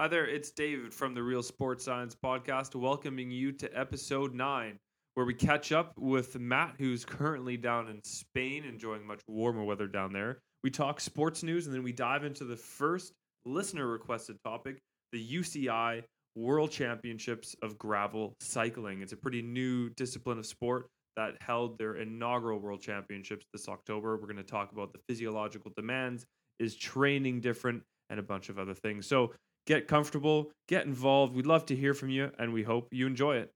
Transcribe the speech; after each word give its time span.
Hi 0.00 0.06
there, 0.06 0.28
it's 0.28 0.52
David 0.52 0.94
from 0.94 1.12
the 1.12 1.24
Real 1.24 1.42
Sports 1.42 1.84
Science 1.84 2.14
Podcast, 2.14 2.76
welcoming 2.76 3.32
you 3.32 3.50
to 3.50 3.68
episode 3.76 4.32
nine, 4.32 4.78
where 5.14 5.26
we 5.26 5.34
catch 5.34 5.72
up 5.72 5.92
with 5.98 6.38
Matt, 6.38 6.76
who's 6.78 7.04
currently 7.04 7.56
down 7.56 7.88
in 7.88 8.00
Spain, 8.04 8.62
enjoying 8.64 9.04
much 9.04 9.20
warmer 9.26 9.64
weather 9.64 9.88
down 9.88 10.12
there. 10.12 10.38
We 10.62 10.70
talk 10.70 11.00
sports 11.00 11.42
news, 11.42 11.66
and 11.66 11.74
then 11.74 11.82
we 11.82 11.90
dive 11.90 12.22
into 12.22 12.44
the 12.44 12.54
first 12.56 13.12
listener 13.44 13.88
requested 13.88 14.36
topic 14.44 14.78
the 15.10 15.34
UCI 15.34 16.04
World 16.36 16.70
Championships 16.70 17.56
of 17.60 17.76
Gravel 17.76 18.36
Cycling. 18.38 19.02
It's 19.02 19.12
a 19.12 19.16
pretty 19.16 19.42
new 19.42 19.90
discipline 19.96 20.38
of 20.38 20.46
sport 20.46 20.86
that 21.16 21.34
held 21.40 21.76
their 21.76 21.96
inaugural 21.96 22.60
World 22.60 22.82
Championships 22.82 23.46
this 23.52 23.68
October. 23.68 24.16
We're 24.16 24.28
going 24.28 24.36
to 24.36 24.44
talk 24.44 24.70
about 24.70 24.92
the 24.92 25.00
physiological 25.08 25.72
demands, 25.74 26.24
is 26.60 26.76
training 26.76 27.40
different, 27.40 27.82
and 28.10 28.20
a 28.20 28.22
bunch 28.22 28.48
of 28.48 28.60
other 28.60 28.74
things. 28.74 29.04
So, 29.06 29.32
get 29.68 29.86
comfortable, 29.86 30.50
get 30.66 30.86
involved. 30.86 31.34
We'd 31.34 31.44
love 31.44 31.66
to 31.66 31.76
hear 31.76 31.92
from 31.92 32.08
you, 32.08 32.32
and 32.38 32.54
we 32.54 32.62
hope 32.62 32.88
you 32.90 33.06
enjoy 33.06 33.36
it. 33.36 33.52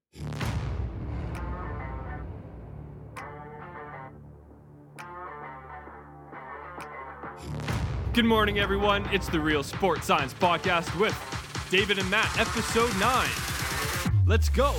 Good 8.12 8.26
morning, 8.26 8.58
everyone. 8.58 9.08
It's 9.10 9.26
the 9.30 9.40
Real 9.40 9.62
Sports 9.62 10.06
Science 10.06 10.34
Podcast 10.34 11.00
with 11.00 11.16
David 11.70 11.98
and 11.98 12.10
Matt, 12.10 12.38
episode 12.38 12.94
9. 13.00 13.28
Let's 14.26 14.50
go. 14.50 14.74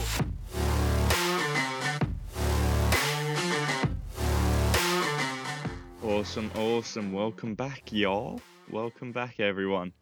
Awesome, 6.04 6.52
awesome. 6.56 7.12
Welcome 7.12 7.56
back, 7.56 7.92
y'all. 7.92 8.40
Welcome 8.70 9.12
back, 9.12 9.40
everyone. 9.40 9.94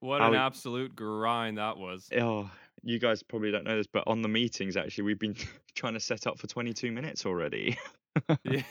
What 0.00 0.20
an 0.22 0.32
we- 0.32 0.36
absolute 0.36 0.94
grind 0.94 1.58
that 1.58 1.76
was. 1.76 2.08
Oh, 2.18 2.50
you 2.84 2.98
guys 2.98 3.22
probably 3.22 3.50
don't 3.50 3.64
know 3.64 3.76
this, 3.76 3.86
but 3.88 4.04
on 4.06 4.22
the 4.22 4.28
meetings, 4.28 4.76
actually, 4.76 5.04
we've 5.04 5.18
been 5.18 5.34
trying 5.74 5.94
to 5.94 6.00
set 6.00 6.26
up 6.26 6.38
for 6.38 6.46
22 6.46 6.92
minutes 6.92 7.26
already. 7.26 7.76
Yeah. 8.42 8.62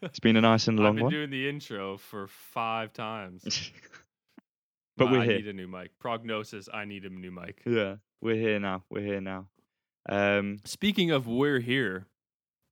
It's 0.00 0.20
been 0.20 0.36
a 0.36 0.40
nice 0.40 0.68
and 0.68 0.78
long 0.80 0.86
one. 0.86 0.88
I've 0.92 0.96
been 0.96 1.04
one. 1.04 1.12
doing 1.12 1.30
the 1.30 1.46
intro 1.50 1.98
for 1.98 2.28
five 2.28 2.94
times. 2.94 3.70
but 4.96 5.10
we're 5.10 5.20
I 5.20 5.24
here. 5.26 5.36
need 5.36 5.48
a 5.48 5.52
new 5.52 5.68
mic. 5.68 5.90
Prognosis, 5.98 6.70
I 6.72 6.86
need 6.86 7.04
a 7.04 7.10
new 7.10 7.30
mic. 7.30 7.60
Yeah, 7.66 7.96
we're 8.22 8.36
here 8.36 8.58
now. 8.58 8.84
We're 8.88 9.02
here 9.04 9.20
now. 9.20 9.48
Um. 10.08 10.60
Speaking 10.64 11.10
of 11.10 11.26
we're 11.26 11.60
here, 11.60 12.06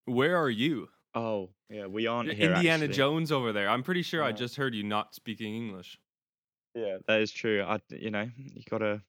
where 0.07 0.36
are 0.41 0.48
you? 0.48 0.89
Oh, 1.14 1.51
yeah, 1.69 1.86
we 1.86 2.07
aren't 2.07 2.33
here. 2.33 2.53
Indiana 2.55 2.84
actually. 2.84 2.97
Jones 2.97 3.31
over 3.33 3.53
there. 3.53 3.69
I'm 3.69 3.83
pretty 3.83 4.03
sure 4.03 4.23
I 4.23 4.33
just 4.33 4.57
heard 4.57 4.75
you 4.75 4.84
not 4.84 5.14
speaking 5.14 5.55
English. 5.55 5.98
Yeah, 6.75 6.98
that 7.06 7.20
is 7.20 7.31
true. 7.33 7.62
I, 7.62 7.81
you 7.91 8.11
know, 8.11 8.28
you 8.37 8.62
gotta 8.70 9.03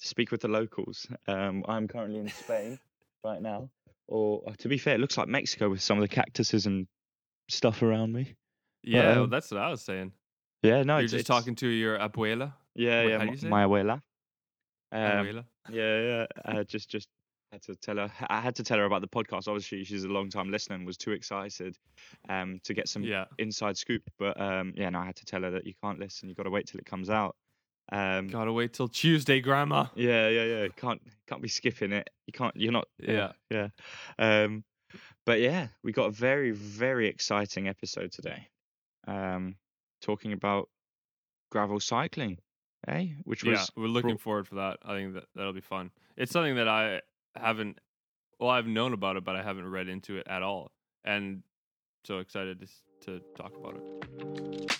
speak 0.00 0.30
with 0.30 0.40
the 0.42 0.48
locals. 0.48 1.06
Um, 1.26 1.64
I'm 1.68 1.88
currently 1.88 2.18
in 2.20 2.28
Spain 2.28 2.78
right 3.24 3.40
now, 3.40 3.70
or 4.06 4.42
uh, 4.46 4.52
to 4.58 4.68
be 4.68 4.78
fair, 4.78 4.94
it 4.94 5.00
looks 5.00 5.16
like 5.16 5.28
Mexico 5.28 5.70
with 5.70 5.80
some 5.80 5.98
of 5.98 6.02
the 6.02 6.08
cactuses 6.08 6.66
and 6.66 6.86
stuff 7.48 7.82
around 7.82 8.12
me. 8.12 8.34
Yeah, 8.82 9.12
well, 9.14 9.24
um, 9.24 9.30
that's 9.30 9.50
what 9.50 9.60
I 9.60 9.70
was 9.70 9.82
saying. 9.82 10.12
Yeah, 10.62 10.82
no, 10.82 10.96
You're 10.96 11.04
it's, 11.04 11.12
just 11.12 11.20
it's- 11.22 11.38
talking 11.38 11.54
to 11.56 11.68
your 11.68 11.98
abuela. 11.98 12.52
Yeah, 12.74 13.04
Wait, 13.04 13.10
yeah, 13.10 13.48
my, 13.48 13.64
my 13.64 13.64
abuela. 13.64 13.92
Um, 14.92 15.00
abuela. 15.00 15.44
yeah, 15.70 16.00
yeah. 16.00 16.26
I 16.44 16.62
just, 16.62 16.88
just 16.88 17.08
had 17.52 17.62
to 17.62 17.76
tell 17.76 17.96
her. 17.96 18.10
I 18.28 18.40
had 18.40 18.54
to 18.56 18.62
tell 18.62 18.78
her 18.78 18.84
about 18.84 19.00
the 19.00 19.08
podcast. 19.08 19.48
Obviously, 19.48 19.84
she's 19.84 20.04
a 20.04 20.08
long 20.08 20.30
time 20.30 20.50
listener 20.50 20.76
and 20.76 20.86
was 20.86 20.96
too 20.96 21.12
excited, 21.12 21.76
um, 22.28 22.60
to 22.64 22.74
get 22.74 22.88
some 22.88 23.02
Yeah. 23.02 23.24
inside 23.38 23.76
scoop. 23.76 24.02
But 24.18 24.40
um, 24.40 24.72
yeah, 24.76 24.90
no, 24.90 24.98
I 25.00 25.06
had 25.06 25.16
to 25.16 25.24
tell 25.24 25.42
her 25.42 25.50
that 25.52 25.66
you 25.66 25.74
can't 25.82 25.98
listen. 25.98 26.28
You 26.28 26.34
got 26.34 26.44
to 26.44 26.50
wait 26.50 26.66
till 26.66 26.78
it 26.78 26.86
comes 26.86 27.10
out. 27.10 27.36
Um, 27.90 28.28
Gotta 28.28 28.52
wait 28.52 28.74
till 28.74 28.88
Tuesday, 28.88 29.40
Grandma. 29.40 29.86
yeah, 29.94 30.28
yeah, 30.28 30.44
yeah. 30.44 30.68
Can't, 30.76 31.00
can't 31.26 31.40
be 31.40 31.48
skipping 31.48 31.92
it. 31.92 32.10
You 32.26 32.34
can't. 32.34 32.54
You're 32.54 32.72
not. 32.72 32.86
Yeah. 32.98 33.32
yeah. 33.50 33.68
Um, 34.18 34.62
but 35.24 35.40
yeah, 35.40 35.68
we 35.82 35.92
got 35.92 36.04
a 36.06 36.10
very, 36.10 36.50
very 36.50 37.08
exciting 37.08 37.66
episode 37.66 38.12
today. 38.12 38.46
Um, 39.06 39.56
talking 40.02 40.34
about 40.34 40.68
gravel 41.50 41.80
cycling, 41.80 42.36
eh? 42.86 43.06
Which 43.24 43.42
was 43.42 43.58
Yeah, 43.58 43.64
we're 43.82 43.88
looking 43.88 44.18
forward 44.18 44.46
for 44.46 44.56
that. 44.56 44.78
I 44.84 44.94
think 44.94 45.14
that 45.14 45.24
that'll 45.34 45.54
be 45.54 45.62
fun. 45.62 45.90
It's 46.18 46.32
something 46.32 46.56
that 46.56 46.68
I 46.68 47.00
haven't. 47.38 47.78
Well, 48.38 48.50
I've 48.50 48.66
known 48.66 48.92
about 48.92 49.16
it, 49.16 49.24
but 49.24 49.34
I 49.36 49.42
haven't 49.42 49.68
read 49.70 49.88
into 49.88 50.16
it 50.18 50.26
at 50.28 50.42
all, 50.42 50.70
and 51.04 51.42
so 52.04 52.18
excited 52.18 52.60
to 52.60 52.66
to 53.06 53.20
talk 53.36 53.52
about 53.56 53.74
it. 53.76 54.78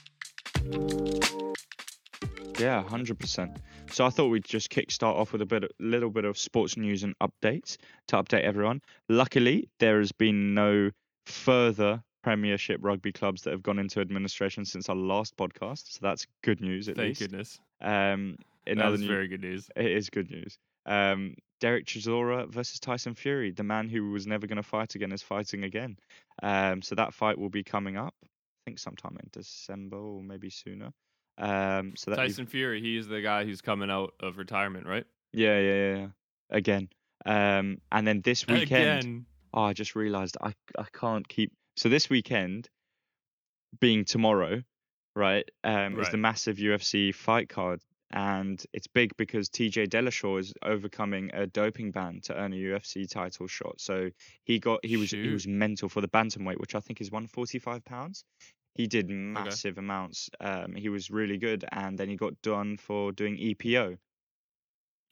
Yeah, 2.59 2.83
hundred 2.83 3.19
percent. 3.19 3.57
So 3.93 4.05
I 4.05 4.11
thought 4.11 4.29
we'd 4.29 4.45
just 4.45 4.71
kick 4.71 4.91
start 4.91 5.17
off 5.17 5.33
with 5.33 5.43
a 5.43 5.47
bit, 5.47 5.65
a 5.65 5.69
little 5.79 6.11
bit 6.11 6.25
of 6.25 6.37
sports 6.37 6.77
news 6.77 7.05
and 7.05 7.15
updates 7.21 7.77
to 8.09 8.17
update 8.17 8.43
everyone. 8.43 8.81
Luckily, 9.09 9.69
there 9.79 9.99
has 10.01 10.11
been 10.13 10.55
no 10.55 10.91
further 11.27 12.03
Premiership 12.25 12.81
rugby 12.83 13.13
clubs 13.13 13.43
that 13.43 13.53
have 13.53 13.63
gone 13.63 13.79
into 13.79 14.01
administration 14.01 14.65
since 14.65 14.89
our 14.89 14.97
last 14.97 15.37
podcast, 15.37 15.93
so 15.93 15.99
that's 16.03 16.27
good 16.43 16.61
news 16.61 16.89
at 16.89 16.97
Thank 16.97 17.09
least. 17.09 17.21
goodness. 17.21 17.61
Um, 17.81 18.37
in 18.67 18.79
That 18.79 18.93
is 18.93 19.01
news, 19.01 19.09
very 19.09 19.29
good 19.29 19.41
news. 19.41 19.71
it 19.77 19.87
is 19.87 20.11
good 20.11 20.29
news. 20.31 20.59
Um, 20.85 21.37
Derek 21.61 21.87
Chisora 21.87 22.49
versus 22.49 22.81
Tyson 22.81 23.15
Fury, 23.15 23.51
the 23.51 23.65
man 23.65 23.89
who 23.89 24.11
was 24.11 24.27
never 24.27 24.47
going 24.47 24.57
to 24.57 24.63
fight 24.63 24.95
again, 24.95 25.13
is 25.13 25.23
fighting 25.23 25.65
again. 25.65 25.99
Um, 26.43 26.83
so 26.83 26.95
that 26.95 27.15
fight 27.15 27.39
will 27.39 27.49
be 27.51 27.65
coming 27.65 27.97
up, 27.97 28.15
I 28.25 28.29
think 28.65 28.79
sometime 28.79 29.17
in 29.21 29.29
December 29.33 29.97
or 29.97 30.23
maybe 30.23 30.51
sooner. 30.51 30.93
Um, 31.39 31.95
so 31.97 32.11
that 32.11 32.17
Tyson 32.17 32.47
Fury, 32.47 32.81
he's 32.81 33.07
the 33.07 33.21
guy 33.21 33.45
who's 33.45 33.61
coming 33.61 33.91
out 33.91 34.13
of 34.21 34.39
retirement, 34.39 34.87
right? 34.87 35.05
Yeah, 35.33 35.59
yeah, 35.59 35.75
yeah, 35.75 35.97
yeah. 35.97 36.07
Again. 36.51 36.89
Um, 37.25 37.81
and 37.93 38.07
then 38.07 38.21
this 38.23 38.47
weekend, 38.49 39.01
Again. 39.01 39.27
oh, 39.55 39.63
I 39.63 39.73
just 39.73 39.95
realized 39.95 40.37
I 40.41 40.53
I 40.79 40.87
can't 40.93 41.27
keep. 41.29 41.53
So 41.77 41.89
this 41.89 42.11
weekend, 42.11 42.69
being 43.81 44.05
tomorrow, 44.05 44.63
right, 45.15 45.49
um, 45.63 46.01
is 46.01 46.09
the 46.09 46.17
massive 46.17 46.57
UFC 46.57 47.15
fight 47.15 47.49
card, 47.49 47.81
and 48.11 48.65
it's 48.73 48.87
big 48.87 49.17
because 49.17 49.49
TJ 49.49 49.89
Dillashaw 49.89 50.41
is 50.41 50.55
overcoming 50.63 51.31
a 51.35 51.47
doping 51.47 51.91
ban 51.91 52.21
to 52.23 52.35
earn 52.35 52.53
a 52.53 52.57
UFC 52.57 53.09
title 53.09 53.47
shot. 53.47 53.81
So 53.81 54.11
he 54.45 54.59
got 54.59 54.85
he 54.85 54.97
was 54.97 55.11
he 55.11 55.29
was 55.29 55.47
mental 55.47 55.89
for 55.89 56.01
the 56.01 56.09
bantamweight, 56.09 56.59
which 56.59 56.75
I 56.75 56.81
think 56.81 57.01
is 57.01 57.11
145 57.11 57.85
pounds. 57.85 58.25
He 58.75 58.87
did 58.87 59.11
massive 59.11 59.77
amounts. 59.77 60.31
Um, 60.41 60.75
he 60.75 60.89
was 60.89 61.11
really 61.11 61.37
good, 61.37 61.65
and 61.73 61.99
then 61.99 62.09
he 62.09 62.17
got 62.17 62.41
done 62.43 62.77
for 62.77 63.13
doing 63.13 63.37
EPO. 63.37 63.99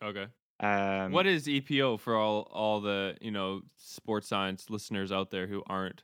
Okay. 0.02 0.26
Um, 0.60 1.12
what 1.12 1.26
is 1.26 1.46
EPO 1.46 2.00
for 2.00 2.16
all 2.16 2.48
all 2.50 2.80
the 2.80 3.16
you 3.20 3.30
know 3.30 3.60
sports 3.76 4.28
science 4.28 4.70
listeners 4.70 5.12
out 5.12 5.30
there 5.30 5.46
who 5.46 5.62
aren't 5.66 6.02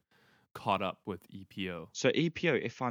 caught 0.54 0.82
up 0.82 0.98
with 1.06 1.26
EPO? 1.30 1.86
So 1.92 2.10
EPO, 2.10 2.60
if 2.62 2.82
I 2.82 2.90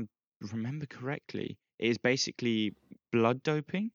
remember 0.52 0.88
correctly, 0.88 1.60
is 1.78 2.00
basically 2.00 2.74
blood 3.12 3.44
doping, 3.44 3.92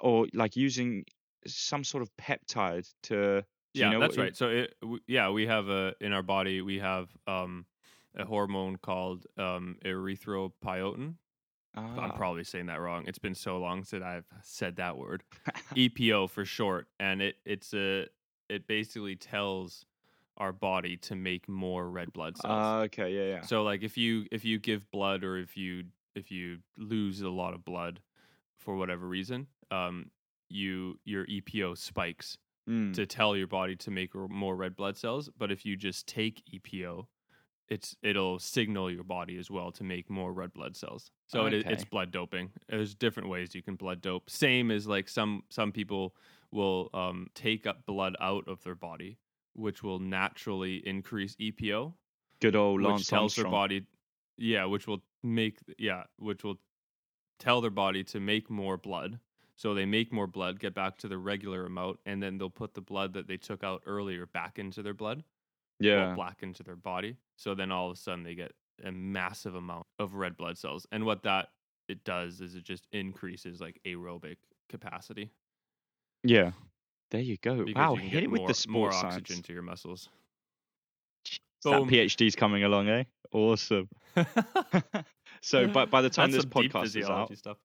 or 0.00 0.26
like 0.34 0.56
using 0.56 1.04
some 1.46 1.84
sort 1.84 2.02
of 2.02 2.14
peptide 2.16 2.92
to. 3.04 3.44
do 3.74 3.84
you 3.84 3.90
yeah, 3.90 3.90
know 3.90 4.00
that's 4.00 4.16
right. 4.18 4.36
So 4.36 4.48
it, 4.48 4.74
w- 4.80 5.00
yeah, 5.06 5.30
we 5.30 5.46
have 5.46 5.68
a 5.68 5.94
in 6.00 6.12
our 6.12 6.22
body 6.22 6.60
we 6.62 6.78
have 6.78 7.10
um 7.26 7.66
a 8.16 8.24
hormone 8.24 8.76
called 8.76 9.26
um 9.36 9.76
erythropoietin. 9.84 11.16
I'm 11.96 12.12
Ah, 12.12 12.12
probably 12.12 12.44
saying 12.44 12.66
that 12.66 12.80
wrong. 12.80 13.06
It's 13.08 13.18
been 13.18 13.34
so 13.34 13.58
long 13.58 13.84
since 13.84 14.04
I've 14.04 14.26
said 14.42 14.76
that 14.76 14.96
word. 14.98 15.24
EPO 15.76 16.26
for 16.28 16.44
short, 16.44 16.88
and 17.00 17.22
it 17.22 17.36
it's 17.44 17.74
a 17.74 18.06
it 18.48 18.66
basically 18.66 19.16
tells 19.16 19.86
our 20.38 20.52
body 20.52 20.96
to 20.96 21.16
make 21.16 21.48
more 21.48 21.90
red 21.90 22.12
blood 22.12 22.36
cells. 22.38 22.76
Ah, 22.76 22.80
okay, 22.82 23.10
yeah, 23.14 23.34
yeah. 23.34 23.46
So 23.46 23.62
like 23.62 23.82
if 23.82 23.96
you 23.96 24.26
if 24.32 24.44
you 24.44 24.58
give 24.58 24.90
blood 24.90 25.24
or 25.24 25.36
if 25.38 25.56
you 25.56 25.84
if 26.18 26.30
you 26.30 26.58
lose 26.76 27.20
a 27.22 27.30
lot 27.30 27.54
of 27.54 27.64
blood 27.64 28.00
for 28.58 28.76
whatever 28.76 29.06
reason, 29.06 29.46
um, 29.70 30.10
you 30.48 30.98
your 31.04 31.26
EPO 31.26 31.78
spikes 31.78 32.38
Mm, 32.68 32.92
to 32.92 33.06
tell 33.06 33.34
your 33.34 33.46
body 33.46 33.76
to 33.76 33.90
make 33.90 34.14
more 34.14 34.54
red 34.54 34.76
blood 34.76 34.98
cells. 34.98 35.30
But 35.38 35.50
if 35.50 35.64
you 35.64 35.74
just 35.74 36.06
take 36.06 36.42
EPO, 36.52 37.06
it's 37.70 37.96
it'll 38.02 38.38
signal 38.38 38.90
your 38.90 39.04
body 39.04 39.38
as 39.38 39.50
well 39.50 39.72
to 39.72 39.84
make 39.84 40.10
more 40.10 40.34
red 40.34 40.52
blood 40.52 40.76
cells. 40.76 41.10
So 41.28 41.46
it, 41.46 41.54
it's 41.54 41.84
blood 41.84 42.10
doping. 42.10 42.50
There's 42.68 42.94
different 42.94 43.30
ways 43.30 43.54
you 43.54 43.62
can 43.62 43.76
blood 43.76 44.02
dope. 44.02 44.28
Same 44.28 44.70
as 44.70 44.86
like 44.86 45.08
some 45.08 45.44
some 45.48 45.72
people 45.72 46.14
will 46.52 46.90
um, 46.92 47.28
take 47.34 47.66
up 47.66 47.86
blood 47.86 48.16
out 48.20 48.46
of 48.46 48.62
their 48.64 48.74
body, 48.74 49.18
which 49.54 49.82
will 49.82 49.98
naturally 49.98 50.86
increase 50.86 51.36
EPO 51.36 51.94
Good 52.40 52.54
old 52.54 52.80
which 52.80 52.88
Lance 52.88 53.06
tells 53.06 53.34
their 53.34 53.46
Armstrong. 53.46 53.62
body 53.62 53.86
yeah 54.38 54.64
which 54.64 54.86
will 54.86 55.02
make 55.22 55.58
yeah 55.78 56.04
which 56.18 56.42
will 56.44 56.56
tell 57.38 57.60
their 57.60 57.70
body 57.70 58.02
to 58.04 58.20
make 58.20 58.48
more 58.50 58.76
blood 58.76 59.18
so 59.56 59.74
they 59.74 59.84
make 59.84 60.12
more 60.12 60.26
blood 60.26 60.58
get 60.60 60.74
back 60.74 60.96
to 60.98 61.08
the 61.08 61.18
regular 61.18 61.66
amount 61.66 61.98
and 62.06 62.22
then 62.22 62.38
they'll 62.38 62.48
put 62.50 62.74
the 62.74 62.80
blood 62.80 63.12
that 63.12 63.26
they 63.28 63.36
took 63.36 63.62
out 63.64 63.82
earlier 63.86 64.26
back 64.26 64.58
into 64.58 64.82
their 64.82 64.94
blood 64.94 65.22
Yeah. 65.80 66.12
or 66.12 66.16
back 66.16 66.42
into 66.42 66.62
their 66.62 66.76
body 66.76 67.16
so 67.36 67.54
then 67.54 67.70
all 67.72 67.90
of 67.90 67.96
a 67.96 68.00
sudden 68.00 68.22
they 68.24 68.34
get 68.34 68.52
a 68.84 68.92
massive 68.92 69.54
amount 69.54 69.86
of 69.98 70.14
red 70.14 70.36
blood 70.36 70.56
cells 70.56 70.86
and 70.92 71.04
what 71.04 71.22
that 71.24 71.48
it 71.88 72.04
does 72.04 72.40
is 72.40 72.54
it 72.54 72.64
just 72.64 72.86
increases 72.92 73.60
like 73.60 73.80
aerobic 73.86 74.36
capacity. 74.68 75.30
Yeah. 76.22 76.52
There 77.10 77.20
you 77.22 77.38
go. 77.38 77.64
because 77.64 77.74
Wow, 77.74 77.94
you 77.94 78.08
hit 78.10 78.24
it 78.24 78.30
with 78.30 78.40
more, 78.42 78.48
the 78.52 78.66
more 78.68 78.92
oxygen 78.92 79.36
science. 79.36 79.46
to 79.46 79.52
your 79.54 79.62
muscles. 79.62 80.10
That 81.64 81.70
Boom. 81.80 81.88
PhD's 81.90 82.36
coming 82.36 82.64
along, 82.64 82.88
eh? 82.88 83.04
Awesome. 83.32 83.88
so 85.42 85.66
by 85.68 85.84
by 85.86 86.02
the 86.02 86.10
time 86.10 86.30
That's 86.30 86.44
this 86.44 86.52
podcast 86.52 86.96
is 86.96 87.08
out, 87.08 87.36
stuff. 87.36 87.58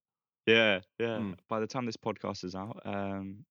yeah, 0.45 0.80
yeah. 1.00 1.18
Mm. 1.19 1.38
By 1.48 1.60
the 1.60 1.68
time 1.68 1.86
this 1.86 1.98
podcast 1.98 2.44
is 2.44 2.56
out, 2.56 2.81
um, 2.86 3.45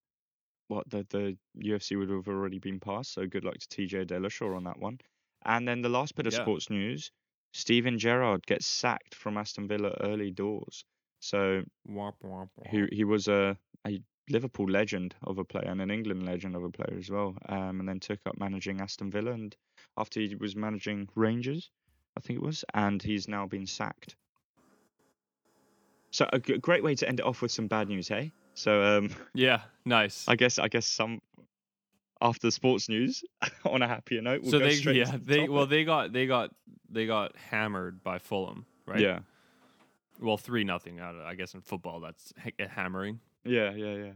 what 0.69 0.89
the 0.91 1.07
the 1.11 1.37
UFC 1.65 1.99
would 1.99 2.11
have 2.11 2.29
already 2.29 2.59
been 2.59 2.81
passed. 2.81 3.13
So 3.15 3.27
good 3.27 3.45
luck 3.45 3.57
to 3.59 3.69
TJ 3.69 4.07
Dillashaw 4.07 4.57
on 4.57 4.65
that 4.65 4.79
one. 4.79 4.99
And 5.45 5.67
then 5.67 5.83
the 5.83 5.89
last 5.89 6.15
bit 6.15 6.27
of 6.27 6.33
Yeah. 6.33 6.43
sports 6.43 6.71
news: 6.71 7.11
Steven 7.53 7.99
Gerrard 7.99 8.45
gets 8.47 8.67
sacked 8.67 9.15
from 9.15 9.37
Aston 9.39 9.69
Villa 9.69 9.95
early 10.01 10.31
doors. 10.31 10.85
So 11.21 11.63
Womp, 11.89 12.15
womp, 12.25 12.49
he 12.69 12.87
he 12.93 13.05
was 13.05 13.29
a, 13.29 13.57
a 13.87 14.01
Liverpool 14.29 14.67
legend 14.69 15.15
of 15.25 15.39
a 15.39 15.45
player 15.45 15.69
and 15.71 15.81
an 15.81 15.91
England 15.91 16.25
legend 16.25 16.57
of 16.57 16.63
a 16.65 16.71
player 16.71 16.97
as 16.99 17.11
well. 17.11 17.37
Um, 17.49 17.81
and 17.81 17.89
then 17.89 18.01
took 18.01 18.21
up 18.27 18.39
managing 18.39 18.81
Aston 18.81 19.11
Villa, 19.11 19.33
and 19.33 19.55
after 19.97 20.21
he 20.21 20.35
was 20.35 20.57
managing 20.57 21.09
Rangers, 21.15 21.71
I 22.17 22.21
think 22.21 22.39
it 22.39 22.43
was, 22.43 22.65
and 22.75 23.03
he's 23.03 23.29
now 23.29 23.47
been 23.47 23.67
sacked. 23.67 24.17
So 26.11 26.29
a 26.33 26.39
g- 26.39 26.59
great 26.59 26.83
way 26.83 26.95
to 26.95 27.09
end 27.09 27.21
it 27.21 27.27
off 27.27 27.41
with 27.43 27.51
some 27.51 27.67
bad 27.69 27.89
news, 27.89 28.09
hey? 28.09 28.33
So 28.55 28.83
um, 28.83 29.11
Yeah, 29.35 29.63
nice. 29.85 30.25
I 30.29 30.37
guess 30.37 30.59
I 30.59 30.69
guess 30.69 30.87
some 30.87 31.21
after 32.21 32.47
the 32.47 32.53
sports 32.53 32.89
news 32.89 33.25
on 33.65 33.83
a 33.83 33.89
happier 33.89 34.21
note. 34.23 34.43
We'll 34.43 34.53
so 34.53 34.59
go 34.59 34.65
they 34.67 34.75
straight 34.75 34.97
yeah 34.97 35.05
to 35.07 35.19
the 35.19 35.25
they 35.25 35.49
well 35.49 35.67
they 35.67 35.85
got 35.85 36.13
they 36.13 36.27
got 36.27 36.51
they 36.91 37.07
got 37.07 37.37
hammered 37.37 38.03
by 38.03 38.19
Fulham, 38.19 38.67
right? 38.87 39.01
yeah 39.01 39.21
Well, 40.21 40.37
three 40.37 40.65
nothing. 40.65 41.01
I 41.01 41.31
I 41.31 41.35
guess 41.35 41.55
in 41.55 41.63
football 41.63 42.01
that's 42.01 42.33
ha- 42.43 42.67
hammering. 42.69 43.21
yeah 43.45 43.73
yeah 43.73 43.95
yeah. 43.95 44.13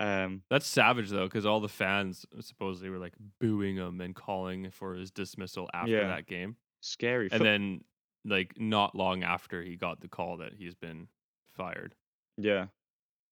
Um, 0.00 0.42
That's 0.50 0.66
savage 0.66 1.10
though, 1.10 1.26
because 1.26 1.44
all 1.46 1.60
the 1.60 1.68
fans 1.68 2.24
supposedly 2.40 2.88
were 2.90 2.98
like 2.98 3.12
booing 3.38 3.76
him 3.76 4.00
and 4.00 4.14
calling 4.14 4.70
for 4.70 4.94
his 4.94 5.10
dismissal 5.10 5.68
after 5.74 5.90
Yeah. 5.92 6.08
that 6.08 6.26
game, 6.26 6.56
scary. 6.80 7.28
and 7.30 7.44
then 7.44 7.84
like 8.24 8.58
not 8.58 8.94
long 8.94 9.22
after 9.22 9.62
he 9.62 9.76
got 9.76 10.00
the 10.00 10.08
call 10.08 10.38
that 10.38 10.54
he's 10.54 10.74
been 10.74 11.08
fired. 11.52 11.94
yeah, 12.38 12.66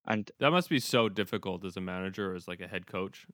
and 0.07 0.31
That 0.41 0.51
must 0.51 0.69
be 0.69 0.79
so 0.79 1.09
difficult 1.09 1.65
as 1.65 1.77
a 1.77 1.81
manager 1.81 2.33
or 2.33 2.35
as 2.35 2.47
like 2.47 2.61
a 2.61 2.69
head 2.69 2.87
coach. 2.87 3.27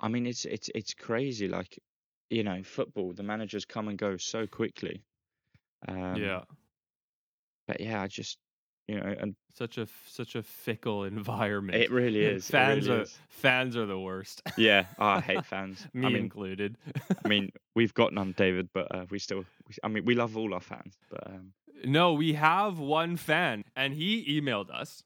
I 0.00 0.08
mean, 0.08 0.24
it's 0.26 0.46
it's 0.46 0.70
it's 0.74 0.94
crazy. 0.94 1.46
Like, 1.46 1.78
you 2.30 2.42
know, 2.42 2.62
football, 2.62 3.12
the 3.12 3.22
managers 3.22 3.66
come 3.66 3.88
and 3.88 3.98
go 3.98 4.16
so 4.16 4.46
quickly. 4.46 5.02
Um, 5.88 6.16
yeah, 6.16 6.44
But 7.66 7.80
yeah, 7.80 8.00
I 8.02 8.06
just, 8.06 8.38
you 8.90 8.98
know, 9.00 9.14
and 9.20 9.34
such 9.54 9.78
a 9.78 9.86
such 10.06 10.34
a 10.34 10.42
fickle 10.42 11.04
environment. 11.16 11.78
it 11.82 11.90
really 11.90 12.24
is. 12.34 12.48
fans 12.48 12.88
really 12.88 13.00
are 13.00 13.02
is. 13.02 13.18
fans 13.28 13.76
are 13.76 13.86
the 13.86 13.98
worst. 13.98 14.42
Yeah, 14.56 14.86
oh, 14.98 15.06
I 15.06 15.20
hate 15.20 15.44
fans. 15.54 15.86
Me 15.92 16.06
I 16.06 16.10
mean, 16.10 16.16
included. 16.16 16.76
I 17.24 17.28
mean, 17.28 17.50
we've 17.74 17.94
got 17.94 18.12
none, 18.12 18.32
David, 18.36 18.68
but 18.74 18.94
uh, 18.94 19.06
we 19.10 19.18
still. 19.18 19.44
We, 19.68 19.74
I 19.84 19.88
mean, 19.88 20.04
we 20.04 20.14
love 20.14 20.36
all 20.36 20.52
our 20.54 20.60
fans, 20.60 20.94
but 21.10 21.26
um, 21.26 21.52
No, 21.84 22.14
we 22.14 22.32
have 22.34 22.78
one 22.78 23.16
fan, 23.16 23.64
and 23.76 23.94
he 23.94 24.40
emailed 24.40 24.70
us, 24.70 25.04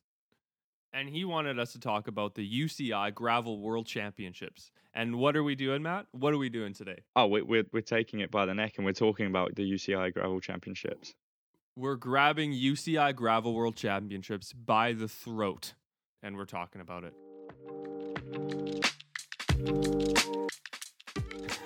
and 0.93 1.09
he 1.09 1.25
wanted 1.25 1.59
us 1.59 1.73
to 1.73 1.79
talk 1.81 2.09
about 2.09 2.35
the 2.35 2.47
UCI 2.63 3.13
Gravel 3.15 3.59
World 3.61 3.87
Championships. 3.87 4.71
And 4.97 5.17
what 5.17 5.35
are 5.37 5.43
we 5.43 5.57
doing, 5.57 5.83
Matt? 5.83 6.07
What 6.13 6.33
are 6.35 6.39
we 6.39 6.49
doing 6.49 6.73
today? 6.73 7.01
oh, 7.17 7.27
we're 7.27 7.65
we're 7.73 7.83
taking 7.99 8.21
it 8.21 8.31
by 8.31 8.47
the 8.47 8.55
neck, 8.55 8.75
and 8.77 8.87
we're 8.87 8.93
talking 9.07 9.27
about 9.27 9.55
the 9.57 9.65
UCI 9.77 10.13
Gravel 10.15 10.41
Championships. 10.41 11.15
We're 11.77 11.97
grabbing 11.97 12.53
UCI 12.53 13.17
Gravel 13.17 13.53
World 13.53 13.75
Championships 13.75 14.53
by 14.53 14.93
the 14.93 15.09
throat, 15.09 15.75
and 16.23 16.37
we're 16.37 16.45
talking 16.45 16.81
about 16.81 17.03
it. 17.03 17.15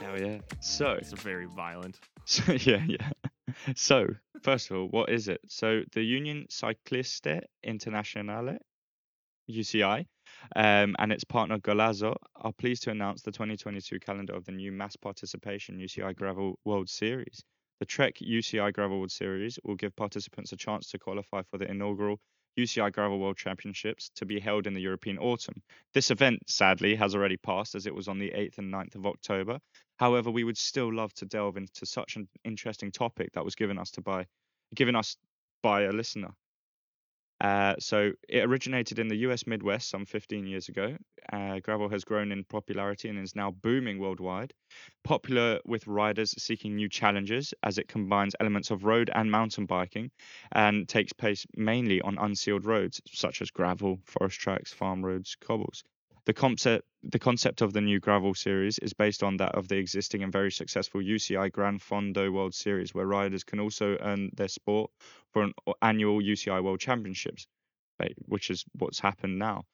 Hell 0.01 0.19
yeah! 0.19 0.39
So, 0.61 0.93
It's 0.93 1.13
very 1.13 1.45
violent. 1.45 2.01
So 2.25 2.53
yeah, 2.53 2.85
yeah. 2.87 3.11
So 3.77 4.07
first 4.43 4.71
of 4.71 4.79
all, 4.79 4.87
what 4.89 5.11
is 5.11 5.29
it? 5.29 5.41
So 5.47 5.83
the 5.93 6.03
Union 6.03 6.47
Cycliste 6.51 7.43
Internationale, 7.63 8.57
UCI, 9.51 10.07
um, 10.57 10.97
and 10.99 11.13
its 11.13 11.25
partner 11.25 11.59
Golazo 11.59 12.15
are 12.37 12.53
pleased 12.53 12.83
to 12.85 12.91
announce 12.91 13.23
the 13.23 13.33
2022 13.33 13.99
calendar 14.01 14.35
of 14.35 14.47
the 14.47 14.53
new 14.53 14.73
mass 14.73 14.97
participation 14.97 15.79
UCI 15.79 16.15
Gravel 16.17 16.59
World 16.65 16.89
Series. 16.89 17.43
The 17.81 17.87
Trek 17.87 18.17
UCI 18.17 18.73
Gravel 18.73 18.99
World 18.99 19.13
Series 19.13 19.59
will 19.65 19.77
give 19.77 19.95
participants 19.97 20.53
a 20.53 20.57
chance 20.57 20.91
to 20.91 20.99
qualify 20.99 21.43
for 21.51 21.59
the 21.59 21.71
inaugural 21.71 22.21
UCI 22.59 22.93
Gravel 22.93 23.19
World 23.19 23.37
Championships 23.37 24.11
to 24.17 24.27
be 24.27 24.41
held 24.41 24.67
in 24.67 24.75
the 24.75 24.81
European 24.81 25.19
autumn. 25.19 25.63
This 25.95 26.11
event, 26.11 26.41
sadly, 26.49 26.97
has 26.97 27.15
already 27.15 27.37
passed 27.37 27.75
as 27.75 27.87
it 27.87 27.95
was 27.95 28.09
on 28.09 28.19
the 28.19 28.31
8th 28.31 28.59
and 28.59 28.73
9th 28.73 28.97
of 28.97 29.07
October, 29.07 29.61
However, 29.99 30.31
we 30.31 30.45
would 30.45 30.57
still 30.57 30.93
love 30.95 31.13
to 31.15 31.27
delve 31.27 31.57
into 31.57 31.85
such 31.85 32.17
an 32.17 32.29
interesting 32.45 32.93
topic 32.93 33.33
that 33.33 33.45
was 33.45 33.57
given 33.57 33.79
us 33.79 33.91
to 33.93 34.01
by 34.01 34.27
given 34.75 34.95
us 34.95 35.17
by 35.63 35.83
a 35.83 35.93
listener. 35.93 36.31
Uh, 37.41 37.75
so 37.79 38.11
it 38.29 38.45
originated 38.45 38.99
in 38.99 39.09
the 39.09 39.17
U.S. 39.19 39.47
Midwest 39.47 39.89
some 39.89 40.05
15 40.07 40.47
years 40.47 40.69
ago. 40.69 40.97
Uh, 41.33 41.61
gravel 41.61 41.89
has 41.89 42.05
grown 42.05 42.33
in 42.33 42.45
popularity 42.45 43.09
and 43.09 43.19
is 43.19 43.37
now 43.37 43.51
booming 43.51 43.99
worldwide. 43.99 44.53
Popular 45.05 45.61
with 45.65 45.87
riders 45.87 46.35
seeking 46.39 46.75
new 46.75 46.89
challenges 46.89 47.55
as 47.63 47.79
it 47.79 47.87
combines 47.89 48.35
elements 48.41 48.71
of 48.71 48.85
road 48.85 49.11
and 49.15 49.31
mountain 49.31 49.67
biking, 49.67 50.11
and 50.53 50.89
takes 50.89 51.13
place 51.13 51.47
mainly 51.57 52.01
on 52.01 52.19
unsealed 52.19 52.65
roads 52.65 53.01
such 53.13 53.41
as 53.41 53.51
gravel, 53.51 54.01
forest 54.05 54.41
tracks, 54.41 54.73
farm 54.73 55.05
roads, 55.05 55.37
cobbles. 55.41 55.85
The 56.29 56.35
concept, 56.35 56.85
the 57.03 57.19
concept 57.19 57.63
of 57.63 57.73
the 57.73 57.81
new 57.81 58.01
gravel 58.01 58.35
series 58.35 58.79
is 58.81 58.93
based 58.93 59.23
on 59.23 59.39
that 59.39 59.55
of 59.55 59.67
the 59.69 59.77
existing 59.77 60.23
and 60.23 60.31
very 60.31 60.53
successful 60.53 61.01
UCI 61.01 61.51
Gran 61.51 61.79
Fondo 61.79 62.31
World 62.31 62.55
Series, 62.55 62.93
where 62.93 63.07
riders 63.07 63.45
can 63.45 63.59
also 63.59 63.97
earn 63.99 64.29
their 64.37 64.49
sport 64.49 64.91
for 65.33 65.43
an 65.43 65.55
annual 65.81 66.21
UCI 66.21 66.63
World 66.63 66.81
Championships, 66.81 67.47
which 68.27 68.51
is 68.51 68.63
what's 68.75 68.99
happened 68.99 69.39
now. 69.39 69.65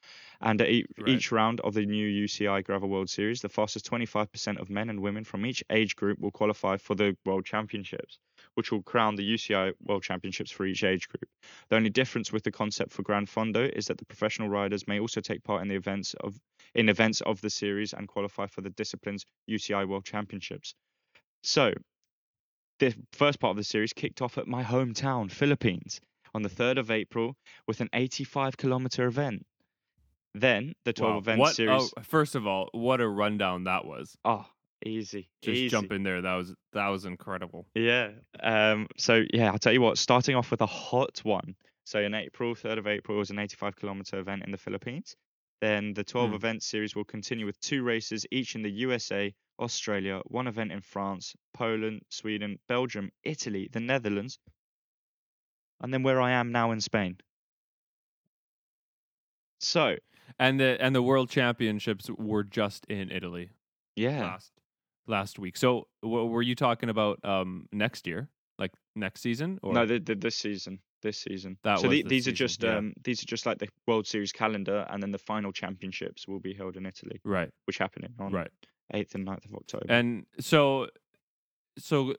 And 0.40 0.60
at 0.60 0.70
ea- 0.70 0.86
Right. 0.96 1.08
each 1.08 1.32
round 1.32 1.60
of 1.62 1.74
the 1.74 1.86
new 1.86 2.06
UCI 2.06 2.62
Gravel 2.62 2.88
World 2.88 3.10
Series, 3.10 3.40
the 3.40 3.48
fastest 3.48 3.84
25% 3.86 4.60
of 4.60 4.70
men 4.70 4.90
and 4.90 5.00
women 5.00 5.24
from 5.24 5.44
each 5.46 5.64
age 5.70 5.96
group 5.96 6.20
will 6.20 6.30
qualify 6.30 6.76
for 6.76 6.94
the 6.94 7.16
World 7.24 7.46
Championships, 7.46 8.20
which 8.54 8.72
will 8.72 8.82
crown 8.82 9.16
the 9.16 9.34
UCI 9.34 9.72
World 9.82 10.02
Championships 10.02 10.50
for 10.50 10.64
each 10.66 10.84
age 10.84 11.08
group. 11.08 11.28
The 11.68 11.76
only 11.76 11.90
difference 11.90 12.32
with 12.32 12.42
the 12.44 12.52
concept 12.52 12.92
for 12.92 13.02
Gran 13.02 13.26
Fondo 13.26 13.68
is 13.68 13.86
that 13.86 13.98
the 13.98 14.04
professional 14.04 14.48
riders 14.48 14.86
may 14.88 15.00
also 15.00 15.20
take 15.20 15.42
part 15.44 15.62
in 15.62 15.68
the 15.68 15.74
events 15.74 16.14
of 16.20 16.38
in 16.74 16.88
events 16.88 17.20
of 17.20 17.40
the 17.40 17.50
series 17.50 17.92
and 17.92 18.08
qualify 18.08 18.46
for 18.46 18.60
the 18.60 18.70
discipline's 18.70 19.24
UCI 19.50 19.86
World 19.88 20.04
Championships. 20.04 20.74
So, 21.42 21.72
the 22.80 22.94
first 23.12 23.38
part 23.38 23.52
of 23.52 23.56
the 23.56 23.64
series 23.64 23.92
kicked 23.92 24.22
off 24.22 24.38
at 24.38 24.48
my 24.48 24.64
hometown, 24.64 25.30
Philippines, 25.30 26.00
on 26.34 26.42
the 26.42 26.48
3rd 26.48 26.78
of 26.78 26.90
April 26.90 27.36
with 27.68 27.80
an 27.80 27.88
85 27.92 28.56
kilometer 28.56 29.06
event. 29.06 29.46
Then 30.34 30.74
the 30.84 30.92
12 30.92 31.12
Wow. 31.12 31.18
event 31.18 31.38
what, 31.40 31.50
oh, 31.50 31.52
series. 31.52 31.92
Oh, 31.96 32.02
first 32.02 32.34
of 32.34 32.46
all, 32.46 32.68
what 32.72 33.00
a 33.00 33.08
rundown 33.08 33.64
that 33.64 33.84
was. 33.84 34.16
Oh, 34.24 34.44
easy. 34.84 35.28
Just 35.42 35.56
easy. 35.58 35.68
jump 35.68 35.92
in 35.92 36.02
there. 36.02 36.22
That 36.22 36.34
was 36.34 36.54
that 36.72 36.88
was 36.88 37.04
incredible. 37.04 37.66
Yeah. 37.74 38.10
Um. 38.42 38.86
So 38.96 39.24
yeah, 39.32 39.50
I'll 39.50 39.58
tell 39.58 39.72
you 39.72 39.80
what. 39.80 39.98
Starting 39.98 40.36
off 40.36 40.50
with 40.50 40.60
a 40.60 40.66
hot 40.66 41.20
one. 41.24 41.54
So 41.84 42.00
in 42.00 42.14
April, 42.14 42.54
third 42.54 42.78
of 42.78 42.86
April, 42.86 43.18
was 43.18 43.30
an 43.30 43.38
85 43.38 43.76
kilometer 43.76 44.18
event 44.18 44.42
in 44.44 44.50
the 44.50 44.56
Philippines. 44.58 45.16
Then 45.60 45.92
the 45.94 46.04
12 46.04 46.30
Hmm. 46.30 46.34
event 46.36 46.62
series 46.62 46.94
will 46.96 47.04
continue 47.04 47.46
with 47.46 47.60
two 47.60 47.82
races, 47.82 48.26
each 48.30 48.54
in 48.54 48.62
the 48.62 48.70
USA, 48.70 49.34
Australia, 49.58 50.20
one 50.26 50.46
event 50.46 50.72
in 50.72 50.80
France, 50.80 51.34
Poland, 51.52 52.02
Sweden, 52.10 52.58
Belgium, 52.68 53.10
Italy, 53.22 53.68
the 53.72 53.80
Netherlands, 53.80 54.38
and 55.80 55.92
then 55.92 56.02
where 56.02 56.20
I 56.20 56.32
am 56.32 56.52
now 56.52 56.70
in 56.72 56.80
Spain. 56.80 57.18
So 59.60 59.96
And 60.38 60.58
the 60.58 60.76
and 60.80 60.94
the 60.94 61.02
World 61.02 61.30
Championships 61.30 62.08
were 62.10 62.44
just 62.44 62.86
in 62.86 63.10
Italy 63.10 63.50
yeah, 63.96 64.22
last 64.22 64.52
last 65.06 65.38
week. 65.38 65.56
So 65.56 65.88
w- 66.02 66.26
were 66.26 66.42
you 66.42 66.54
talking 66.54 66.88
about 66.88 67.18
um 67.24 67.66
next 67.72 68.06
year, 68.06 68.28
like 68.58 68.72
next 68.94 69.20
season, 69.20 69.58
or 69.62 69.72
no, 69.72 69.86
the, 69.86 69.98
the, 69.98 70.14
this 70.14 70.36
season, 70.36 70.80
this 71.02 71.18
season. 71.18 71.58
That 71.64 71.80
so 71.80 71.88
was 71.88 71.98
the, 71.98 72.02
these 72.04 72.28
are 72.28 72.32
just 72.32 72.62
yeah. 72.62 72.76
um, 72.78 72.94
these 73.02 73.22
are 73.22 73.26
just 73.26 73.46
like 73.46 73.58
the 73.58 73.68
World 73.86 74.06
Series 74.06 74.32
calendar, 74.32 74.86
and 74.90 75.02
then 75.02 75.10
the 75.10 75.18
final 75.18 75.52
championships 75.52 76.26
will 76.28 76.40
be 76.40 76.54
held 76.54 76.76
in 76.76 76.86
Italy. 76.86 77.20
right, 77.24 77.50
which 77.66 77.78
happened 77.78 78.08
on 78.18 78.32
right? 78.32 78.50
8th 78.92 79.14
and 79.14 79.26
9th 79.26 79.46
of 79.46 79.54
October. 79.54 79.86
And 79.88 80.26
so, 80.38 80.88
so 81.78 82.14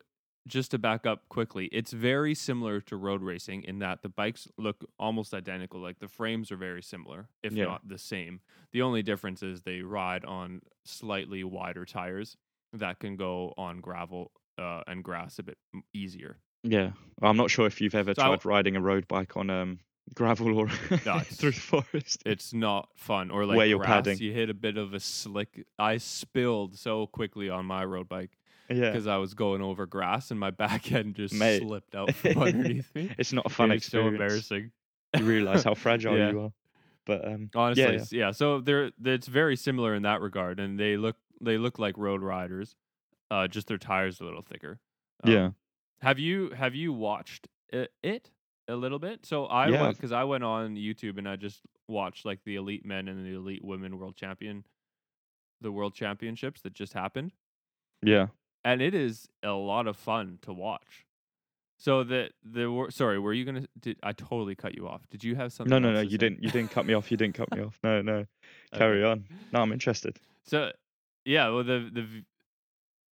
just 0.47 0.71
to 0.71 0.77
back 0.77 1.05
up 1.05 1.27
quickly, 1.29 1.65
it's 1.71 1.91
very 1.91 2.35
similar 2.35 2.79
to 2.81 2.95
road 2.95 3.21
racing 3.21 3.63
in 3.63 3.79
that 3.79 4.01
the 4.01 4.09
bikes 4.09 4.47
look 4.57 4.83
almost 4.99 5.33
identical. 5.33 5.79
Like 5.79 5.99
the 5.99 6.07
frames 6.07 6.51
are 6.51 6.57
very 6.57 6.83
similar, 6.83 7.29
if 7.43 7.53
Yeah. 7.53 7.65
not 7.65 7.87
the 7.87 7.97
same. 7.97 8.41
The 8.71 8.81
only 8.81 9.01
difference 9.01 9.41
is 9.41 9.61
they 9.61 9.81
ride 9.81 10.25
on 10.25 10.61
slightly 10.83 11.43
wider 11.43 11.85
tires 11.85 12.37
that 12.79 12.99
can 12.99 13.15
go 13.15 13.53
on 13.57 13.79
gravel 13.81 14.31
uh, 14.57 14.81
and 14.87 15.03
grass 15.03 15.39
a 15.39 15.43
bit 15.43 15.57
easier. 15.93 16.37
Yeah, 16.63 16.91
I'm 17.21 17.37
not 17.37 17.51
sure 17.51 17.67
if 17.67 17.79
you've 17.81 17.95
ever 17.95 18.13
So 18.15 18.21
tried 18.23 18.45
riding 18.45 18.75
a 18.75 18.81
road 18.81 19.07
bike 19.07 19.37
on 19.37 19.49
um 19.49 19.79
gravel 20.13 20.57
or 20.57 20.67
No, 21.05 21.19
through 21.19 21.51
the 21.51 21.59
forest. 21.59 22.23
It's 22.25 22.53
not 22.53 22.89
fun. 22.95 23.31
Or 23.31 23.45
like 23.45 23.57
Where 23.57 23.65
you're 23.67 23.79
grass, 23.79 24.05
padding. 24.05 24.17
you 24.19 24.31
hit 24.31 24.49
a 24.49 24.53
bit 24.53 24.77
of 24.77 24.93
a 24.93 24.99
slick. 24.99 25.65
I 25.79 25.97
spilled 25.97 26.77
so 26.77 27.07
quickly 27.07 27.49
on 27.49 27.65
my 27.65 27.83
road 27.85 28.07
bike 28.09 28.31
yeah, 28.69 28.89
because 28.91 29.05
I 29.07 29.17
was 29.17 29.33
going 29.35 29.61
over 29.61 29.85
grass 29.85 30.31
and 30.31 30.39
my 30.39 30.49
back 30.63 30.91
end 30.91 31.15
just 31.15 31.33
Mate. 31.35 31.61
slipped 31.61 31.93
out 31.95 32.13
from 32.15 32.37
underneath 32.41 32.93
me. 32.95 33.11
it's 33.17 33.31
not 33.33 33.45
a 33.45 33.49
fun 33.49 33.71
It 33.71 33.75
was 33.75 33.85
so 33.85 34.07
embarrassing. 34.07 34.71
You 35.17 35.23
realize 35.23 35.63
how 35.63 35.75
fragile 35.75 36.17
Yeah. 36.17 36.31
you 36.31 36.41
are. 36.41 36.51
But 37.05 37.27
um, 37.27 37.49
Honestly, 37.55 37.83
yeah, 37.83 37.89
s- 37.91 38.11
yeah. 38.13 38.31
So 38.31 38.61
they're 38.61 38.91
it's 39.03 39.27
very 39.27 39.55
similar 39.55 39.93
in 39.95 40.03
that 40.03 40.21
regard, 40.21 40.59
and 40.59 40.79
they 40.79 40.97
look 40.97 41.17
they 41.41 41.57
look 41.57 41.79
like 41.79 41.97
road 41.97 42.21
riders. 42.21 42.75
Uh, 43.31 43.47
just 43.47 43.67
their 43.67 43.77
tires 43.79 44.19
a 44.21 44.23
little 44.23 44.43
thicker. 44.43 44.79
Um, 45.23 45.31
yeah, 45.31 45.49
Have 46.01 46.19
you 46.19 46.51
have 46.51 46.75
you 46.75 46.93
watched 46.93 47.47
it, 47.69 47.91
it 48.03 48.31
a 48.67 48.75
little 48.75 48.99
bit? 48.99 49.25
So 49.25 49.45
I 49.45 49.69
Yeah. 49.69 49.89
because 49.91 50.11
I 50.11 50.23
went 50.23 50.43
on 50.43 50.75
YouTube 50.75 51.17
and 51.17 51.27
I 51.27 51.35
just 51.35 51.61
watched 51.87 52.25
like 52.25 52.43
the 52.43 52.55
elite 52.55 52.85
men 52.85 53.07
and 53.07 53.25
the 53.25 53.35
elite 53.35 53.63
women 53.63 53.97
world 53.97 54.15
champion, 54.15 54.65
the 55.61 55.71
world 55.71 55.93
championships 55.95 56.61
that 56.61 56.73
just 56.73 56.93
happened, 56.93 57.33
yeah. 58.03 58.27
and 58.63 58.81
it 58.81 58.93
is 58.93 59.27
a 59.43 59.51
lot 59.51 59.87
of 59.87 59.97
fun 59.97 60.39
to 60.43 60.53
watch. 60.53 61.05
So 61.77 62.03
the 62.03 62.29
the 62.43 62.87
sorry, 62.89 63.19
were 63.19 63.33
you 63.33 63.45
gonna? 63.45 63.67
Did 63.79 63.97
I 64.01 64.13
totally 64.13 64.55
cut 64.55 64.75
you 64.75 64.87
off? 64.87 65.01
Did 65.09 65.23
you 65.23 65.35
have 65.35 65.51
something? 65.51 65.69
No, 65.69 65.79
no, 65.79 65.93
no. 65.93 66.01
You 66.01 66.11
say? 66.11 66.17
didn't. 66.17 66.43
You 66.43 66.49
didn't 66.49 66.71
cut 66.71 66.85
me 66.85 66.93
off. 66.93 67.11
You 67.11 67.17
didn't 67.17 67.35
cut 67.35 67.53
me 67.53 67.61
off. 67.61 67.77
No, 67.83 68.01
no. 68.01 68.25
Okay. 68.73 68.79
Carry 68.79 69.03
on. 69.03 69.25
No, 69.53 69.61
I'm 69.61 69.71
interested. 69.71 70.17
So 70.43 70.71
yeah, 71.23 71.49
well 71.49 71.63
the 71.63 71.89
the 71.93 72.23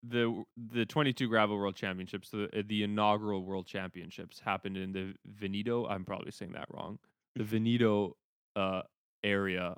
the 0.04 0.44
the 0.58 0.86
22 0.86 1.28
gravel 1.28 1.58
world 1.58 1.76
championships, 1.76 2.30
the 2.30 2.64
the 2.68 2.84
inaugural 2.84 3.44
world 3.44 3.66
championships 3.66 4.40
happened 4.40 4.78
in 4.78 4.92
the 4.92 5.14
Veneto. 5.26 5.88
I'm 5.88 6.06
probably 6.06 6.32
saying 6.32 6.54
that 6.54 6.68
wrong. 6.70 7.00
The 7.36 7.44
Veneto 7.44 8.18
uh, 8.56 8.82
area 9.24 9.78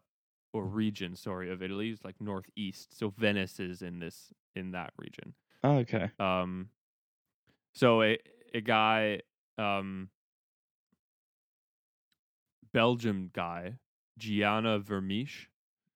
or 0.54 0.66
region, 0.66 1.16
sorry, 1.16 1.52
of 1.52 1.62
Italy 1.62 1.90
is 1.90 2.04
like 2.04 2.16
northeast. 2.20 2.98
So 2.98 3.14
Venice 3.18 3.60
is 3.60 3.82
in 3.82 4.00
this 4.00 4.34
in 4.56 4.72
that 4.72 4.94
region. 4.98 5.34
Oh, 5.64 5.78
okay. 5.78 6.10
Um, 6.20 6.70
so 7.74 8.02
a 8.02 8.18
a 8.56 8.62
guy, 8.62 9.20
um, 9.58 10.10
Belgium 12.74 13.30
guy, 13.34 13.76
Gianni 14.18 14.80
Vermeersch, 14.80 15.48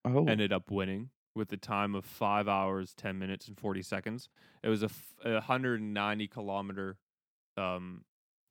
Oh, 0.06 0.26
ended 0.28 0.54
up 0.54 0.72
winning 0.72 1.10
with 1.36 1.52
a 1.52 1.58
time 1.58 1.94
of 1.94 2.06
five 2.06 2.48
hours, 2.48 2.94
10 2.96 3.20
minutes, 3.20 3.48
and 3.50 3.58
40 3.60 3.82
seconds. 3.82 4.30
It 4.64 4.70
was 4.70 4.82
a, 4.82 4.86
f- 4.86 5.14
a 5.26 5.32
190 5.34 6.28
kilometer 6.30 6.98
um, 7.58 8.06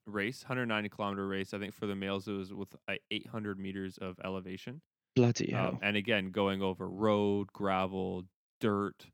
race, 0.06 0.42
190 0.42 0.88
kilometer 0.90 1.26
race. 1.26 1.54
I 1.54 1.58
think 1.58 1.72
for 1.74 1.86
the 1.86 1.94
males, 1.96 2.28
it 2.28 2.32
was 2.32 2.52
with 2.52 2.74
uh, 2.86 2.94
800 3.10 3.58
meters 3.58 3.96
of 3.98 4.18
elevation. 4.22 4.82
bloody 5.16 5.52
Um, 5.54 5.58
hell. 5.60 5.78
and 5.82 5.96
again, 5.96 6.30
going 6.30 6.60
over 6.62 6.86
road, 6.88 7.50
gravel, 7.52 8.24
dirt, 8.60 9.06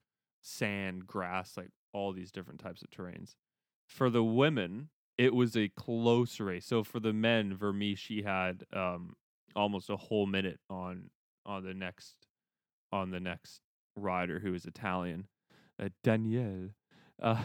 sand, 0.42 1.06
grass, 1.06 1.56
like 1.56 1.68
all 1.92 2.12
these 2.12 2.32
different 2.32 2.58
types 2.60 2.82
of 2.82 2.90
terrains. 2.90 3.36
For 3.86 4.10
the 4.10 4.24
women, 4.24 4.88
it 5.18 5.34
was 5.34 5.56
a 5.56 5.68
close 5.68 6.40
race. 6.40 6.66
So 6.66 6.82
for 6.82 7.00
the 7.00 7.12
men, 7.12 7.56
Vermeersch, 7.56 7.98
she 7.98 8.22
had 8.22 8.64
um, 8.72 9.14
almost 9.54 9.90
a 9.90 9.96
whole 9.96 10.26
minute 10.26 10.60
on 10.68 11.10
on 11.46 11.64
the 11.64 11.74
next 11.74 12.26
on 12.92 13.10
the 13.10 13.20
next 13.20 13.60
rider 13.96 14.40
who 14.40 14.52
was 14.52 14.64
Italian, 14.64 15.26
uh, 15.80 15.88
Danielle. 16.02 16.70
Uh, 17.22 17.40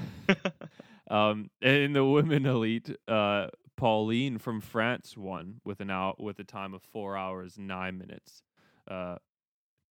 um, 1.12 1.50
in 1.62 1.94
the 1.94 2.06
women 2.06 2.46
elite, 2.46 2.96
uh, 3.08 3.48
Pauline 3.78 4.38
from 4.38 4.62
France 4.62 5.16
won 5.18 5.62
with 5.64 5.80
an 5.80 5.90
hour 5.90 6.14
with 6.18 6.40
a 6.40 6.44
time 6.44 6.74
of 6.74 6.82
four 6.82 7.16
hours 7.16 7.58
nine 7.58 7.98
minutes. 7.98 8.42
Uh, 8.90 9.18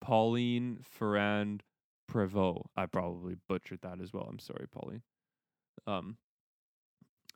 Pauline 0.00 0.78
Ferrand 0.83 1.62
Prévot. 2.11 2.67
I 2.76 2.87
probably 2.87 3.37
butchered 3.49 3.81
that 3.83 4.00
as 4.00 4.12
well. 4.12 4.26
I'm 4.28 4.38
sorry, 4.38 4.67
Pauline. 4.71 5.02
Um, 5.87 6.17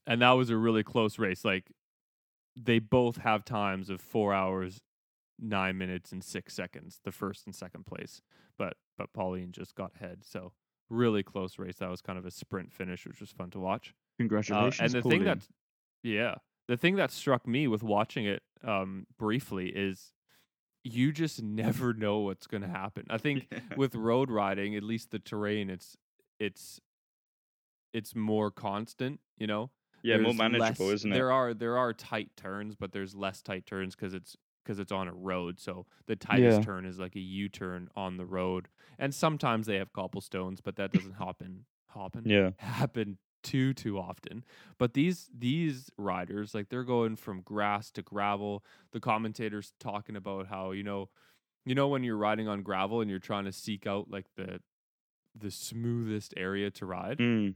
and 0.06 0.22
that 0.22 0.32
was 0.32 0.50
a 0.50 0.56
really 0.56 0.82
close 0.82 1.18
race. 1.18 1.44
Like 1.44 1.70
they 2.56 2.78
both 2.78 3.18
have 3.18 3.44
times 3.44 3.90
of 3.90 4.00
four 4.00 4.34
hours, 4.34 4.80
nine 5.38 5.78
minutes, 5.78 6.12
and 6.12 6.22
six 6.22 6.54
seconds. 6.54 7.00
The 7.04 7.12
first 7.12 7.46
and 7.46 7.54
second 7.54 7.86
place, 7.86 8.22
but 8.58 8.74
but 8.98 9.12
Pauline 9.12 9.52
just 9.52 9.74
got 9.74 9.92
ahead. 9.96 10.24
So 10.24 10.52
really 10.90 11.22
close 11.22 11.58
race. 11.58 11.76
That 11.76 11.90
was 11.90 12.00
kind 12.02 12.18
of 12.18 12.26
a 12.26 12.30
sprint 12.30 12.72
finish, 12.72 13.06
which 13.06 13.20
was 13.20 13.30
fun 13.30 13.50
to 13.50 13.58
watch. 13.58 13.88
Uh, 13.90 14.22
Congratulations. 14.22 14.94
and 14.94 15.02
the 15.02 15.08
thing 15.08 15.24
that, 15.24 15.38
yeah, 16.02 16.34
the 16.68 16.76
thing 16.76 16.96
that 16.96 17.10
struck 17.10 17.46
me 17.46 17.66
with 17.66 17.82
watching 17.82 18.26
it 18.26 18.42
um, 18.62 19.06
briefly 19.18 19.68
is 19.68 20.12
you 20.84 21.12
just 21.12 21.42
never 21.42 21.92
know 21.94 22.18
what's 22.20 22.46
going 22.46 22.62
to 22.62 22.68
happen. 22.68 23.06
I 23.10 23.18
think 23.18 23.48
with 23.76 23.94
road 23.94 24.30
riding, 24.30 24.76
at 24.76 24.82
least 24.82 25.10
the 25.10 25.18
terrain, 25.18 25.70
it's 25.70 25.96
it's 26.38 26.80
it's 27.92 28.14
more 28.14 28.50
constant. 28.50 29.20
You 29.38 29.46
know, 29.46 29.70
yeah, 30.02 30.18
more 30.18 30.34
manageable, 30.34 30.90
less- 30.90 30.90
isn't 30.90 31.12
it? 31.12 31.14
There 31.14 31.32
are 31.32 31.54
there 31.54 31.76
are 31.78 31.92
tight 31.92 32.30
turns, 32.36 32.74
but 32.76 32.92
there's 32.92 33.14
less 33.14 33.42
tight 33.42 33.66
turns 33.66 33.94
because 33.94 34.14
it's 34.14 34.36
because 34.64 34.78
it's 34.78 34.92
on 34.92 35.08
a 35.08 35.14
road. 35.14 35.60
So 35.60 35.86
the 36.06 36.16
tightest 36.16 36.60
Yeah. 36.60 36.62
turn 36.62 36.84
is 36.86 36.98
like 36.98 37.16
a 37.16 37.20
U 37.20 37.48
turn 37.48 37.88
on 37.96 38.16
the 38.16 38.26
road, 38.26 38.68
and 38.98 39.14
sometimes 39.14 39.66
they 39.66 39.76
have 39.76 39.92
cobblestones, 39.92 40.60
but 40.60 40.76
that 40.76 40.92
doesn't 40.92 41.12
happen 41.14 41.66
happen 41.88 42.32
Yeah, 42.32 42.50
happen 42.58 43.18
too 43.42 43.74
too 43.74 43.98
often. 43.98 44.44
But 44.78 44.94
these 44.94 45.28
these 45.36 45.90
riders, 45.98 46.54
like 46.54 46.68
they're 46.68 46.84
going 46.84 47.16
from 47.16 47.42
grass 47.42 47.90
to 47.92 48.02
gravel. 48.02 48.64
The 48.92 49.00
commentators 49.00 49.72
talking 49.80 50.16
about 50.16 50.46
how 50.46 50.70
you 50.72 50.82
know, 50.84 51.10
you 51.66 51.74
know 51.74 51.88
when 51.88 52.04
you're 52.04 52.16
riding 52.16 52.48
on 52.48 52.62
gravel 52.62 53.00
and 53.00 53.10
you're 53.10 53.18
trying 53.20 53.44
to 53.46 53.52
seek 53.52 53.86
out 53.86 54.10
like 54.10 54.26
the 54.36 54.60
the 55.34 55.50
smoothest 55.50 56.34
area 56.36 56.70
to 56.70 56.86
ride 56.86 57.18
mm, 57.18 57.54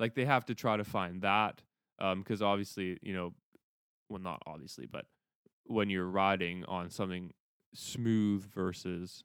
like 0.00 0.16
they 0.16 0.26
have 0.26 0.46
to 0.46 0.56
try 0.56 0.76
to 0.76 0.84
find 0.84 1.22
that 1.22 1.62
um 2.00 2.20
because 2.22 2.42
obviously 2.42 2.98
you 3.02 3.14
know 3.14 3.34
well 4.08 4.20
not 4.20 4.42
obviously 4.46 4.86
but 4.86 5.06
when 5.66 5.90
you're 5.90 6.06
riding 6.08 6.64
on 6.66 6.90
something 6.90 7.32
smooth 7.74 8.44
versus 8.52 9.24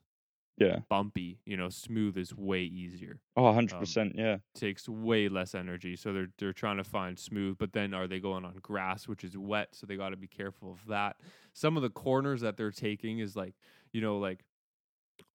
yeah. 0.58 0.78
bumpy 0.88 1.40
you 1.44 1.56
know 1.56 1.68
smooth 1.68 2.16
is 2.16 2.34
way 2.34 2.62
easier 2.62 3.20
Oh, 3.36 3.42
100 3.44 3.74
Um, 3.74 3.80
percent. 3.80 4.12
Yeah, 4.16 4.38
takes 4.54 4.88
way 4.88 5.28
less 5.28 5.54
energy 5.54 5.96
so 5.96 6.12
they're 6.12 6.28
they're 6.38 6.54
trying 6.54 6.78
to 6.78 6.84
find 6.84 7.18
smooth 7.18 7.58
but 7.58 7.72
then 7.72 7.92
are 7.94 8.06
they 8.08 8.20
going 8.20 8.44
on 8.44 8.56
grass 8.62 9.08
which 9.08 9.24
is 9.24 9.36
wet 9.36 9.74
so 9.74 9.86
they 9.86 9.96
got 9.96 10.10
to 10.10 10.16
be 10.16 10.28
careful 10.28 10.72
of 10.72 10.86
that 10.86 11.16
some 11.52 11.76
of 11.76 11.82
the 11.82 11.90
corners 11.90 12.40
that 12.42 12.56
they're 12.56 12.70
taking 12.70 13.18
is 13.18 13.36
like 13.36 13.54
you 13.92 14.00
know 14.00 14.18
like 14.18 14.44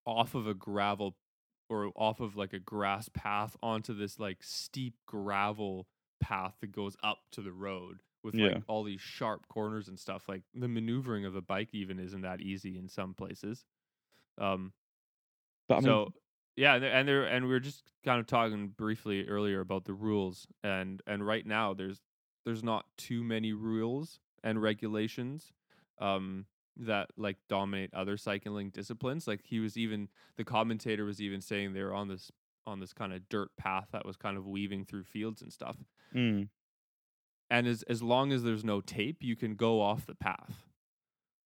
off 0.06 0.34
of 0.34 0.46
a 0.46 0.54
gravel 0.54 1.16
or 1.68 1.90
off 1.96 2.20
of 2.20 2.36
like 2.36 2.52
a 2.52 2.58
grass 2.58 3.08
path 3.12 3.56
onto 3.62 3.94
this 3.94 4.18
like 4.18 4.42
steep 4.42 4.94
gravel 5.06 5.86
path 6.20 6.54
that 6.60 6.72
goes 6.72 6.96
up 7.02 7.18
to 7.32 7.40
the 7.42 7.52
road 7.52 8.02
with 8.22 8.34
Yeah. 8.34 8.48
like 8.48 8.62
all 8.68 8.84
these 8.84 9.00
sharp 9.00 9.48
corners 9.48 9.88
and 9.88 9.98
stuff 9.98 10.28
like 10.28 10.42
the 10.54 10.68
maneuvering 10.68 11.24
of 11.24 11.32
the 11.32 11.42
bike 11.42 11.70
even 11.72 11.98
isn't 11.98 12.20
that 12.22 12.40
easy 12.40 12.78
in 12.78 12.88
some 12.88 13.14
places 13.14 13.64
um 14.38 14.72
but 15.68 15.76
I 15.76 15.80
mean, 15.80 15.84
so 15.86 16.12
yeah, 16.56 16.74
and 16.74 16.84
and 16.84 17.08
they're 17.08 17.24
and 17.24 17.46
we 17.46 17.52
were 17.52 17.60
just 17.60 17.82
kind 18.04 18.20
of 18.20 18.26
talking 18.26 18.68
briefly 18.68 19.26
earlier 19.26 19.60
about 19.60 19.84
the 19.84 19.94
rules, 19.94 20.46
and 20.62 21.02
and 21.06 21.26
right 21.26 21.46
now 21.46 21.72
there's 21.72 22.00
there's 22.44 22.62
not 22.62 22.84
too 22.98 23.22
many 23.24 23.52
rules 23.52 24.20
and 24.44 24.60
regulations 24.60 25.52
um, 25.98 26.46
that 26.76 27.10
like 27.16 27.36
dominate 27.48 27.92
other 27.94 28.16
cycling 28.16 28.70
disciplines. 28.70 29.26
Like 29.26 29.40
he 29.44 29.60
was 29.60 29.76
even 29.76 30.08
the 30.36 30.44
commentator 30.44 31.04
was 31.04 31.20
even 31.20 31.40
saying 31.40 31.72
they 31.72 31.82
were 31.82 31.94
on 31.94 32.08
this 32.08 32.30
on 32.66 32.80
this 32.80 32.92
kind 32.92 33.12
of 33.12 33.28
dirt 33.28 33.50
path 33.56 33.88
that 33.92 34.04
was 34.06 34.16
kind 34.16 34.36
of 34.36 34.46
weaving 34.46 34.84
through 34.84 35.04
fields 35.04 35.42
and 35.42 35.52
stuff. 35.52 35.76
mm, 36.14 36.48
And 37.50 37.66
as 37.66 37.82
as 37.84 38.02
long 38.02 38.32
as 38.32 38.42
there's 38.42 38.64
no 38.64 38.80
tape, 38.80 39.22
you 39.22 39.36
can 39.36 39.54
go 39.56 39.80
off 39.80 40.06
the 40.06 40.14
path. 40.14 40.66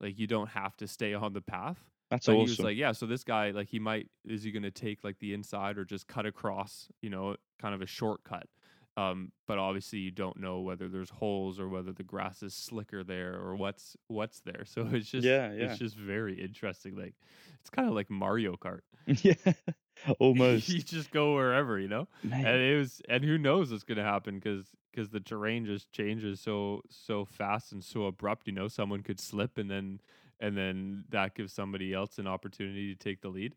Like 0.01 0.19
you 0.19 0.27
don't 0.27 0.51
have 0.51 0.77
to 0.79 0.89
stay 0.89 1.15
on 1.15 1.33
the 1.33 1.41
path. 1.43 1.79
that's 2.11 2.27
But 2.27 2.33
awesome. 2.33 2.37
he 2.37 2.49
was 2.49 2.63
like, 2.63 2.77
yeah, 2.77 2.93
so 2.93 3.07
this 3.07 3.25
guy, 3.25 3.51
like, 3.53 3.69
he 3.69 3.79
might, 3.79 4.11
is 4.25 4.43
he 4.43 4.53
going 4.53 4.65
to 4.65 4.71
take 4.71 5.05
like 5.05 5.19
the 5.21 5.33
inside 5.35 5.79
or 5.79 5.85
just 5.85 6.09
cut 6.09 6.27
across, 6.27 6.89
you 7.03 7.11
know, 7.11 7.37
kind 7.61 7.75
of 7.75 7.83
a 7.83 7.87
shortcut? 7.87 8.49
Um, 8.99 9.31
but 9.47 9.59
obviously 9.59 9.99
you 9.99 10.11
don't 10.11 10.39
know 10.41 10.61
whether 10.61 10.89
there's 10.89 11.11
holes 11.11 11.61
or 11.61 11.69
whether 11.69 11.93
the 11.93 12.03
grass 12.03 12.43
is 12.43 12.55
slicker 12.55 13.05
there 13.05 13.35
or 13.35 13.55
what's 13.55 13.95
what's 14.09 14.41
there. 14.41 14.65
So 14.67 14.89
it's 14.91 15.11
just, 15.11 15.27
Yeah, 15.27 15.53
yeah. 15.53 15.65
it's 15.71 15.79
just 15.79 15.97
very 15.97 16.41
interesting. 16.41 16.97
Like, 16.97 17.15
it's 17.61 17.69
kind 17.71 17.89
of 17.89 17.95
like 17.95 18.09
Mario 18.09 18.57
Kart. 18.57 18.81
yeah, 19.07 19.35
almost. 20.19 20.69
you 20.69 20.81
just 20.81 21.11
go 21.11 21.35
wherever, 21.35 21.79
you 21.79 21.89
know. 21.89 22.09
Mate, 22.23 22.45
And 22.47 22.63
it 22.63 22.79
was, 22.79 23.03
and 23.09 23.23
who 23.25 23.39
knows 23.39 23.71
what's 23.71 23.85
going 23.85 23.99
to 23.99 24.05
happen 24.05 24.37
because 24.37 24.67
because 24.93 25.11
the 25.11 25.21
terrain 25.21 25.67
just 25.67 25.93
changes 25.93 26.41
so 26.41 26.81
so 26.89 27.25
fast 27.27 27.73
and 27.73 27.85
so 27.85 28.07
abrupt. 28.07 28.47
You 28.47 28.55
know, 28.55 28.69
someone 28.69 29.03
could 29.03 29.21
slip 29.21 29.59
and 29.59 29.71
then 29.71 30.01
and 30.41 30.57
then 30.57 31.05
that 31.11 31.35
gives 31.35 31.53
somebody 31.53 31.93
else 31.93 32.19
an 32.19 32.27
opportunity 32.27 32.95
to 32.95 32.99
take 32.99 33.21
the 33.21 33.29
lead. 33.29 33.55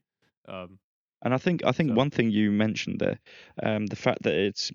Um, 0.49 0.79
And 1.21 1.33
I 1.33 1.37
think 1.37 1.63
I 1.65 1.71
think 1.71 1.89
So- 1.91 1.95
one 1.95 2.09
thing 2.09 2.29
you 2.31 2.51
mentioned 2.51 2.99
there, 2.99 3.19
um, 3.63 3.85
the 3.87 3.95
fact 3.95 4.23
that 4.23 4.33
it's 4.33 4.71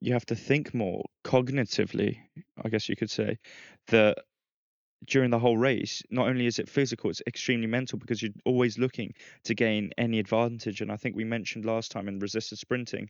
you 0.00 0.12
have 0.12 0.26
to 0.26 0.36
think 0.36 0.74
more 0.74 1.04
cognitively, 1.24 2.18
I 2.62 2.68
guess 2.68 2.88
you 2.88 2.96
could 2.96 3.10
say, 3.10 3.38
that 3.88 4.18
during 5.06 5.30
the 5.30 5.38
whole 5.38 5.56
race, 5.58 6.02
not 6.10 6.28
only 6.28 6.46
is 6.46 6.58
it 6.58 6.68
physical, 6.68 7.10
it's 7.10 7.22
extremely 7.26 7.66
mental 7.68 7.98
because 7.98 8.22
you're 8.22 8.32
always 8.44 8.78
looking 8.78 9.14
to 9.44 9.54
gain 9.54 9.90
any 9.98 10.18
advantage. 10.18 10.80
And 10.80 10.90
I 10.92 10.96
think 10.96 11.16
we 11.16 11.24
mentioned 11.24 11.64
last 11.64 11.90
time 11.92 12.08
in 12.08 12.18
resisted 12.18 12.58
sprinting 12.58 13.08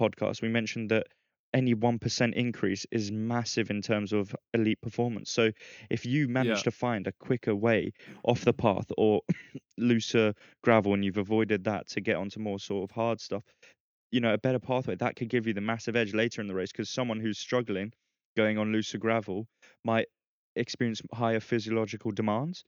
podcast, 0.00 0.42
we 0.42 0.48
mentioned 0.48 0.90
that 0.90 1.06
any 1.54 1.74
1% 1.74 2.34
increase 2.34 2.86
is 2.90 3.10
massive 3.12 3.70
in 3.70 3.80
terms 3.80 4.12
of 4.12 4.34
elite 4.52 4.80
performance. 4.82 5.30
So 5.30 5.50
if 5.90 6.04
you 6.04 6.28
manage 6.28 6.62
Yeah. 6.62 6.64
to 6.64 6.70
find 6.70 7.06
a 7.06 7.12
quicker 7.20 7.54
way 7.54 7.92
off 8.24 8.44
the 8.44 8.52
path 8.52 8.86
or 8.98 9.22
looser 9.78 10.34
gravel 10.62 10.94
and 10.94 11.04
you've 11.04 11.16
avoided 11.16 11.64
that 11.64 11.86
to 11.88 12.00
get 12.00 12.16
onto 12.16 12.40
more 12.40 12.58
sort 12.58 12.90
of 12.90 12.94
hard 12.94 13.20
stuff, 13.20 13.44
you 14.16 14.22
know, 14.22 14.32
a 14.32 14.38
better 14.38 14.58
pathway 14.58 14.96
that 14.96 15.14
could 15.14 15.28
give 15.28 15.46
you 15.46 15.52
the 15.52 15.60
massive 15.60 15.94
edge 15.94 16.14
later 16.14 16.40
in 16.40 16.48
the 16.48 16.54
race 16.54 16.72
because 16.72 16.88
someone 16.88 17.20
who's 17.20 17.38
struggling 17.38 17.92
going 18.34 18.56
on 18.56 18.72
looser 18.72 18.96
gravel 18.98 19.46
might 19.84 20.06
experience 20.56 21.02
higher 21.12 21.38
physiological 21.40 22.12
demands. 22.12 22.64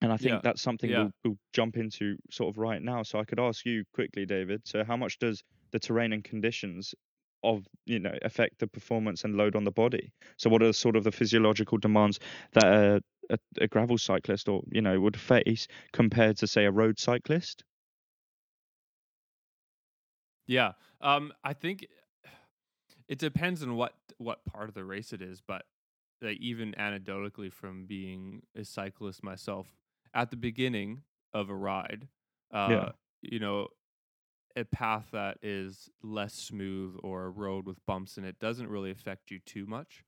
And 0.00 0.12
I 0.12 0.16
think 0.16 0.32
Yeah, 0.32 0.40
that's 0.42 0.60
something 0.60 0.90
yeah. 0.90 0.98
we'll, 0.98 1.12
we'll 1.24 1.38
jump 1.52 1.76
into 1.76 2.16
sort 2.32 2.50
of 2.52 2.58
right 2.58 2.82
now. 2.82 3.04
So 3.04 3.20
I 3.20 3.24
could 3.24 3.38
ask 3.38 3.64
you 3.66 3.84
quickly, 3.94 4.26
David. 4.26 4.62
So 4.64 4.82
how 4.84 4.96
much 4.96 5.18
does 5.20 5.44
the 5.70 5.78
terrain 5.78 6.12
and 6.12 6.24
conditions 6.24 6.94
of 7.44 7.64
you 7.86 8.00
know 8.00 8.16
affect 8.22 8.58
the 8.58 8.66
performance 8.66 9.22
and 9.24 9.36
load 9.36 9.54
on 9.54 9.64
the 9.64 9.70
body? 9.70 10.12
So 10.38 10.50
what 10.50 10.62
are 10.64 10.72
sort 10.72 10.96
of 10.96 11.04
the 11.04 11.12
physiological 11.12 11.78
demands 11.78 12.18
that 12.54 12.64
a, 12.66 13.02
a, 13.30 13.38
a 13.60 13.68
gravel 13.68 13.98
cyclist 13.98 14.48
or 14.48 14.62
you 14.72 14.82
know 14.82 15.00
would 15.00 15.16
face 15.16 15.68
compared 15.92 16.36
to 16.38 16.48
say 16.48 16.64
a 16.64 16.72
road 16.72 16.98
cyclist? 16.98 17.62
Yeah. 20.48 20.72
Um, 21.00 21.32
I 21.44 21.52
think 21.52 21.86
it 23.08 23.18
depends 23.18 23.62
on 23.62 23.76
what 23.76 23.94
what 24.18 24.44
part 24.44 24.68
of 24.68 24.74
the 24.74 24.84
race 24.84 25.12
it 25.12 25.22
is, 25.22 25.40
but 25.40 25.66
like 26.20 26.38
even 26.38 26.72
anecdotally 26.72 27.52
from 27.52 27.86
being 27.86 28.42
a 28.56 28.64
cyclist 28.64 29.22
myself, 29.22 29.76
at 30.14 30.30
the 30.30 30.36
beginning 30.36 31.02
of 31.32 31.50
a 31.50 31.54
ride, 31.54 32.08
uh, 32.52 32.88
Yeah. 32.88 32.92
you 33.22 33.38
know, 33.38 33.68
a 34.56 34.64
path 34.64 35.08
that 35.12 35.38
is 35.42 35.90
less 36.02 36.34
smooth 36.34 36.96
or 37.02 37.26
a 37.26 37.30
road 37.30 37.66
with 37.66 37.84
bumps 37.86 38.18
in 38.18 38.24
it 38.24 38.38
doesn't 38.40 38.68
really 38.68 38.90
affect 38.90 39.30
you 39.30 39.40
too 39.40 39.66
much 39.66 40.04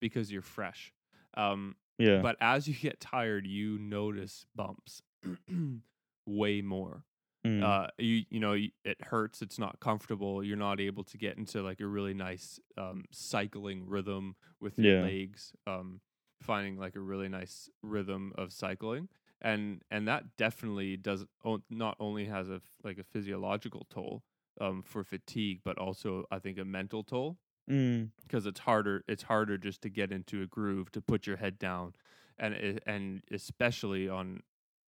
because 0.00 0.32
you're 0.32 0.42
fresh. 0.42 0.92
Um, 1.34 1.76
Yeah. 1.98 2.24
but 2.24 2.36
as 2.40 2.68
you 2.68 2.74
get 2.74 3.00
tired, 3.00 3.46
you 3.46 3.78
notice 3.78 4.46
bumps 4.54 5.02
way 6.26 6.62
more 6.62 7.04
Mm. 7.44 7.62
uh 7.62 7.86
you 7.98 8.24
you 8.30 8.40
know 8.40 8.52
it 8.84 9.00
hurts 9.02 9.42
it's 9.42 9.58
not 9.58 9.78
comfortable 9.80 10.42
you're 10.42 10.56
not 10.56 10.80
able 10.80 11.04
to 11.04 11.18
get 11.18 11.36
into 11.36 11.62
like 11.62 11.80
a 11.80 11.86
really 11.86 12.14
nice 12.14 12.58
um 12.76 13.04
cycling 13.10 13.86
rhythm 13.86 14.34
with 14.60 14.78
your 14.78 14.90
Yeah. 14.90 14.92
legs 14.92 15.52
um 15.66 16.00
finding 16.40 16.76
like 16.76 16.96
a 16.96 17.00
really 17.00 17.28
nice 17.28 17.68
rhythm 17.82 18.32
of 18.36 18.52
cycling 18.52 19.08
and 19.40 19.82
and 19.90 20.08
that 20.08 20.36
definitely 20.36 20.96
does 20.96 21.24
o- 21.44 21.62
not 21.70 21.96
only 22.00 22.24
has 22.24 22.48
a 22.48 22.60
like 22.82 22.98
a 22.98 23.04
physiological 23.04 23.86
toll 23.90 24.22
um 24.60 24.82
for 24.82 25.04
fatigue 25.04 25.60
but 25.64 25.78
also 25.78 26.24
i 26.30 26.38
think 26.38 26.58
a 26.58 26.64
mental 26.64 27.04
toll 27.04 27.38
Mm. 27.68 28.12
because 28.22 28.46
it's 28.46 28.60
harder 28.60 29.04
it's 29.08 29.24
harder 29.24 29.58
just 29.58 29.82
to 29.82 29.88
get 29.90 30.12
into 30.12 30.42
a 30.42 30.46
groove 30.46 30.90
to 30.92 31.00
put 31.00 31.26
your 31.26 31.36
head 31.36 31.58
down 31.58 31.94
and 32.38 32.80
and 32.86 33.22
especially 33.30 34.08
on 34.08 34.40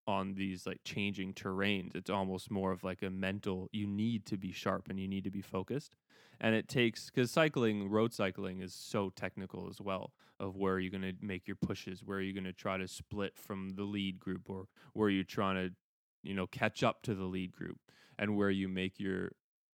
on 0.06 0.34
these 0.34 0.66
like 0.66 0.80
changing 0.84 1.34
terrains. 1.34 1.94
It's 1.94 2.10
almost 2.10 2.50
more 2.50 2.72
of 2.72 2.84
like 2.84 3.02
a 3.02 3.10
mental 3.10 3.68
you 3.72 3.86
need 3.86 4.26
to 4.26 4.36
be 4.36 4.52
sharp 4.52 4.88
and 4.88 4.98
you 4.98 5.08
need 5.08 5.24
to 5.24 5.30
be 5.30 5.40
focused. 5.40 5.96
And 6.40 6.54
it 6.54 6.68
takes 6.68 7.10
because 7.10 7.30
cycling 7.30 7.88
road 7.88 8.12
cycling 8.12 8.60
is 8.60 8.74
so 8.74 9.10
technical 9.14 9.68
as 9.68 9.80
well 9.80 10.12
of 10.40 10.56
where 10.56 10.78
you're 10.78 10.90
going 10.90 11.02
to 11.02 11.14
make 11.24 11.46
your 11.46 11.56
pushes 11.56 12.02
where 12.02 12.20
you're 12.20 12.34
going 12.34 12.44
to 12.44 12.52
try 12.52 12.76
to 12.76 12.88
split 12.88 13.36
from 13.36 13.70
the 13.76 13.84
lead 13.84 14.18
group 14.18 14.50
or 14.50 14.66
where 14.92 15.08
you're 15.08 15.24
trying 15.24 15.56
to 15.56 15.74
you 16.22 16.34
know 16.34 16.46
catch 16.46 16.82
up 16.82 17.02
to 17.02 17.14
the 17.14 17.24
lead 17.24 17.52
group 17.52 17.78
and 18.18 18.36
where 18.36 18.50
you 18.50 18.68
make 18.68 18.98
your 18.98 19.30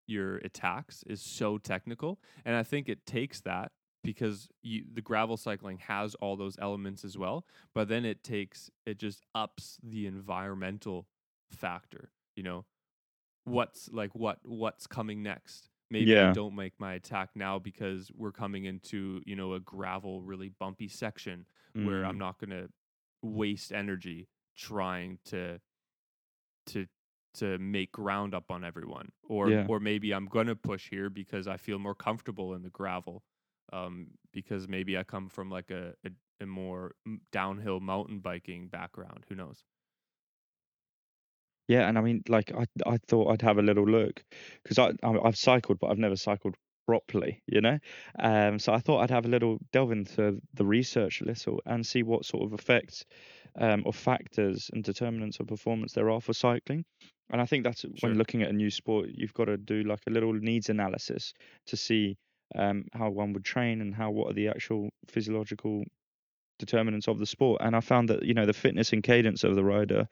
your 0.07 0.37
attacks 0.39 1.03
is 1.07 1.23
so 1.23 1.59
technical. 1.59 2.21
And 2.45 2.57
i 2.57 2.63
think 2.63 2.89
it 2.89 3.07
takes 3.07 3.41
that 3.41 3.73
because 4.03 4.49
you, 4.63 4.85
the 4.93 5.03
gravel 5.03 5.37
cycling 5.37 5.79
has 5.79 6.15
all 6.17 6.37
those 6.37 6.57
elements 6.61 7.05
as 7.05 7.19
well 7.19 7.45
but 7.75 7.89
then 7.89 8.05
it 8.05 8.23
takes 8.25 8.71
it 8.87 8.99
just 8.99 9.25
ups 9.35 9.79
the 9.83 10.07
environmental 10.07 11.07
factor 11.51 12.11
you 12.37 12.43
know 12.43 12.65
what's 13.45 13.89
like 13.93 14.15
what 14.15 14.39
what's 14.45 14.87
coming 14.87 15.23
next 15.23 15.69
maybe 15.91 16.11
Yeah. 16.13 16.31
i 16.31 16.33
don't 16.33 16.55
make 16.55 16.75
my 16.79 16.95
attack 16.95 17.31
now 17.35 17.59
because 17.59 18.11
we're 18.17 18.33
coming 18.33 18.65
into 18.65 19.21
you 19.27 19.37
know 19.37 19.55
a 19.55 19.61
gravel 19.61 20.23
really 20.23 20.49
bumpy 20.49 20.89
section 20.89 21.47
where 21.75 22.05
i'm 22.05 22.17
Mm. 22.17 22.19
not 22.19 22.39
going 22.39 22.51
to 22.51 22.69
waste 23.23 23.73
energy 23.73 24.29
trying 24.57 25.19
to 25.27 25.61
to 26.67 26.87
to 27.35 27.59
make 27.59 27.93
ground 27.93 28.35
up 28.35 28.51
on 28.51 28.65
everyone 28.65 29.11
or 29.29 29.51
Yeah. 29.51 29.67
or 29.69 29.79
maybe 29.81 30.13
i'm 30.13 30.27
going 30.27 30.47
to 30.49 30.57
push 30.57 30.89
here 30.91 31.09
because 31.11 31.47
i 31.49 31.57
feel 31.57 31.79
more 31.79 31.95
comfortable 31.95 32.55
in 32.55 32.63
the 32.63 32.71
gravel 32.71 33.23
um 33.73 34.09
because 34.33 34.69
maybe 34.69 34.97
i 34.99 35.03
come 35.05 35.29
from 35.29 35.51
like 35.51 35.71
a 35.71 35.95
a, 36.05 36.11
a 36.43 36.47
more 36.47 36.95
downhill 37.33 37.81
mountain 37.81 38.21
biking 38.21 38.69
background 38.69 39.25
who 39.29 39.35
knows 39.35 39.65
Yeah, 41.69 41.89
and 41.89 41.97
I 41.99 42.01
mean, 42.01 42.23
like 42.29 42.53
I 42.53 42.67
I 42.87 42.99
thought 42.99 43.31
I'd 43.31 43.43
have 43.43 43.59
a 43.59 43.63
little 43.63 43.87
look 43.87 44.25
because 44.63 44.79
I 44.79 44.91
I- 45.07 45.21
I've 45.27 45.37
cycled, 45.37 45.79
but 45.79 45.89
I've 45.91 45.99
never 45.99 46.17
cycled 46.17 46.57
properly, 46.87 47.43
you 47.47 47.61
know. 47.61 47.79
Um, 48.19 48.59
so 48.59 48.73
I 48.73 48.81
thought 48.81 49.01
I'd 49.03 49.11
have 49.11 49.25
a 49.27 49.29
little 49.29 49.59
delve 49.73 49.93
into 49.93 50.41
the 50.55 50.65
research 50.67 51.21
a 51.21 51.25
little 51.25 51.61
and 51.67 51.87
see 51.87 52.03
what 52.03 52.25
sort 52.25 52.45
of 52.45 52.59
effects 52.59 53.05
um, 53.57 53.83
or 53.87 53.93
factors 53.93 54.71
and 54.73 54.83
determinants 54.83 55.39
of 55.41 55.47
performance 55.47 55.93
there 55.93 56.11
are 56.11 56.21
for 56.21 56.33
cycling. 56.33 56.85
And 57.31 57.41
I 57.41 57.47
think 57.47 57.63
that's 57.65 57.83
Sure. 57.95 58.01
when 58.01 58.19
looking 58.19 58.43
at 58.43 58.51
a 58.51 58.53
new 58.53 58.71
sport, 58.71 59.11
you've 59.13 59.35
got 59.35 59.45
to 59.45 59.57
do 59.57 59.85
like 59.85 60.01
a 60.09 60.11
little 60.11 60.33
needs 60.35 60.69
analysis 60.69 61.33
to 61.67 61.77
see 61.77 62.19
um, 62.55 62.85
how 62.93 63.11
one 63.11 63.33
would 63.33 63.45
train 63.45 63.81
and 63.81 63.95
how 63.95 64.11
what 64.11 64.31
are 64.31 64.35
the 64.35 64.49
actual 64.49 64.89
physiological 65.09 65.85
determinants 66.59 67.09
of 67.09 67.19
the 67.19 67.27
sport. 67.27 67.61
And 67.63 67.75
I 67.75 67.81
found 67.81 68.09
that 68.09 68.23
you 68.25 68.35
know 68.35 68.47
the 68.47 68.53
fitness 68.53 68.93
and 68.93 69.03
cadence 69.03 69.45
of 69.45 69.55
the 69.55 69.65
rider 69.65 70.09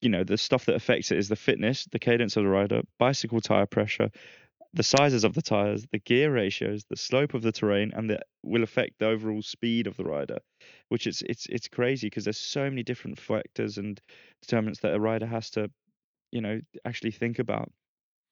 you 0.00 0.08
know, 0.08 0.24
the 0.24 0.38
stuff 0.38 0.66
that 0.66 0.76
affects 0.76 1.10
it 1.10 1.18
is 1.18 1.28
the 1.28 1.36
fitness, 1.36 1.86
the 1.90 1.98
cadence 1.98 2.36
of 2.36 2.44
the 2.44 2.48
rider, 2.48 2.82
bicycle 2.98 3.40
tire 3.40 3.66
pressure, 3.66 4.10
the 4.74 4.82
sizes 4.82 5.24
of 5.24 5.34
the 5.34 5.42
tires, 5.42 5.86
the 5.90 5.98
gear 5.98 6.32
ratios, 6.32 6.84
the 6.88 6.96
slope 6.96 7.34
of 7.34 7.42
the 7.42 7.52
terrain, 7.52 7.92
and 7.94 8.10
that 8.10 8.24
will 8.42 8.62
affect 8.62 8.98
the 8.98 9.06
overall 9.06 9.42
speed 9.42 9.86
of 9.86 9.96
the 9.96 10.04
rider. 10.04 10.38
Which 10.88 11.06
is 11.06 11.22
it's 11.26 11.46
it's 11.46 11.68
crazy 11.68 12.06
because 12.06 12.24
there's 12.24 12.38
so 12.38 12.68
many 12.68 12.82
different 12.82 13.18
factors 13.18 13.78
and 13.78 14.00
determinants 14.42 14.80
that 14.80 14.94
a 14.94 15.00
rider 15.00 15.26
has 15.26 15.50
to, 15.50 15.70
you 16.30 16.42
know, 16.42 16.60
actually 16.84 17.12
think 17.12 17.38
about. 17.38 17.70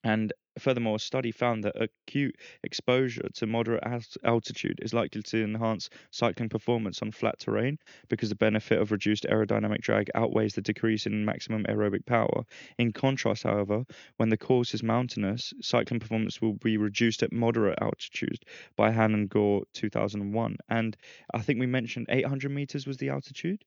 And 0.04 0.32
furthermore, 0.58 0.96
a 0.96 0.98
study 0.98 1.30
found 1.30 1.64
that 1.64 1.80
acute 1.80 2.36
exposure 2.62 3.28
to 3.34 3.46
moderate 3.46 3.82
altitude 4.24 4.78
is 4.82 4.94
likely 4.94 5.22
to 5.22 5.44
enhance 5.44 5.90
cycling 6.10 6.48
performance 6.48 7.02
on 7.02 7.12
flat 7.12 7.38
terrain 7.38 7.78
because 8.08 8.28
the 8.28 8.34
benefit 8.34 8.80
of 8.80 8.92
reduced 8.92 9.24
aerodynamic 9.24 9.80
drag 9.80 10.10
outweighs 10.14 10.54
the 10.54 10.62
decrease 10.62 11.06
in 11.06 11.24
maximum 11.24 11.64
aerobic 11.64 12.04
power. 12.06 12.44
In 12.78 12.92
contrast, 12.92 13.42
however, 13.42 13.84
when 14.16 14.28
the 14.28 14.36
course 14.36 14.74
is 14.74 14.82
mountainous, 14.82 15.52
cycling 15.60 16.00
performance 16.00 16.40
will 16.40 16.54
be 16.54 16.76
reduced 16.76 17.22
at 17.22 17.32
moderate 17.32 17.78
altitudes 17.80 18.40
by 18.76 18.90
Hahn 18.90 19.14
and 19.14 19.28
Gore 19.28 19.64
2001. 19.72 20.56
And 20.68 20.96
I 21.34 21.42
think 21.42 21.60
we 21.60 21.66
mentioned 21.66 22.06
800 22.08 22.50
meters 22.50 22.86
was 22.86 22.96
the 22.96 23.10
altitude. 23.10 23.64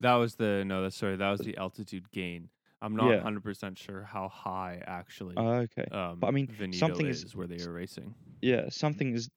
that 0.00 0.14
was 0.14 0.36
the 0.36 0.64
no 0.64 0.88
sorry 0.88 1.16
that 1.16 1.30
was 1.30 1.40
the 1.40 1.56
altitude 1.56 2.10
gain 2.10 2.48
i'm 2.84 2.96
not 2.96 3.06
Yeah. 3.06 3.24
100% 3.24 3.78
sure 3.78 4.04
how 4.04 4.28
high 4.28 4.82
actually 4.86 5.36
Oh, 5.36 5.66
okay. 5.66 5.86
um 5.90 6.20
but 6.20 6.28
I 6.28 6.30
mean, 6.30 6.48
Veneto 6.48 6.68
something 6.72 7.08
is, 7.08 7.24
is- 7.24 7.34
where 7.34 7.46
they 7.46 7.60
are 7.60 7.72
racing 7.72 8.16
yeah, 8.42 8.68
something 8.68 9.14
is, 9.14 9.30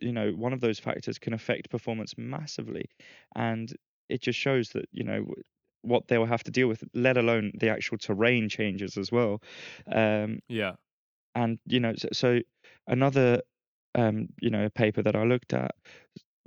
you 0.00 0.12
know, 0.12 0.32
one 0.32 0.52
of 0.54 0.60
those 0.60 0.78
factors 0.78 1.18
can 1.18 1.34
affect 1.34 1.68
performance 1.70 2.14
massively, 2.16 2.86
and 3.36 3.70
it 4.08 4.22
just 4.22 4.38
shows 4.38 4.70
that 4.70 4.86
you 4.90 5.04
know 5.04 5.26
what 5.82 6.08
they'll 6.08 6.24
have 6.24 6.42
to 6.44 6.50
deal 6.50 6.66
with, 6.68 6.82
let 6.94 7.18
alone 7.18 7.52
the 7.60 7.68
actual 7.68 7.98
terrain 7.98 8.48
changes 8.48 8.96
as 8.96 9.12
well. 9.12 9.42
Um, 9.92 10.38
yeah 10.48 10.76
and 11.34 11.58
you 11.66 11.80
know, 11.80 11.94
so, 11.96 12.08
so 12.12 12.40
another, 12.86 13.42
um, 13.94 14.28
you 14.40 14.50
know, 14.50 14.68
paper 14.70 15.02
that 15.02 15.16
I 15.16 15.24
looked 15.24 15.52
at 15.54 15.72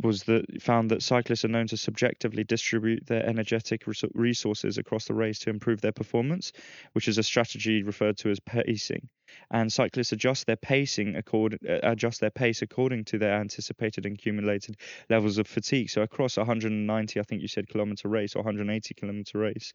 was 0.04 0.24
that 0.24 0.62
found 0.62 0.92
that 0.92 1.02
cyclists 1.02 1.44
are 1.46 1.50
known 1.50 1.68
to 1.68 1.78
subjectively 1.78 2.44
distribute 2.44 3.06
their 3.08 3.26
energetic 3.26 3.84
resources 4.14 4.78
across 4.78 5.06
the 5.06 5.14
race 5.14 5.40
to 5.40 5.50
improve 5.50 5.82
their 5.82 5.92
performance, 5.92 6.52
which 6.94 7.08
is 7.08 7.18
a 7.18 7.24
strategy 7.24 7.82
referred 7.84 8.18
to 8.18 8.30
as 8.30 8.40
pacing. 8.40 9.10
And 9.52 9.72
cyclists 9.74 10.12
adjust 10.14 10.46
their 10.46 10.56
pacing 10.56 11.16
accord, 11.16 11.58
uh, 11.68 11.80
adjust 11.84 12.22
their 12.22 12.30
pace 12.30 12.62
according 12.62 13.06
to 13.06 13.18
their 13.18 13.34
anticipated 13.34 14.06
and 14.06 14.16
accumulated 14.18 14.78
levels 15.10 15.38
of 15.38 15.48
fatigue. 15.48 15.90
So 15.90 16.02
across 16.02 16.38
190, 16.38 17.20
I 17.20 17.24
think 17.24 17.42
you 17.42 17.48
said 17.48 17.68
kilometer 17.68 18.08
race 18.08 18.36
or 18.36 18.40
180 18.40 18.94
kilometer 18.94 19.40
race, 19.40 19.74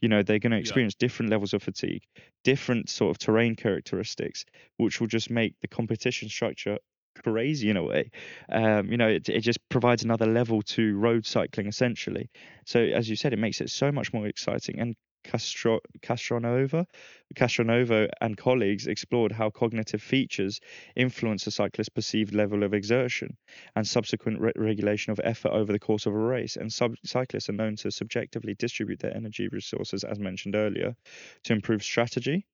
you 0.00 0.08
know 0.08 0.22
they're 0.22 0.38
going 0.38 0.52
to 0.52 0.58
Yeah. 0.58 0.80
experience 0.80 0.94
different 0.94 1.30
levels 1.30 1.54
of 1.54 1.62
fatigue, 1.62 2.02
different 2.44 2.88
sort 2.88 3.10
of 3.10 3.18
terrain 3.18 3.56
characteristics, 3.56 4.44
which 4.76 5.00
will 5.00 5.06
just 5.06 5.30
make 5.30 5.58
the 5.60 5.68
competition 5.68 6.28
structure 6.28 6.78
crazy 7.22 7.70
in 7.70 7.76
a 7.76 7.82
way. 7.82 8.10
Um, 8.50 8.90
you 8.90 8.96
know, 8.96 9.08
it, 9.08 9.28
it 9.28 9.40
just 9.40 9.58
provides 9.68 10.02
another 10.02 10.26
level 10.26 10.62
to 10.62 10.96
road 10.96 11.26
cycling 11.26 11.66
essentially. 11.66 12.30
So 12.66 12.80
as 12.80 13.08
you 13.08 13.16
said, 13.16 13.32
it 13.32 13.38
makes 13.38 13.60
it 13.60 13.70
so 13.70 13.92
much 13.92 14.12
more 14.12 14.26
exciting. 14.26 14.78
And 14.80 14.96
Castro, 15.22 15.80
Castronova, 16.02 16.86
Castronovo 17.34 18.08
and 18.20 18.36
colleagues 18.36 18.86
explored 18.86 19.32
how 19.32 19.50
cognitive 19.50 20.02
features 20.02 20.60
influence 20.96 21.46
a 21.46 21.50
cyclist's 21.50 21.90
perceived 21.90 22.34
level 22.34 22.62
of 22.62 22.72
exertion 22.72 23.36
and 23.76 23.86
subsequent 23.86 24.40
re- 24.40 24.52
regulation 24.56 25.12
of 25.12 25.20
effort 25.22 25.52
over 25.52 25.72
the 25.72 25.78
course 25.78 26.06
of 26.06 26.14
a 26.14 26.18
race. 26.18 26.56
And 26.56 26.72
sub- 26.72 26.96
cyclists 27.04 27.48
are 27.48 27.54
known 27.54 27.76
to 27.76 27.90
subjectively 27.90 28.54
distribute 28.54 29.00
their 29.00 29.14
energy 29.14 29.48
resources, 29.48 30.04
as 30.04 30.18
mentioned 30.18 30.56
earlier, 30.56 30.96
to 31.44 31.52
improve 31.52 31.82
strategy. 31.82 32.46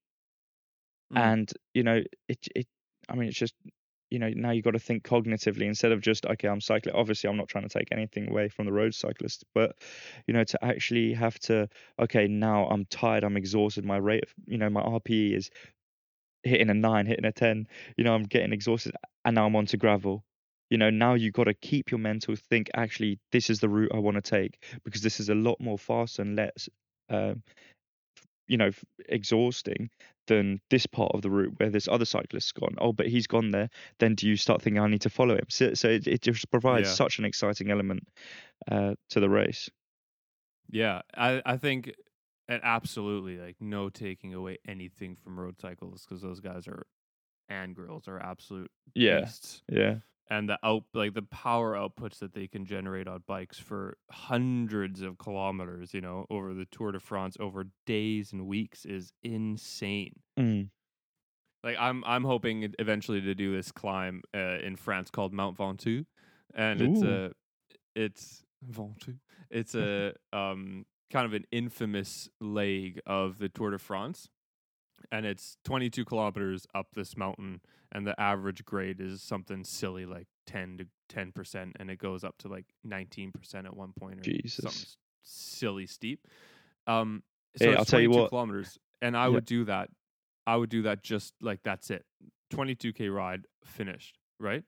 Mm. 1.12 1.18
And 1.18 1.52
you 1.72 1.84
know, 1.84 2.02
it 2.28 2.48
it. 2.54 2.66
I 3.08 3.14
mean, 3.14 3.28
it's 3.28 3.38
just 3.38 3.54
you 4.10 4.18
know 4.18 4.30
now 4.34 4.50
you've 4.50 4.64
got 4.64 4.72
to 4.72 4.78
think 4.78 5.02
cognitively 5.02 5.62
instead 5.62 5.92
of 5.92 6.00
just 6.00 6.26
okay 6.26 6.48
i'm 6.48 6.60
cycling 6.60 6.94
obviously 6.94 7.28
i'm 7.28 7.36
not 7.36 7.48
trying 7.48 7.66
to 7.68 7.78
take 7.78 7.88
anything 7.92 8.28
away 8.28 8.48
from 8.48 8.64
the 8.66 8.72
road 8.72 8.94
cyclist 8.94 9.44
but 9.54 9.76
you 10.26 10.34
know 10.34 10.44
to 10.44 10.64
actually 10.64 11.12
have 11.12 11.38
to 11.38 11.68
okay 11.98 12.26
now 12.28 12.66
i'm 12.68 12.84
tired 12.86 13.24
i'm 13.24 13.36
exhausted 13.36 13.84
my 13.84 13.96
rate 13.96 14.22
of, 14.22 14.32
you 14.46 14.58
know 14.58 14.70
my 14.70 14.82
rpe 14.82 15.36
is 15.36 15.50
hitting 16.42 16.70
a 16.70 16.74
9 16.74 17.06
hitting 17.06 17.24
a 17.24 17.32
10 17.32 17.66
you 17.96 18.04
know 18.04 18.14
i'm 18.14 18.24
getting 18.24 18.52
exhausted 18.52 18.94
and 19.24 19.34
now 19.34 19.46
i'm 19.46 19.56
onto 19.56 19.76
gravel. 19.76 20.24
You 20.70 20.78
know 20.78 20.90
now 20.90 21.14
you've 21.14 21.32
got 21.32 21.44
to 21.44 21.54
keep 21.54 21.92
your 21.92 21.98
mental 21.98 22.34
think 22.34 22.70
actually 22.74 23.20
this 23.30 23.50
is 23.50 23.60
the 23.60 23.68
route 23.68 23.92
i 23.94 23.98
want 23.98 24.16
to 24.16 24.20
take 24.20 24.60
because 24.84 25.00
this 25.00 25.20
is 25.20 25.28
a 25.28 25.34
lot 25.34 25.60
more 25.60 25.78
faster 25.78 26.22
and 26.22 26.34
less 26.34 26.68
um, 27.08 27.42
you 28.48 28.56
know 28.56 28.70
exhausting 29.08 29.90
than 30.26 30.60
this 30.70 30.86
part 30.86 31.12
of 31.14 31.22
the 31.22 31.30
route 31.30 31.54
where 31.58 31.70
this 31.70 31.88
other 31.88 32.04
cyclist's 32.04 32.52
gone. 32.52 32.74
Oh 32.78 32.92
but 32.92 33.08
he's 33.08 33.26
gone 33.26 33.50
there. 33.50 33.68
Then 33.98 34.14
do 34.14 34.26
you 34.28 34.36
start 34.36 34.62
thinking 34.62 34.80
i 34.82 34.86
need 34.88 35.00
to 35.02 35.10
follow 35.10 35.34
him 35.34 35.46
so, 35.50 35.74
so 35.74 35.88
it, 35.88 36.06
it 36.06 36.22
just 36.22 36.50
provides 36.50 36.88
Yeah. 36.88 36.96
such 36.96 37.18
an 37.18 37.24
exciting 37.24 37.70
element 37.70 38.08
uh, 38.70 38.94
to 39.10 39.20
the 39.20 39.30
race. 39.30 39.70
Yeah, 40.68 41.02
I 41.14 41.42
I 41.46 41.56
think 41.56 41.92
and 42.48 42.60
absolutely 42.64 43.38
like 43.38 43.56
no 43.60 43.88
taking 43.88 44.34
away 44.34 44.58
anything 44.66 45.16
from 45.16 45.38
road 45.38 45.58
cyclists 45.60 46.06
because 46.06 46.22
those 46.22 46.40
guys 46.40 46.66
are 46.68 46.86
and 47.48 47.76
girls 47.76 48.08
are 48.08 48.20
absolute 48.20 48.72
yeah 48.94 49.30
beasts. 49.30 49.62
yeah 49.68 49.96
and 50.28 50.48
the 50.48 50.58
out 50.62 50.84
like 50.92 51.14
the 51.14 51.22
power 51.22 51.74
outputs 51.74 52.18
that 52.18 52.34
they 52.34 52.46
can 52.46 52.66
generate 52.66 53.06
on 53.06 53.22
bikes 53.26 53.58
for 53.58 53.96
hundreds 54.10 55.02
of 55.02 55.18
kilometers, 55.18 55.94
you 55.94 56.00
know, 56.00 56.26
over 56.30 56.54
the 56.54 56.66
Tour 56.66 56.92
de 56.92 57.00
France 57.00 57.36
over 57.38 57.66
days 57.86 58.32
and 58.32 58.46
weeks 58.46 58.84
is 58.84 59.12
insane. 59.22 60.14
mm. 60.38 60.68
Like 61.62 61.76
I'm 61.78 62.04
I'm 62.04 62.24
hoping 62.24 62.72
eventually 62.78 63.20
to 63.20 63.34
do 63.34 63.54
this 63.54 63.72
climb 63.72 64.22
uh, 64.34 64.58
in 64.62 64.76
France 64.76 65.10
called 65.10 65.32
Mount 65.32 65.56
Ventoux, 65.56 66.04
and 66.54 66.80
it's 66.80 67.02
a 67.02 67.32
it's 67.94 68.44
Ventoux. 68.68 69.18
It's 69.50 69.74
a 69.74 70.12
um 70.32 70.86
kind 71.10 71.26
of 71.26 71.32
an 71.34 71.44
infamous 71.50 72.28
leg 72.40 73.00
of 73.06 73.38
the 73.38 73.48
Tour 73.48 73.70
de 73.70 73.78
France, 73.78 74.28
and 75.10 75.26
it's 75.26 75.56
22 75.64 76.04
kilometers 76.04 76.66
up 76.74 76.88
this 76.94 77.16
mountain, 77.16 77.60
and 77.96 78.06
the 78.06 78.18
average 78.20 78.62
grade 78.66 79.00
is 79.00 79.22
something 79.22 79.64
silly 79.64 80.04
like 80.04 80.26
10 80.46 80.76
to 80.78 80.86
10 81.08 81.32
percent, 81.32 81.72
and 81.80 81.90
it 81.90 81.98
goes 81.98 82.22
up 82.24 82.36
to 82.38 82.48
like 82.48 82.66
19 82.84 83.32
percent 83.32 83.66
at 83.66 83.74
one 83.74 83.92
point, 83.98 84.20
or 84.20 84.22
Jesus. 84.22 84.62
something 84.62 84.88
silly 85.22 85.86
steep. 85.86 86.20
Um, 86.86 87.22
so 87.56 87.64
Hey, 87.64 87.70
it's 87.72 87.78
I'll 87.78 87.84
tell 87.86 88.00
you 88.00 88.08
22 88.08 88.20
what- 88.22 88.28
kilometers, 88.28 88.78
and 89.00 89.16
I 89.16 89.24
Yeah. 89.24 89.28
would 89.30 89.46
do 89.46 89.64
that. 89.64 89.88
I 90.46 90.56
would 90.56 90.68
do 90.70 90.82
that 90.82 91.02
just 91.02 91.34
like 91.40 91.62
that's 91.64 91.90
it. 91.90 92.04
22k 92.50 93.08
ride 93.12 93.46
finished, 93.64 94.18
right? 94.38 94.62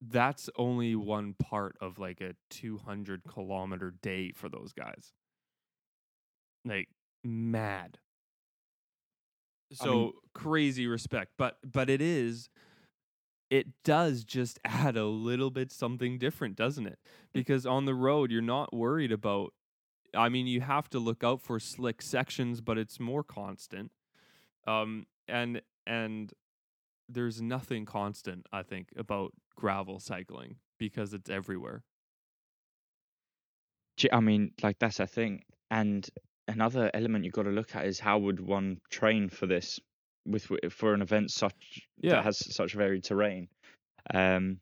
That's 0.00 0.48
only 0.56 0.94
one 0.94 1.34
part 1.34 1.76
of 1.80 1.98
like 1.98 2.20
a 2.20 2.34
200 2.50 3.24
kilometer 3.24 3.90
day 3.90 4.30
for 4.32 4.48
those 4.48 4.72
guys. 4.72 5.12
Like 6.64 6.88
mad. 7.24 7.98
So 9.72 9.90
I 9.90 9.94
mean- 9.94 10.12
crazy 10.34 10.86
respect, 10.86 11.32
but 11.38 11.58
but 11.64 11.90
it 11.90 12.00
is 12.00 12.48
it 13.48 13.68
does 13.84 14.24
just 14.24 14.58
add 14.64 14.96
a 14.96 15.06
little 15.06 15.50
bit 15.50 15.72
something 15.72 16.18
different, 16.18 16.56
doesn't 16.56 16.86
it? 16.86 16.98
Because 17.32 17.66
on 17.66 17.84
the 17.84 17.94
road 17.94 18.30
you're 18.30 18.42
not 18.42 18.74
worried 18.74 19.12
about 19.12 19.52
I 20.14 20.28
mean, 20.28 20.46
you 20.46 20.62
have 20.62 20.88
to 20.90 20.98
look 20.98 21.22
out 21.22 21.42
for 21.42 21.60
slick 21.60 22.00
sections, 22.00 22.60
but 22.60 22.78
it's 22.78 22.98
more 22.98 23.22
constant. 23.22 23.90
Um, 24.66 25.06
and 25.28 25.60
and 25.86 26.32
there's 27.08 27.40
nothing 27.40 27.84
constant, 27.84 28.46
I 28.52 28.62
think, 28.62 28.88
about 28.96 29.32
gravel 29.54 30.00
cycling 30.00 30.56
because 30.78 31.14
it's 31.14 31.30
everywhere. 31.30 31.84
I 34.12 34.20
mean, 34.20 34.52
like 34.62 34.78
that's 34.78 35.00
a 35.00 35.06
thing. 35.06 35.42
And 35.70 36.08
another 36.48 36.90
element 36.94 37.24
you've 37.24 37.34
got 37.34 37.44
to 37.44 37.50
look 37.50 37.74
at 37.76 37.86
is 37.86 38.00
how 38.00 38.18
would 38.18 38.40
one 38.40 38.80
train 38.90 39.28
for 39.28 39.46
this, 39.46 39.80
with 40.24 40.50
for 40.72 40.94
an 40.94 41.02
event 41.02 41.30
such 41.30 41.88
Yeah. 42.00 42.16
that 42.16 42.24
has 42.24 42.38
such 42.54 42.74
varied 42.74 43.04
terrain. 43.04 43.48
Um, 44.14 44.60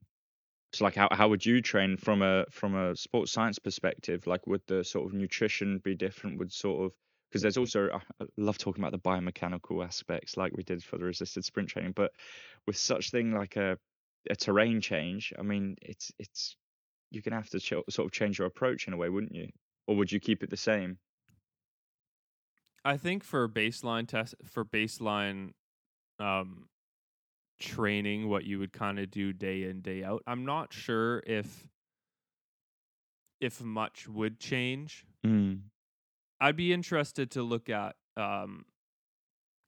so 0.72 0.84
like 0.84 0.94
how 0.96 1.08
how 1.12 1.28
would 1.28 1.46
you 1.46 1.62
train 1.62 1.96
from 1.96 2.22
a 2.22 2.46
from 2.50 2.74
a 2.74 2.96
sports 2.96 3.32
science 3.32 3.58
perspective? 3.58 4.26
Like 4.26 4.46
would 4.46 4.62
the 4.66 4.84
sort 4.84 5.06
of 5.06 5.14
nutrition 5.14 5.78
be 5.78 5.94
different? 5.94 6.38
Would 6.38 6.52
sort 6.52 6.86
of 6.86 6.92
because 7.30 7.42
there's 7.42 7.56
also 7.56 7.90
I 7.92 8.26
love 8.36 8.58
talking 8.58 8.82
about 8.82 8.92
the 8.92 8.98
biomechanical 9.10 9.84
aspects 9.84 10.36
like 10.36 10.52
we 10.56 10.64
did 10.64 10.82
for 10.84 10.98
the 10.98 11.04
resisted 11.04 11.44
sprint 11.44 11.68
training, 11.70 11.92
but 11.92 12.12
with 12.66 12.76
such 12.76 13.10
thing 13.10 13.32
like 13.32 13.56
a 13.56 13.78
a 14.30 14.36
terrain 14.36 14.80
change, 14.80 15.32
I 15.38 15.42
mean, 15.42 15.76
it's 15.82 16.12
it's 16.18 16.56
you're 17.10 17.22
gonna 17.22 17.36
have 17.36 17.50
to 17.50 17.60
ch- 17.60 17.74
sort 17.90 18.06
of 18.06 18.12
change 18.12 18.38
your 18.38 18.48
approach 18.48 18.86
in 18.88 18.92
a 18.94 18.96
way, 18.96 19.08
wouldn't 19.08 19.34
you? 19.34 19.48
Or 19.86 19.96
would 19.96 20.12
you 20.12 20.20
keep 20.20 20.42
it 20.42 20.50
the 20.50 20.56
same? 20.56 20.98
I 22.84 22.96
think 22.96 23.24
for 23.24 23.48
baseline 23.48 24.06
test 24.06 24.34
for 24.44 24.64
baseline 24.64 25.52
um 26.18 26.66
training 27.60 28.28
what 28.28 28.44
you 28.44 28.58
would 28.58 28.72
kind 28.72 28.98
of 28.98 29.10
do 29.10 29.32
day 29.32 29.64
in 29.64 29.80
day 29.80 30.04
out. 30.04 30.22
I'm 30.26 30.44
not 30.44 30.72
sure 30.72 31.22
if 31.26 31.66
if 33.40 33.62
much 33.62 34.08
would 34.08 34.38
change. 34.38 35.06
Mm. 35.24 35.60
I'd 36.40 36.56
be 36.56 36.72
interested 36.72 37.30
to 37.32 37.42
look 37.42 37.68
at 37.68 37.96
um 38.16 38.64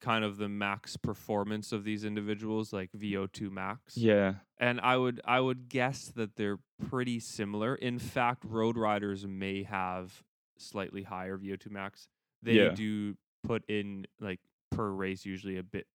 kind 0.01 0.25
of 0.25 0.37
the 0.37 0.49
max 0.49 0.97
performance 0.97 1.73
of 1.73 1.85
these 1.85 2.05
individuals 2.05 2.73
like 2.73 2.91
VO2 2.93 3.51
max. 3.51 3.97
Yeah. 3.97 4.35
And 4.59 4.81
I 4.81 4.97
would 4.97 5.21
I 5.25 5.41
would 5.41 5.69
guess 5.69 6.09
that 6.17 6.37
they're 6.37 6.59
pretty 6.89 7.19
similar. 7.21 7.75
In 7.75 7.99
fact, 7.99 8.45
road 8.45 8.77
riders 8.77 9.27
may 9.27 9.63
have 9.63 10.23
slightly 10.59 11.05
higher 11.05 11.39
VO2 11.39 11.71
max. 11.71 12.09
They 12.47 12.57
Yeah. 12.57 12.71
do 12.71 13.17
put 13.45 13.65
in 13.69 14.07
like 14.21 14.41
per 14.71 14.91
race 14.91 15.27
usually 15.27 15.59
a 15.59 15.65
bit 15.65 15.89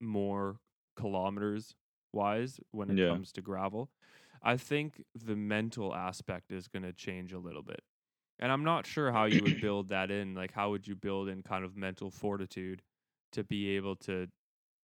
more 0.00 0.60
kilometers 0.96 1.76
wise 2.12 2.60
when 2.72 2.90
it 2.90 2.98
Yeah. 2.98 3.08
comes 3.08 3.32
to 3.32 3.42
gravel. 3.42 3.90
I 4.42 4.56
think 4.56 5.02
the 5.14 5.36
mental 5.36 5.94
aspect 5.94 6.52
is 6.52 6.68
going 6.68 6.84
to 6.84 6.92
change 6.94 7.32
a 7.34 7.38
little 7.40 7.62
bit. 7.62 7.82
And 8.38 8.52
I'm 8.52 8.64
not 8.64 8.86
sure 8.86 9.12
how 9.12 9.26
you 9.26 9.42
would 9.42 9.60
build 9.60 9.88
that 9.90 10.10
in. 10.10 10.34
Like 10.34 10.52
how 10.52 10.70
would 10.70 10.86
you 10.88 10.96
build 10.96 11.28
in 11.28 11.42
kind 11.42 11.64
of 11.64 11.76
mental 11.76 12.10
fortitude 12.10 12.82
to 13.32 13.44
be 13.44 13.70
able 13.70 13.96
to 13.96 14.28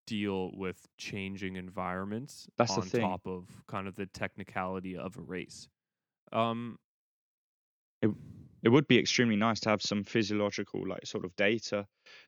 deal 0.06 0.52
with 0.56 0.88
changing 0.98 1.56
environments 1.56 2.48
That's 2.58 2.76
on 2.76 2.90
top 2.90 3.26
of 3.26 3.64
kind 3.68 3.88
of 3.88 3.96
the 3.96 4.06
technicality 4.06 4.96
of 4.96 5.18
a 5.18 5.22
race. 5.22 5.68
Um 6.32 6.78
It 8.02 8.10
would 8.70 8.86
be 8.86 8.98
extremely 8.98 9.36
nice 9.36 9.60
to 9.60 9.68
have 9.70 9.82
some 9.82 10.04
physiological, 10.04 10.86
like, 10.86 11.06
sort 11.06 11.24
of 11.24 11.34
data 11.36 11.86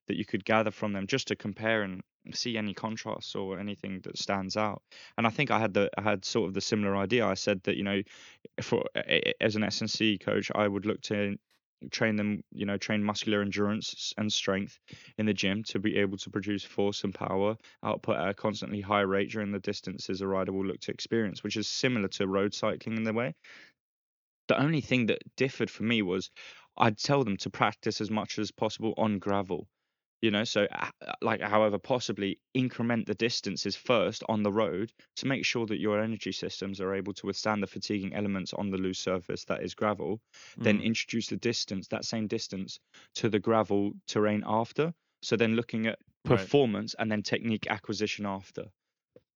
that 0.09 0.17
you 0.17 0.25
could 0.25 0.45
gather 0.45 0.71
from 0.71 0.93
them 0.93 1.07
just 1.07 1.29
to 1.29 1.37
compare 1.37 1.83
and 1.83 2.03
see 2.33 2.57
any 2.57 2.75
contrasts 2.75 3.35
or 3.35 3.59
anything 3.59 4.01
that 4.03 4.19
stands 4.19 4.57
out. 4.57 4.83
And 5.19 5.27
I 5.27 5.31
think 5.31 5.51
I 5.51 5.59
had 5.59 5.75
the 5.75 5.91
I 5.99 6.03
had 6.03 6.25
sort 6.25 6.49
of 6.49 6.55
the 6.55 6.61
similar 6.61 6.97
idea. 6.97 7.27
I 7.27 7.35
said 7.35 7.63
that 7.65 7.77
you 7.77 7.85
know, 7.85 8.03
for 8.63 8.85
as 9.41 9.57
an 9.57 9.65
S&C 9.65 10.19
coach, 10.19 10.51
I 10.55 10.69
would 10.69 10.87
look 10.87 11.01
to 11.03 11.37
train 11.91 12.17
them, 12.17 12.43
you 12.51 12.65
know, 12.65 12.79
train 12.79 13.05
muscular 13.05 13.43
endurance 13.43 14.13
and 14.17 14.33
strength 14.33 14.79
in 15.19 15.27
the 15.27 15.35
gym 15.35 15.63
to 15.65 15.79
be 15.79 15.97
able 15.99 16.17
to 16.19 16.31
produce 16.31 16.65
force 16.65 17.05
and 17.05 17.15
power 17.15 17.57
output 17.83 18.17
at 18.17 18.29
a 18.31 18.35
constantly 18.35 18.81
high 18.81 19.03
rate 19.03 19.31
during 19.31 19.53
the 19.53 19.61
distances 19.61 20.21
a 20.23 20.27
rider 20.27 20.53
will 20.53 20.65
look 20.67 20.81
to 20.81 20.93
experience, 20.93 21.43
which 21.45 21.57
is 21.59 21.69
similar 21.69 22.09
to 22.09 22.27
road 22.27 22.55
cycling 22.55 22.97
in 22.97 23.05
the 23.05 23.13
way. 23.13 23.35
The 24.49 24.61
only 24.61 24.81
thing 24.81 25.07
that 25.07 25.23
differed 25.37 25.71
for 25.71 25.83
me 25.85 26.03
was 26.03 26.31
I'd 26.77 26.99
tell 26.99 27.25
them 27.25 27.37
to 27.39 27.51
practice 27.51 28.01
as 28.01 28.11
much 28.11 28.39
as 28.39 28.51
possible 28.51 28.95
on 28.97 29.19
gravel. 29.19 29.69
You 30.23 30.31
know, 30.31 30.45
so 30.45 30.65
uh, 30.73 30.91
like 31.21 31.41
however 31.43 31.79
possibly 31.79 32.41
increment 32.55 33.07
the 33.07 33.15
distances 33.15 33.77
first 33.77 34.25
on 34.29 34.43
the 34.43 34.51
road 34.53 34.93
to 35.17 35.27
make 35.27 35.45
sure 35.45 35.67
that 35.67 35.79
your 35.81 36.01
energy 36.01 36.33
systems 36.33 36.81
are 36.81 36.95
able 36.95 37.13
to 37.15 37.27
withstand 37.27 37.63
the 37.63 37.67
fatiguing 37.67 38.15
elements 38.15 38.55
on 38.55 38.71
the 38.71 38.79
loose 38.79 38.99
surface 38.99 39.45
that 39.45 39.63
is 39.63 39.75
gravel. 39.75 40.21
Then 40.63 40.81
Mm. 40.81 40.81
introduce 40.81 41.29
the 41.29 41.37
distance, 41.37 41.89
that 41.89 42.05
same 42.07 42.27
distance, 42.27 42.81
to 43.17 43.29
the 43.29 43.39
gravel 43.39 43.93
terrain 44.09 44.43
after. 44.47 44.95
So 45.23 45.37
then 45.37 45.57
looking 45.57 45.87
at 45.87 45.99
Right. 46.25 46.55
performance 46.55 46.95
and 46.99 47.13
then 47.13 47.23
technique 47.23 47.67
acquisition 47.69 48.27
after. 48.27 48.71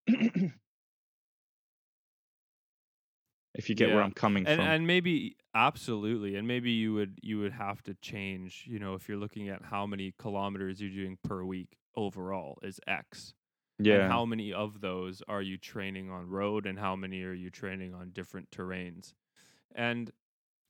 if 3.59 3.68
you 3.68 3.75
get 3.75 3.90
where 3.90 4.03
I'm 4.03 4.12
coming 4.12 4.47
and 4.47 4.57
from. 4.57 4.66
and 4.66 4.87
maybe 4.87 5.37
absolutely 5.55 6.37
and 6.37 6.47
maybe 6.47 6.71
you 6.71 6.94
would 6.94 7.18
you 7.21 7.40
would 7.40 7.53
have 7.53 7.83
to 7.83 7.94
change 7.94 8.64
you 8.66 8.79
know 8.79 8.94
if 8.94 9.09
you're 9.09 9.18
looking 9.18 9.49
at 9.49 9.62
how 9.64 9.85
many 9.85 10.14
kilometers 10.18 10.81
you're 10.81 10.90
doing 10.90 11.18
per 11.25 11.42
week 11.42 11.77
overall 11.97 12.59
is 12.62 12.81
x 12.87 13.35
yeah. 13.81 13.94
and 13.94 14.12
how 14.12 14.25
many 14.25 14.53
of 14.53 14.81
those 14.81 15.23
are 15.29 15.42
you 15.42 15.59
training 15.59 16.11
on 16.11 16.29
road 16.29 16.64
and 16.64 16.79
how 16.79 16.94
many 16.94 17.23
are 17.25 17.35
you 17.35 17.51
training 17.51 17.92
on 17.92 18.11
different 18.11 18.49
terrains 18.53 19.14
and 19.75 20.12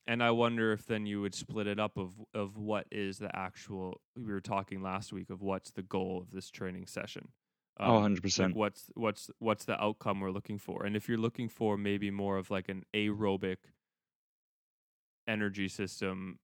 and 0.07 0.23
i 0.23 0.31
wonder 0.31 0.71
if 0.71 0.87
then 0.87 1.05
you 1.05 1.21
would 1.21 1.35
split 1.35 1.67
it 1.67 1.79
up 1.79 1.95
of 1.97 2.13
of 2.33 2.57
what 2.57 2.87
is 2.91 3.19
the 3.19 3.33
actual 3.35 4.01
we 4.15 4.33
were 4.33 4.41
talking 4.41 4.81
last 4.81 5.13
week 5.13 5.29
of 5.29 5.43
what's 5.43 5.71
the 5.71 5.83
goal 5.83 6.19
of 6.19 6.31
this 6.31 6.49
training 6.49 6.87
session 6.87 7.27
oh, 7.79 7.97
Um, 7.97 8.15
100%. 8.15 8.39
like 8.47 8.55
what's 8.55 8.89
what's 8.95 9.31
what's 9.39 9.65
the 9.65 9.81
outcome 9.81 10.19
we're 10.19 10.31
looking 10.31 10.57
for? 10.57 10.85
And 10.85 10.95
if 10.95 11.07
you're 11.07 11.17
looking 11.17 11.49
for 11.49 11.77
maybe 11.77 12.11
more 12.11 12.37
of 12.37 12.49
like 12.51 12.69
an 12.69 12.83
aerobic 12.93 13.57
energy 15.27 15.67
system 15.67 16.39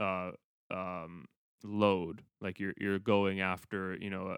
uh 0.00 0.30
um 0.70 1.26
load 1.62 2.22
like 2.40 2.58
you're 2.58 2.72
you're 2.78 2.98
going 2.98 3.40
after 3.40 3.96
you 4.00 4.08
know 4.08 4.34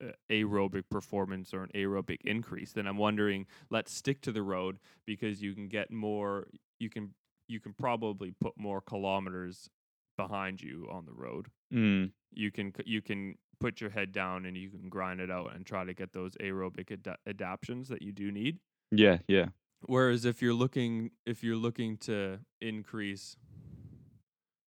a, 0.00 0.06
a 0.06 0.12
aerobic 0.42 0.84
performance 0.90 1.52
or 1.52 1.62
an 1.62 1.70
aerobic 1.74 2.18
increase 2.24 2.72
then 2.72 2.86
i'm 2.86 2.96
wondering 2.96 3.46
let's 3.70 3.92
stick 3.92 4.20
to 4.22 4.32
the 4.32 4.42
road 4.42 4.78
because 5.06 5.42
you 5.42 5.54
can 5.54 5.68
get 5.68 5.90
more 5.90 6.46
you 6.78 6.88
can 6.88 7.10
you 7.48 7.60
can 7.60 7.74
probably 7.74 8.32
put 8.40 8.56
more 8.56 8.80
kilometers 8.80 9.68
behind 10.16 10.60
you 10.62 10.86
on 10.90 11.04
the 11.04 11.12
road. 11.12 11.48
Mm, 11.72 12.12
you 12.32 12.50
can 12.52 12.72
you 12.84 13.02
can 13.02 13.34
put 13.60 13.80
your 13.80 13.90
head 13.90 14.12
down 14.12 14.46
and 14.46 14.56
you 14.56 14.70
can 14.70 14.88
grind 14.88 15.20
it 15.20 15.30
out 15.30 15.54
and 15.54 15.66
try 15.66 15.84
to 15.84 15.94
get 15.94 16.12
those 16.12 16.32
aerobic 16.40 16.90
ad- 16.90 17.16
adaptions 17.26 17.88
that 17.88 18.02
you 18.02 18.12
do 18.12 18.32
need 18.32 18.58
yeah, 18.90 19.18
yeah. 19.28 19.46
whereas 19.82 20.24
if 20.24 20.42
you're 20.42 20.54
looking 20.54 21.10
if 21.26 21.44
you're 21.44 21.56
looking 21.56 21.96
to 21.98 22.38
increase 22.60 23.36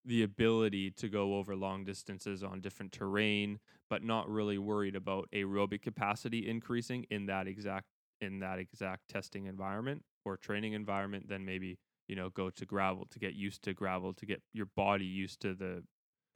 the 0.05 0.22
ability 0.22 0.90
to 0.90 1.09
go 1.09 1.37
over 1.37 1.55
long 1.57 1.85
distances 1.85 2.42
on 2.42 2.61
different 2.61 2.92
terrain 2.92 3.59
but 3.88 4.02
not 4.02 4.28
really 4.28 4.59
worried 4.59 4.96
about 4.96 5.28
aerobic 5.35 5.83
capacity 5.83 6.48
increasing 6.48 7.05
in 7.11 7.26
that 7.26 7.46
exact 7.46 7.87
in 8.20 8.38
that 8.40 8.59
exact 8.59 9.09
testing 9.09 9.46
environment 9.46 10.02
or 10.24 10.37
training 10.37 10.72
environment 10.72 11.26
then 11.28 11.44
maybe 11.44 11.78
you 12.09 12.16
know 12.16 12.31
go 12.31 12.50
to 12.50 12.66
gravel 12.66 13.07
to 13.11 13.18
get 13.18 13.35
used 13.35 13.62
to 13.62 13.74
gravel 13.74 14.12
to 14.12 14.26
get 14.26 14.42
your 14.52 14.66
body 14.76 15.05
used 15.05 15.40
to 15.40 15.55
the 15.55 15.83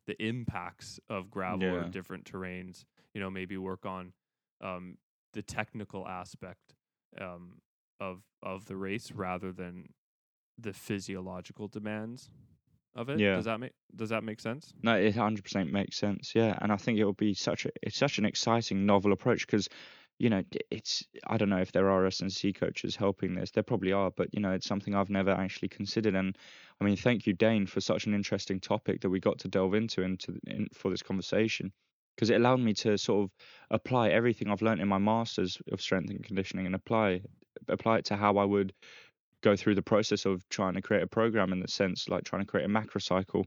the 0.06 0.20
impacts 0.22 1.00
of 1.08 1.30
gravel 1.30 1.68
or 1.68 1.84
different 1.84 2.24
terrains 2.24 2.84
you 3.14 3.20
know 3.20 3.30
maybe 3.30 3.56
work 3.56 3.86
on 3.86 4.12
um, 4.62 4.96
the 5.32 5.42
technical 5.42 6.06
aspect 6.06 6.74
um, 7.20 7.60
of 8.00 8.22
of 8.42 8.66
the 8.66 8.76
race 8.76 9.12
rather 9.12 9.52
than 9.52 9.88
the 10.58 10.72
physiological 10.72 11.68
demands 11.68 12.30
of 12.94 13.10
it. 13.10 13.20
Yeah. 13.20 13.36
Does 13.36 13.44
that 13.44 13.60
make 13.60 13.72
Does 13.94 14.08
that 14.10 14.24
make 14.24 14.40
sense? 14.40 14.72
No, 14.82 14.96
it 14.96 15.14
100% 15.14 15.70
makes 15.70 15.96
sense. 15.96 16.32
Yeah, 16.34 16.58
and 16.60 16.72
I 16.72 16.76
think 16.76 16.98
it 16.98 17.04
will 17.04 17.12
be 17.12 17.34
such 17.34 17.66
a 17.66 17.70
it's 17.82 17.96
such 17.96 18.18
an 18.18 18.24
exciting 18.24 18.86
novel 18.86 19.12
approach 19.12 19.46
because 19.46 19.68
you 20.18 20.30
know 20.30 20.42
it's 20.70 21.04
I 21.26 21.36
don't 21.36 21.50
know 21.50 21.58
if 21.58 21.72
there 21.72 21.90
are 21.90 22.06
S&C 22.06 22.52
coaches 22.52 22.96
helping 22.96 23.34
this. 23.34 23.50
There 23.50 23.62
probably 23.62 23.92
are, 23.92 24.10
but 24.10 24.28
you 24.32 24.40
know 24.40 24.52
it's 24.52 24.66
something 24.66 24.94
I've 24.94 25.10
never 25.10 25.30
actually 25.30 25.68
considered. 25.68 26.14
And 26.14 26.36
I 26.80 26.84
mean, 26.84 26.96
thank 26.96 27.26
you, 27.26 27.32
Dane, 27.32 27.66
for 27.66 27.80
such 27.80 28.06
an 28.06 28.14
interesting 28.14 28.60
topic 28.60 29.00
that 29.00 29.10
we 29.10 29.20
got 29.20 29.38
to 29.40 29.48
delve 29.48 29.74
into 29.74 30.02
into 30.02 30.38
in, 30.46 30.68
for 30.74 30.90
this 30.90 31.02
conversation 31.02 31.72
because 32.16 32.30
it 32.30 32.36
allowed 32.36 32.60
me 32.60 32.72
to 32.72 32.96
sort 32.96 33.24
of 33.24 33.30
apply 33.70 34.08
everything 34.08 34.48
I've 34.50 34.62
learned 34.62 34.80
in 34.80 34.88
my 34.88 34.98
masters 34.98 35.58
of 35.70 35.80
strength 35.80 36.10
and 36.10 36.24
conditioning 36.24 36.66
and 36.66 36.74
apply 36.74 37.20
apply 37.68 37.98
it 37.98 38.04
to 38.06 38.16
how 38.16 38.38
I 38.38 38.44
would 38.44 38.72
go 39.42 39.54
through 39.54 39.74
the 39.74 39.82
process 39.82 40.24
of 40.24 40.48
trying 40.48 40.74
to 40.74 40.82
create 40.82 41.02
a 41.02 41.06
program 41.06 41.52
in 41.52 41.60
the 41.60 41.68
sense 41.68 42.08
like 42.08 42.24
trying 42.24 42.42
to 42.42 42.46
create 42.46 42.64
a 42.64 42.68
macro 42.68 43.00
cycle 43.00 43.44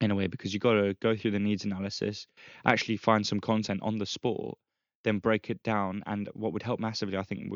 in 0.00 0.10
a 0.10 0.14
way 0.14 0.26
because 0.26 0.52
you 0.52 0.60
got 0.60 0.74
to 0.74 0.94
go 1.00 1.16
through 1.16 1.30
the 1.30 1.38
needs 1.38 1.64
analysis 1.64 2.26
actually 2.66 2.96
find 2.96 3.26
some 3.26 3.40
content 3.40 3.80
on 3.82 3.98
the 3.98 4.06
sport 4.06 4.58
then 5.06 5.18
break 5.18 5.48
it 5.48 5.62
down. 5.62 6.02
And 6.06 6.28
what 6.34 6.52
would 6.52 6.62
help 6.62 6.80
massively 6.80 7.16
i 7.16 7.22
think 7.22 7.50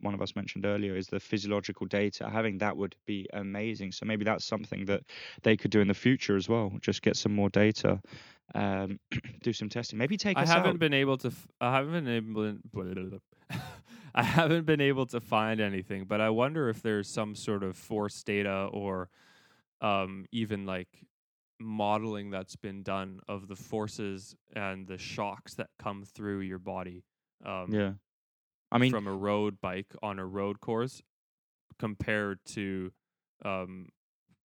one 0.00 0.14
of 0.14 0.22
us 0.22 0.36
mentioned 0.36 0.64
earlier 0.64 0.94
is 0.94 1.08
the 1.08 1.18
physiological 1.18 1.86
data. 1.86 2.30
Having 2.30 2.58
that 2.58 2.76
would 2.76 2.94
be 3.06 3.26
amazing. 3.32 3.90
So 3.92 4.06
maybe 4.06 4.24
that's 4.24 4.44
something 4.44 4.84
that 4.84 5.02
they 5.42 5.56
could 5.56 5.72
do 5.72 5.80
in 5.80 5.88
the 5.88 5.94
future 5.94 6.36
as 6.36 6.48
well. 6.48 6.72
Just 6.80 7.02
get 7.02 7.16
some 7.16 7.34
more 7.34 7.48
data 7.50 8.00
um, 8.54 8.98
do 9.42 9.52
some 9.52 9.68
testing. 9.68 9.98
Maybe 9.98 10.16
take 10.16 10.36
I 10.36 10.44
haven't 10.44 10.70
out. 10.74 10.78
been 10.78 10.94
able 10.94 11.16
to. 11.18 11.28
F- 11.28 11.48
I 11.60 11.72
haven't 11.72 12.04
been 12.04 12.08
able. 12.08 13.20
I 14.14 14.22
haven't 14.22 14.66
been 14.66 14.80
able 14.80 15.06
to 15.06 15.20
find 15.20 15.60
anything, 15.60 16.04
but 16.04 16.20
I 16.20 16.30
wonder 16.30 16.68
if 16.68 16.82
there's 16.82 17.08
some 17.08 17.34
sort 17.34 17.62
of 17.62 17.76
force 17.76 18.22
data 18.24 18.68
or 18.72 19.08
um, 19.80 20.26
even 20.32 20.66
like 20.66 20.88
modeling 21.60 22.30
that's 22.30 22.56
been 22.56 22.82
done 22.82 23.20
of 23.28 23.48
the 23.48 23.56
forces 23.56 24.34
and 24.56 24.86
the 24.86 24.98
shocks 24.98 25.54
that 25.54 25.68
come 25.78 26.04
through 26.04 26.40
your 26.40 26.58
body. 26.58 27.04
Um, 27.44 27.68
yeah 27.70 27.92
i 28.72 28.78
mean 28.78 28.92
from 28.92 29.06
a 29.08 29.12
road 29.12 29.56
bike 29.60 29.92
on 30.02 30.18
a 30.18 30.26
road 30.26 30.60
course 30.60 31.02
compared 31.80 32.38
to 32.44 32.92
um, 33.44 33.88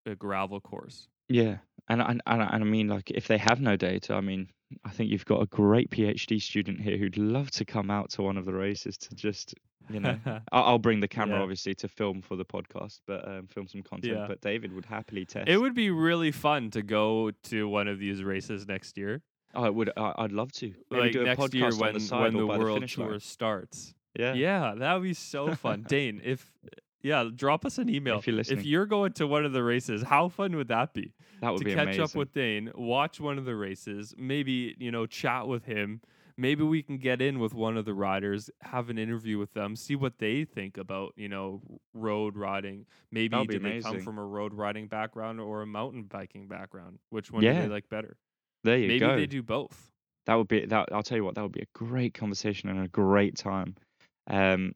a 0.06 0.16
gravel 0.16 0.60
course. 0.60 1.08
Yeah, 1.28 1.58
and 1.88 2.00
and 2.00 2.22
and 2.26 2.42
I 2.42 2.46
and 2.46 2.64
I 2.64 2.66
mean, 2.66 2.88
like, 2.88 3.10
if 3.10 3.28
they 3.28 3.38
have 3.38 3.60
no 3.60 3.76
data, 3.76 4.14
I 4.14 4.20
mean, 4.20 4.48
I 4.84 4.90
think 4.90 5.10
you've 5.10 5.24
got 5.24 5.42
a 5.42 5.46
great 5.46 5.90
PhD 5.90 6.40
student 6.40 6.80
here 6.80 6.96
who'd 6.96 7.18
love 7.18 7.50
to 7.52 7.64
come 7.64 7.90
out 7.90 8.10
to 8.10 8.22
one 8.22 8.36
of 8.36 8.44
the 8.44 8.54
races 8.54 8.96
to 8.98 9.14
just, 9.14 9.54
you 9.90 10.00
know, 10.00 10.18
I'll, 10.52 10.64
I'll 10.64 10.78
bring 10.78 11.00
the 11.00 11.08
camera 11.08 11.36
Yeah. 11.36 11.42
obviously 11.42 11.74
to 11.76 11.88
film 11.88 12.22
for 12.22 12.36
the 12.36 12.44
podcast, 12.44 13.00
but 13.06 13.26
um, 13.26 13.46
film 13.46 13.68
some 13.68 13.82
content. 13.82 14.14
Yeah. 14.16 14.26
But 14.26 14.40
David 14.40 14.72
would 14.72 14.86
happily 14.86 15.24
test. 15.24 15.48
it 15.48 15.58
would 15.58 15.74
be 15.74 15.90
really 15.90 16.30
fun 16.32 16.70
to 16.70 16.82
go 16.82 17.30
to 17.44 17.68
one 17.68 17.88
of 17.88 17.98
these 17.98 18.22
races 18.22 18.66
next 18.66 18.96
year. 18.96 19.22
Oh, 19.54 19.64
it 19.64 19.74
would. 19.74 19.90
I, 19.96 20.12
I'd 20.18 20.32
love 20.32 20.52
to. 20.52 20.74
Maybe 20.90 21.02
like 21.02 21.12
do 21.12 21.20
a 21.22 21.24
next 21.24 21.40
podcast 21.40 21.54
year 21.54 21.66
on 21.66 21.78
when 21.78 21.94
the 21.94 22.00
side 22.00 22.20
when 22.22 22.36
or 22.36 22.40
the 22.42 22.46
by 22.46 22.58
world 22.58 22.76
finish 22.78 22.98
line. 22.98 23.20
starts. 23.20 23.94
Yeah. 24.18 24.34
Yeah, 24.34 24.74
that 24.76 24.94
would 24.94 25.02
be 25.02 25.14
so 25.14 25.54
fun. 25.54 25.82
Dane, 25.88 26.20
if 26.24 26.50
yeah, 27.02 27.28
drop 27.34 27.64
us 27.64 27.78
an 27.78 27.88
email. 27.88 28.18
If 28.18 28.26
you're 28.26 28.36
listening. 28.36 28.58
If 28.60 28.66
you're 28.66 28.86
going 28.86 29.12
to 29.14 29.26
one 29.26 29.44
of 29.44 29.52
the 29.52 29.62
races, 29.62 30.02
how 30.02 30.28
fun 30.28 30.56
would 30.56 30.68
that 30.68 30.92
be? 30.92 31.12
that 31.40 31.50
would 31.52 31.58
be 31.60 31.64
to 31.64 31.70
be 31.70 31.74
catch 31.74 31.84
amazing. 31.84 32.02
up 32.04 32.14
with 32.14 32.32
Dane, 32.32 32.70
watch 32.74 33.20
one 33.20 33.38
of 33.38 33.44
the 33.44 33.54
races, 33.54 34.14
maybe, 34.18 34.74
you 34.78 34.90
know, 34.90 35.06
chat 35.06 35.46
with 35.46 35.64
him. 35.64 36.00
Maybe 36.38 36.62
we 36.62 36.82
can 36.82 36.98
get 36.98 37.22
in 37.22 37.38
with 37.38 37.54
one 37.54 37.76
of 37.76 37.86
the 37.86 37.94
riders, 37.94 38.50
have 38.60 38.90
an 38.90 38.98
interview 38.98 39.38
with 39.38 39.54
them, 39.54 39.74
see 39.74 39.96
what 39.96 40.18
they 40.18 40.44
think 40.44 40.76
about, 40.76 41.14
you 41.16 41.28
know, 41.28 41.62
road 41.94 42.36
riding. 42.36 42.86
Maybe 43.10 43.36
do 43.36 43.46
be 43.46 43.58
they 43.58 43.80
come 43.80 44.00
from 44.00 44.18
a 44.18 44.24
road 44.24 44.52
riding 44.52 44.86
background 44.86 45.40
or 45.40 45.62
a 45.62 45.66
mountain 45.66 46.02
biking 46.04 46.46
background? 46.46 46.98
Which 47.10 47.30
one 47.30 47.42
do 47.42 47.52
they 47.52 47.68
like 47.68 47.88
better? 47.88 48.18
there 48.64 48.76
you 48.76 48.88
Maybe 48.88 49.00
go. 49.00 49.08
Maybe 49.08 49.22
they 49.22 49.26
do 49.26 49.42
both. 49.42 49.90
That 50.26 50.34
would 50.34 50.48
be 50.48 50.66
that. 50.66 50.88
I'll 50.92 51.02
tell 51.02 51.16
you 51.16 51.24
what. 51.24 51.36
That 51.36 51.42
would 51.42 51.52
be 51.52 51.62
a 51.62 51.78
great 51.78 52.12
conversation 52.12 52.68
and 52.68 52.84
a 52.84 52.88
great 52.88 53.36
time. 53.36 53.76
Um, 54.26 54.72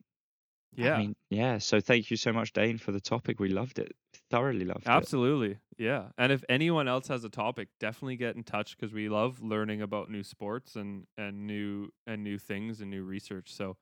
Yeah. 0.76 0.94
I 0.94 0.98
mean, 0.98 1.16
yeah. 1.28 1.58
So 1.58 1.80
thank 1.80 2.10
you 2.10 2.16
so 2.16 2.32
much, 2.32 2.52
Dane, 2.52 2.78
for 2.78 2.92
the 2.92 3.00
topic. 3.00 3.40
We 3.40 3.48
loved 3.48 3.78
it. 3.80 3.92
Thoroughly 4.30 4.64
loved 4.64 4.86
it. 4.86 4.88
Absolutely. 4.88 5.58
Yeah. 5.80 6.08
And 6.18 6.30
if 6.30 6.44
anyone 6.50 6.88
else 6.88 7.08
has 7.08 7.24
a 7.24 7.30
topic, 7.30 7.68
definitely 7.80 8.16
get 8.16 8.36
in 8.36 8.42
touch 8.42 8.76
because 8.76 8.92
we 8.92 9.08
love 9.08 9.42
learning 9.42 9.80
about 9.80 10.10
new 10.10 10.22
sports 10.22 10.76
and, 10.76 11.06
and 11.16 11.46
new 11.46 11.88
and 12.06 12.22
new 12.22 12.36
things 12.36 12.82
and 12.82 12.90
new 12.90 13.02
research. 13.02 13.50
So 13.50 13.78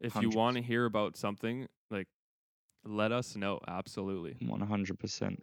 if 0.00 0.16
you 0.16 0.30
want 0.30 0.56
to 0.56 0.62
hear 0.64 0.84
about 0.84 1.16
something, 1.16 1.68
like 1.92 2.08
let 2.84 3.12
us 3.12 3.36
know. 3.36 3.60
Absolutely. 3.68 4.34
One 4.48 4.62
hundred 4.62 4.98
percent. 4.98 5.40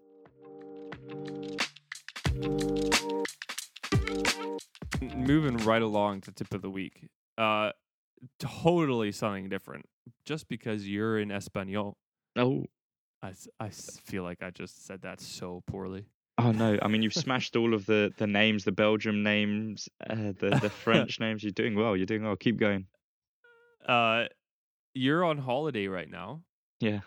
Moving 5.02 5.56
right 5.60 5.82
along 5.82 6.22
to 6.22 6.34
tip 6.34 6.54
of 6.54 6.62
the 6.62 6.70
week. 6.70 7.08
Uh 7.38 7.72
totally 8.38 9.14
something 9.14 9.48
different. 9.48 9.86
Just 10.26 10.50
because 10.50 10.90
you're 10.90 11.18
in 11.20 11.32
Espanol. 11.32 11.96
Oh, 12.36 12.66
I, 13.26 13.66
I 13.66 13.70
feel 13.70 14.24
like 14.24 14.42
I 14.44 14.50
just 14.52 14.86
said 14.86 15.02
that 15.02 15.20
so 15.22 15.64
poorly. 15.68 16.06
oh 16.38 16.52
no! 16.52 16.78
I 16.82 16.88
mean, 16.88 17.02
you've 17.02 17.14
smashed 17.14 17.56
all 17.56 17.74
of 17.74 17.86
the 17.86 18.12
the 18.18 18.28
names, 18.28 18.64
the 18.64 18.72
Belgium 18.72 19.24
names, 19.24 19.88
uh, 20.10 20.34
the 20.40 20.60
the 20.62 20.70
French 20.84 21.20
names. 21.20 21.44
You're 21.44 21.52
doing 21.52 21.76
well. 21.76 21.96
You're 21.98 22.06
doing 22.06 22.24
well. 22.24 22.36
Keep 22.36 22.58
going. 22.60 22.88
Uh 23.88 24.26
you're 24.94 25.24
on 25.26 25.38
holiday 25.38 25.88
right 25.88 26.10
now. 26.10 26.42
Yeah. 26.80 27.02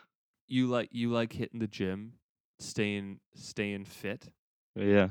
you 0.47 0.67
like 0.67 0.89
you 0.93 1.11
like 1.11 1.33
hitting 1.33 1.61
the 1.61 1.67
gym 1.67 2.15
staying 2.61 3.21
staying 3.35 3.85
fit. 3.87 4.29
Yeah. 4.77 5.09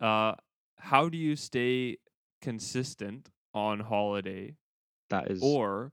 Uh, 0.00 0.34
how 0.78 1.08
do 1.08 1.18
you 1.18 1.34
stay 1.36 1.98
consistent 2.40 3.30
on 3.52 3.80
holiday, 3.80 4.54
That 5.10 5.30
is. 5.30 5.40
or 5.42 5.92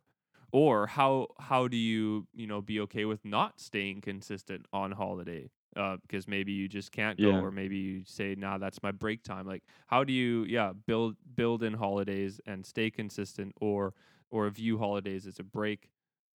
or 0.55 0.87
how 0.87 1.27
how 1.39 1.67
do 1.67 1.77
you 1.77 2.27
you 2.33 2.47
know 2.47 2.61
be 2.61 2.79
okay 2.81 3.05
with 3.05 3.25
not 3.25 3.59
staying 3.59 4.01
consistent 4.01 4.65
on 4.73 4.91
holiday? 4.91 5.49
Uh, 5.75 5.97
because 5.97 6.25
maybe 6.25 6.53
you 6.53 6.69
just 6.69 6.93
can't 6.93 7.19
go, 7.19 7.31
Yeah. 7.31 7.37
or 7.37 7.51
maybe 7.51 7.75
you 7.77 8.03
say, 8.05 8.33
"Nah, 8.35 8.57
that's 8.57 8.81
my 8.81 8.91
break 8.93 9.23
time." 9.23 9.45
Like, 9.45 9.63
how 9.87 10.05
do 10.05 10.13
you, 10.13 10.45
yeah, 10.45 10.71
build 10.73 11.17
build 11.35 11.63
in 11.63 11.73
holidays 11.73 12.39
and 12.45 12.65
stay 12.65 12.89
consistent, 12.89 13.53
or 13.59 13.93
or 14.31 14.49
view 14.49 14.77
holidays 14.77 15.27
as 15.27 15.39
a 15.39 15.43
break? 15.43 15.89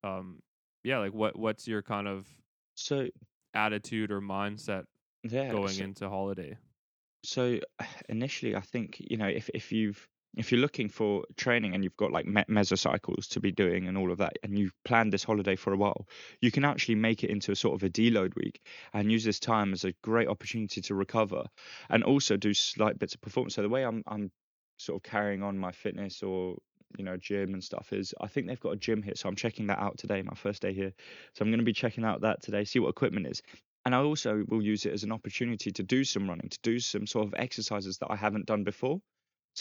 Um, 0.05 0.43
yeah, 0.85 0.99
like 0.99 1.15
what 1.15 1.37
what's 1.39 1.67
your 1.69 1.83
kind 1.83 2.07
of 2.09 2.29
so 2.75 3.09
attitude 3.55 4.11
or 4.11 4.21
mindset 4.21 4.85
yeah. 5.23 5.55
going 5.55 5.67
so, 5.67 5.85
into 5.85 6.09
holiday? 6.09 6.59
so 7.25 7.61
initially, 8.09 8.55
I 8.57 8.61
think 8.61 9.01
you 9.01 9.17
know 9.17 9.29
if 9.29 9.51
if 9.55 9.73
you've 9.73 10.09
if 10.37 10.53
you're 10.53 10.61
looking 10.61 10.89
for 10.89 11.25
training 11.37 11.75
and 11.75 11.83
you've 11.83 11.97
got 11.97 12.13
like 12.13 12.27
me- 12.27 12.45
mesocycles 12.49 13.29
to 13.31 13.41
be 13.41 13.51
doing 13.53 13.89
and 13.89 13.99
all 13.99 14.13
of 14.13 14.19
that, 14.19 14.35
and 14.43 14.59
you've 14.59 14.75
planned 14.85 15.13
this 15.13 15.25
holiday 15.25 15.57
for 15.57 15.73
a 15.73 15.77
while, 15.77 16.07
you 16.41 16.51
can 16.51 16.65
actually 16.65 16.95
make 16.95 17.25
it 17.25 17.31
into 17.31 17.53
a 17.53 17.57
sort 17.57 17.75
of 17.75 17.83
a 17.83 17.91
deload 17.91 18.35
week 18.37 18.61
and 18.93 19.11
use 19.11 19.25
this 19.25 19.41
time 19.41 19.73
as 19.73 19.85
a 19.85 19.93
great 20.03 20.29
opportunity 20.29 20.81
to 20.81 20.95
recover 20.95 21.45
and 21.89 22.05
also 22.05 22.37
do 22.37 22.55
slight 22.55 22.99
bits 22.99 23.15
of 23.15 23.21
performance. 23.21 23.55
So 23.55 23.63
the 23.63 23.69
way 23.69 23.85
I'm 23.85 24.03
I'm 24.07 24.31
sort 24.79 24.97
of 24.99 25.11
carrying 25.11 25.43
on 25.43 25.59
my 25.59 25.73
fitness 25.73 26.23
or 26.23 26.57
you 26.97 27.05
know 27.05 27.17
gym 27.17 27.53
and 27.53 27.63
stuff 27.63 27.93
is 27.93 28.15
I 28.21 28.27
think 28.27 28.47
they've 28.47 28.61
got 28.61 28.73
a 28.73 28.77
gym 28.77 29.03
here, 29.03 29.15
so 29.17 29.29
I'm 29.29 29.37
checking 29.37 29.67
that 29.69 29.79
out 29.79 29.99
today, 29.99 30.23
my 30.23 30.35
first 30.35 30.63
day 30.63 30.73
here. 30.73 30.93
So 31.35 31.45
I'm 31.45 31.51
going 31.51 31.59
to 31.59 31.65
be 31.65 31.73
checking 31.73 32.05
out 32.05 32.23
that 32.23 32.43
today, 32.43 32.65
see 32.65 32.79
what 32.79 32.89
equipment 32.91 33.27
is. 33.27 33.43
And 33.85 33.95
I 33.95 33.99
also 33.99 34.45
will 34.49 34.63
use 34.63 34.85
it 34.85 34.93
as 34.93 35.05
an 35.05 35.13
opportunity 35.13 35.71
to 35.73 35.83
do 35.83 36.05
some 36.05 36.29
running, 36.29 36.51
to 36.51 36.59
do 36.63 36.79
some 36.79 37.07
sort 37.07 37.27
of 37.27 37.35
exercises 37.37 37.99
that 37.99 38.09
I 38.11 38.17
haven't 38.17 38.47
done 38.47 38.63
before. 38.63 39.01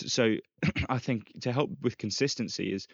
So, 0.07 0.35
I 0.89 0.99
think 0.99 1.31
to 1.41 1.51
help 1.51 1.71
with 1.81 1.97
consistency 1.97 2.73
is 2.73 2.87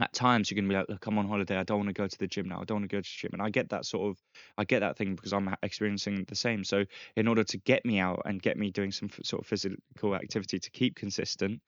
at 0.00 0.12
times 0.12 0.50
you're 0.50 0.56
going 0.56 0.68
to 0.68 0.72
be 0.72 0.78
like, 0.78 0.88
look, 0.88 1.06
I'm 1.06 1.18
on 1.18 1.28
holiday. 1.28 1.56
I 1.56 1.64
don't 1.64 1.78
want 1.78 1.88
to 1.88 1.92
go 1.92 2.08
to 2.08 2.18
the 2.18 2.26
gym 2.26 2.48
now. 2.48 2.60
I 2.60 2.64
don't 2.64 2.78
want 2.78 2.90
to 2.90 2.96
go 2.96 3.00
to 3.00 3.08
the 3.08 3.16
gym. 3.16 3.30
And 3.34 3.42
I 3.42 3.50
get 3.50 3.68
that 3.70 3.84
sort 3.84 4.10
of, 4.10 4.18
I 4.58 4.64
get 4.64 4.80
that 4.80 4.96
thing 4.96 5.14
because 5.14 5.32
I'm 5.32 5.54
experiencing 5.62 6.24
the 6.26 6.34
same. 6.34 6.64
So 6.64 6.84
in 7.16 7.28
order 7.28 7.44
to 7.44 7.58
get 7.58 7.84
me 7.84 7.98
out 7.98 8.22
and 8.24 8.40
get 8.40 8.56
me 8.56 8.70
doing 8.70 8.90
some 8.90 9.10
sort 9.22 9.42
of 9.42 9.46
physical 9.46 10.14
activity 10.14 10.58
to 10.58 10.70
keep 10.70 10.96
consistent, 10.96 11.60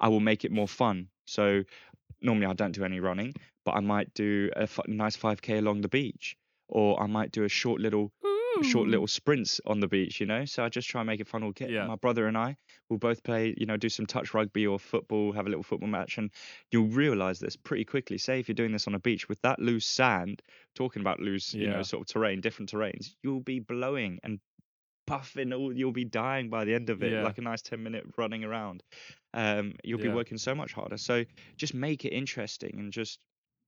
I 0.00 0.08
will 0.08 0.20
make 0.20 0.44
it 0.44 0.52
more 0.52 0.68
fun. 0.68 1.08
So 1.26 1.64
normally 2.20 2.46
I 2.46 2.54
don't 2.54 2.72
do 2.72 2.84
any 2.84 3.00
running, 3.00 3.34
but 3.64 3.72
I 3.72 3.80
might 3.80 4.14
do 4.14 4.50
a 4.56 4.62
f- 4.62 4.80
nice 4.86 5.16
5k 5.16 5.58
along 5.58 5.82
the 5.82 5.88
beach, 5.88 6.36
or 6.68 7.02
I 7.02 7.06
might 7.06 7.32
do 7.32 7.44
a 7.44 7.48
short 7.48 7.80
little 7.80 8.12
short 8.60 8.88
little 8.88 9.06
sprints 9.06 9.60
on 9.66 9.80
the 9.80 9.88
beach, 9.88 10.20
you 10.20 10.26
know. 10.26 10.44
So 10.44 10.64
I 10.64 10.68
just 10.68 10.88
try 10.88 11.00
and 11.00 11.06
make 11.06 11.20
it 11.20 11.28
fun. 11.28 11.42
We'll 11.42 11.52
get 11.52 11.70
Yeah. 11.70 11.86
my 11.86 11.96
brother 11.96 12.26
and 12.26 12.36
I 12.36 12.56
will 12.88 12.98
both 12.98 13.22
play, 13.22 13.54
you 13.56 13.66
know, 13.66 13.76
do 13.76 13.88
some 13.88 14.06
touch 14.06 14.34
rugby 14.34 14.66
or 14.66 14.78
football, 14.78 15.32
have 15.32 15.46
a 15.46 15.48
little 15.48 15.62
football 15.62 15.88
match, 15.88 16.18
and 16.18 16.30
you'll 16.70 16.88
realize 16.88 17.38
this 17.40 17.56
pretty 17.56 17.84
quickly. 17.84 18.18
Say 18.18 18.40
if 18.40 18.48
you're 18.48 18.54
doing 18.54 18.72
this 18.72 18.86
on 18.86 18.94
a 18.94 19.00
beach 19.00 19.28
with 19.28 19.40
that 19.42 19.58
loose 19.58 19.86
sand, 19.86 20.42
talking 20.74 21.00
about 21.00 21.20
loose, 21.20 21.54
you 21.54 21.68
know, 21.68 21.82
sort 21.82 22.02
of 22.02 22.12
terrain, 22.12 22.40
different 22.40 22.70
terrains, 22.70 23.14
you'll 23.22 23.40
be 23.40 23.60
blowing 23.60 24.18
and 24.22 24.40
puffing. 25.06 25.52
All 25.52 25.76
you'll 25.76 25.92
be 25.92 26.04
dying 26.04 26.50
by 26.50 26.64
the 26.64 26.74
end 26.74 26.90
of 26.90 27.02
it, 27.02 27.12
Yeah. 27.12 27.22
like 27.22 27.38
a 27.38 27.42
nice 27.42 27.62
ten 27.62 27.82
minute 27.82 28.04
running 28.16 28.44
around. 28.44 28.82
Um, 29.34 29.74
you'll 29.84 29.98
be 29.98 30.08
working 30.08 30.38
so 30.38 30.54
much 30.54 30.72
harder. 30.72 30.98
So 30.98 31.24
just 31.56 31.74
make 31.74 32.04
it 32.04 32.10
interesting 32.10 32.78
and 32.78 32.92
just, 32.92 33.18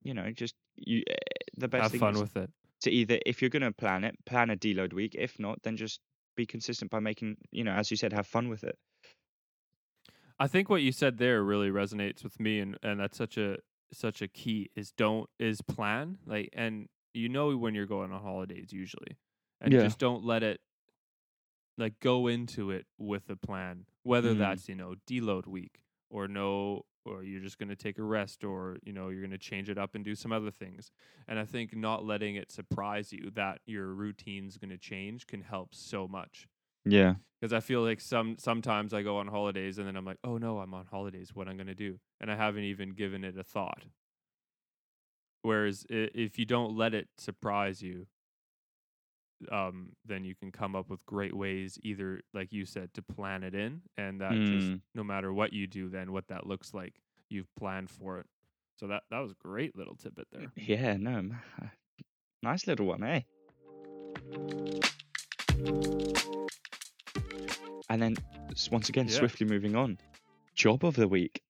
you 0.03 0.15
know, 0.15 0.31
just 0.33 0.55
you. 0.77 1.03
eh, 1.09 1.15
The 1.57 1.69
best 1.69 1.83
Have 1.85 1.95
fun 1.95 2.15
is 2.15 2.21
with 2.21 2.37
it. 2.37 2.51
To 2.85 2.91
either 2.93 3.19
if 3.27 3.43
you're 3.43 3.51
going 3.51 3.63
to 3.63 3.73
plan 3.73 4.05
it, 4.05 4.17
plan 4.27 4.51
a 4.51 4.57
deload 4.57 4.95
week. 4.95 5.15
If 5.19 5.39
not, 5.41 5.63
then 5.65 5.77
just 5.77 6.01
be 6.37 6.47
consistent 6.47 6.91
by 6.91 7.01
making, 7.01 7.39
you 7.53 7.65
know, 7.65 7.73
as 7.73 7.91
you 7.91 7.99
said, 7.99 8.13
have 8.15 8.27
fun 8.29 8.49
with 8.49 8.65
it. 8.65 8.79
I 10.39 10.47
think 10.49 10.69
what 10.69 10.83
you 10.83 10.93
said 10.93 11.19
there 11.19 11.43
really 11.43 11.71
resonates 11.71 12.25
with 12.25 12.41
me, 12.41 12.61
and 12.61 12.79
and 12.83 13.01
that's 13.01 13.17
such 13.17 13.39
a 13.39 13.59
such 13.93 14.23
a 14.23 14.29
key 14.29 14.71
is 14.75 14.91
don't 14.93 15.31
is 15.39 15.61
plan 15.63 16.19
like 16.27 16.49
and 16.53 16.89
you 17.13 17.29
know 17.29 17.57
when 17.57 17.75
you're 17.75 17.87
going 17.87 18.11
on 18.13 18.21
holidays 18.21 18.73
usually, 18.73 19.19
and 19.61 19.79
Yeah. 19.79 19.79
just 19.79 19.99
don't 19.99 20.25
let 20.25 20.43
it 20.43 20.61
like 21.77 21.99
go 22.01 22.27
into 22.27 22.71
it 22.71 22.87
with 22.99 23.29
a 23.31 23.37
plan, 23.37 23.87
whether 24.03 24.35
Mm. 24.35 24.35
that's 24.35 24.69
you 24.69 24.75
know 24.75 24.95
deload 25.07 25.47
week 25.47 25.81
or 26.11 26.29
no 26.29 26.83
or 27.05 27.23
you're 27.23 27.41
just 27.41 27.59
going 27.59 27.69
to 27.69 27.77
take 27.77 27.99
a 27.99 28.03
rest 28.03 28.45
or 28.45 28.79
you 28.83 28.93
know 28.93 29.09
you're 29.09 29.21
going 29.21 29.31
to 29.31 29.39
change 29.39 29.69
it 29.69 29.79
up 29.79 29.95
and 29.95 30.05
do 30.05 30.15
some 30.15 30.33
other 30.33 30.51
things 30.51 30.91
and 31.29 31.39
i 31.39 31.45
think 31.45 31.75
not 31.77 32.05
letting 32.05 32.37
it 32.37 32.51
surprise 32.51 33.13
you 33.13 33.31
that 33.35 33.61
your 33.67 33.89
routine's 33.89 34.57
going 34.57 34.71
to 34.71 34.79
change 34.79 35.27
can 35.27 35.43
help 35.43 35.75
so 35.75 36.09
much 36.09 36.47
Yeah. 36.85 37.15
because 37.41 37.53
I 37.53 37.61
feel 37.61 37.83
like 37.83 38.01
some 38.01 38.37
sometimes 38.39 38.93
I 38.95 39.03
go 39.03 39.19
on 39.19 39.29
holidays 39.29 39.79
and 39.79 39.87
then 39.87 39.97
I'm 39.97 40.05
like, 40.05 40.19
oh 40.25 40.39
no, 40.39 40.59
I'm 40.61 40.73
on 40.75 40.87
holidays. 40.87 41.35
What 41.35 41.49
I'm 41.49 41.57
gonna 41.57 41.75
do, 41.75 41.99
and 42.21 42.31
I 42.31 42.37
haven't 42.37 42.65
even 42.65 42.91
given 42.95 43.25
it 43.25 43.37
a 43.39 43.45
thought. 43.45 43.85
Whereas 45.43 45.85
if 45.91 46.39
you 46.39 46.47
don't 46.47 46.77
let 46.77 46.95
it 46.95 47.09
surprise 47.19 47.83
you, 47.83 48.07
um, 49.51 49.91
then 50.07 50.25
you 50.25 50.35
can 50.35 50.51
come 50.53 50.75
up 50.77 50.89
with 50.91 51.05
great 51.07 51.35
ways, 51.35 51.79
either 51.83 52.23
like 52.33 52.53
you 52.53 52.65
said, 52.67 52.93
to 52.95 53.03
plan 53.03 53.43
it 53.43 53.55
in, 53.55 53.83
and 53.97 54.21
that 54.21 54.33
just 54.33 54.67
Mm. 54.69 54.81
no 54.95 55.05
matter 55.05 55.33
what 55.33 55.53
you 55.53 55.67
do, 55.67 55.89
then 55.89 56.13
what 56.13 56.29
that 56.29 56.47
looks 56.47 56.75
like, 56.75 56.95
you've 57.29 57.53
planned 57.57 57.91
for 57.91 58.19
it. 58.21 58.27
So 58.77 58.87
that 58.89 59.05
that 59.11 59.19
was 59.21 59.33
a 59.33 59.37
great 59.37 59.77
little 59.77 59.95
tidbit 59.97 60.29
there. 60.33 60.53
Yeah. 60.57 60.97
No. 60.97 61.31
Nice 62.43 62.67
little 62.67 62.87
one, 62.87 63.03
eh? 63.05 63.21
And 67.91 68.01
then 68.03 68.17
once 68.71 68.89
again, 68.89 69.07
Yeah. 69.09 69.15
swiftly 69.19 69.47
moving 69.47 69.77
on. 69.77 69.99
Job 70.55 70.85
of 70.85 70.97
the 70.97 71.09
week. 71.09 71.43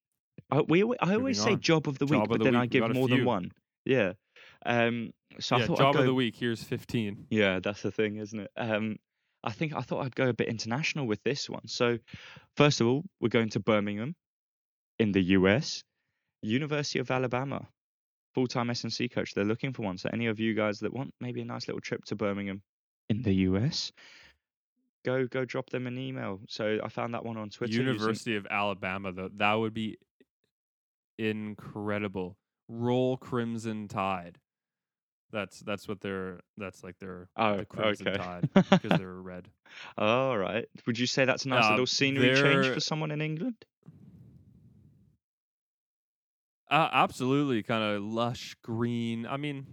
I, 0.51 0.61
we, 0.63 0.83
I 0.83 1.15
always 1.15 1.19
Moving 1.19 1.35
say 1.35 1.53
on. 1.53 1.61
job 1.61 1.89
of 1.89 1.99
the 1.99 2.07
week, 2.07 2.21
Job 2.21 2.29
but 2.29 2.39
the 2.39 2.45
then 2.45 2.57
I 2.57 2.63
week, 2.63 2.75
we 2.75 2.81
give 2.81 2.95
more 2.95 3.09
than 3.09 3.25
one. 3.25 3.53
Yeah. 3.85 4.13
Um. 4.65 5.13
So 5.41 5.57
I 5.57 5.67
thought 5.67 5.79
job 5.79 5.89
I'd 5.89 5.95
go, 5.95 6.01
of 6.01 6.07
the 6.07 6.15
week. 6.15 6.37
Here's 6.37 6.63
15. 6.63 7.27
Yeah, 7.31 7.59
that's 7.61 7.83
the 7.83 7.91
thing, 7.91 8.17
isn't 8.17 8.39
it? 8.39 8.51
Um, 8.57 8.97
I 9.43 9.51
think 9.51 9.75
I 9.75 9.83
thought 9.83 10.05
I'd 10.05 10.15
go 10.15 10.29
a 10.29 10.33
bit 10.33 10.49
international 10.49 11.07
with 11.07 11.23
this 11.25 11.51
one. 11.51 11.67
So, 11.67 11.99
first 12.57 12.81
of 12.81 12.87
all, 12.87 13.03
we're 13.21 13.29
going 13.31 13.51
to 13.51 13.61
Birmingham, 13.61 14.15
in 14.99 15.13
the 15.13 15.21
US, 15.39 15.83
University 16.41 16.99
of 17.01 17.11
Alabama, 17.11 17.67
full-time 18.35 18.71
S&C 18.71 19.09
coach. 19.09 19.35
They're 19.35 19.45
looking 19.45 19.73
for 19.73 19.83
one. 19.83 19.99
So, 19.99 20.09
any 20.13 20.27
of 20.29 20.39
you 20.41 20.55
guys 20.55 20.79
that 20.81 20.93
want 20.95 21.13
maybe 21.21 21.41
a 21.43 21.45
nice 21.45 21.67
little 21.69 21.81
trip 21.81 22.05
to 22.07 22.17
Birmingham, 22.17 22.63
in 23.11 23.23
the 23.23 23.35
US, 23.51 23.91
go 25.05 25.27
go 25.27 25.45
drop 25.45 25.69
them 25.69 25.87
an 25.89 25.99
email. 25.99 26.41
So, 26.49 26.79
I 26.83 26.89
found 26.89 27.13
that 27.15 27.25
one 27.25 27.37
on 27.37 27.51
Twitter. 27.51 27.73
using- 27.73 27.87
University 27.89 28.37
of 28.37 28.47
Alabama, 28.49 29.13
though, 29.13 29.31
that 29.37 29.55
would 29.55 29.75
be 29.75 29.99
incredible. 31.19 32.37
Roll 32.69 33.17
Crimson 33.17 33.89
Tide. 33.89 34.39
That's 35.35 35.59
that's 35.61 35.89
what 35.89 36.01
they're. 36.01 36.39
That's 36.57 36.85
like 36.85 36.97
their 37.01 37.29
Oh, 37.37 37.57
the 37.57 37.65
Crimson 37.67 38.07
okay. 38.09 38.17
Tide 38.17 38.49
because 38.55 38.99
they're 38.99 39.13
red. 39.13 39.49
All 39.99 40.39
right. 40.39 40.67
Would 40.87 40.97
you 40.97 41.07
say 41.09 41.25
that's 41.25 41.45
a 41.45 41.49
nice 41.49 41.65
Uh, 41.65 41.71
little 41.73 41.87
scenery 41.87 42.29
change 42.35 42.65
they're- 42.67 42.75
for 42.75 42.81
someone 42.81 43.11
in 43.11 43.21
England? 43.21 43.57
Uh, 46.71 46.89
absolutely, 46.93 47.63
kind 47.63 47.83
of 47.83 48.03
lush 48.03 48.57
green. 48.63 49.27
I 49.27 49.37
mean, 49.37 49.67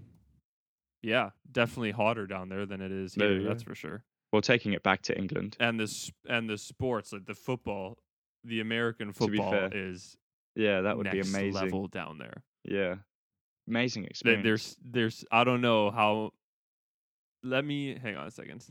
yeah, 1.01 1.29
definitely 1.51 1.91
hotter 1.91 2.27
down 2.27 2.49
there 2.49 2.65
than 2.65 2.81
it 2.81 2.91
is 2.91 3.13
here. 3.13 3.39
you 3.39 3.47
That's 3.47 3.63
for 3.63 3.75
sure. 3.75 4.03
Well, 4.33 4.41
taking 4.41 4.73
it 4.73 4.83
back 4.83 5.01
to 5.03 5.17
England. 5.17 5.57
And 5.59 5.79
the 5.79 6.11
and 6.27 6.49
the 6.49 6.57
sports 6.57 7.13
like 7.13 7.25
the 7.25 7.33
football, 7.35 7.97
the 8.43 8.59
American 8.61 9.13
football 9.13 9.51
fair, 9.51 9.69
is 9.73 10.17
Yeah, 10.55 10.81
that 10.81 10.97
would 10.97 11.09
be 11.11 11.19
amazing. 11.19 11.53
level 11.53 11.87
down 11.87 12.17
there. 12.17 12.43
Yeah. 12.63 12.95
Amazing 13.67 14.05
experience. 14.05 14.43
There's 14.43 14.77
there's 14.83 15.25
I 15.31 15.43
don't 15.43 15.61
know 15.61 15.91
how. 15.91 16.31
Let 17.43 17.65
me 17.65 17.97
hang 17.97 18.15
on 18.15 18.27
a 18.27 18.31
second. 18.31 18.63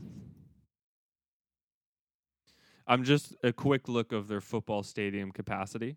I'm 2.86 3.04
just 3.04 3.34
a 3.44 3.52
quick 3.52 3.88
look 3.88 4.12
of 4.12 4.28
their 4.28 4.40
football 4.40 4.82
stadium 4.82 5.30
capacity 5.32 5.96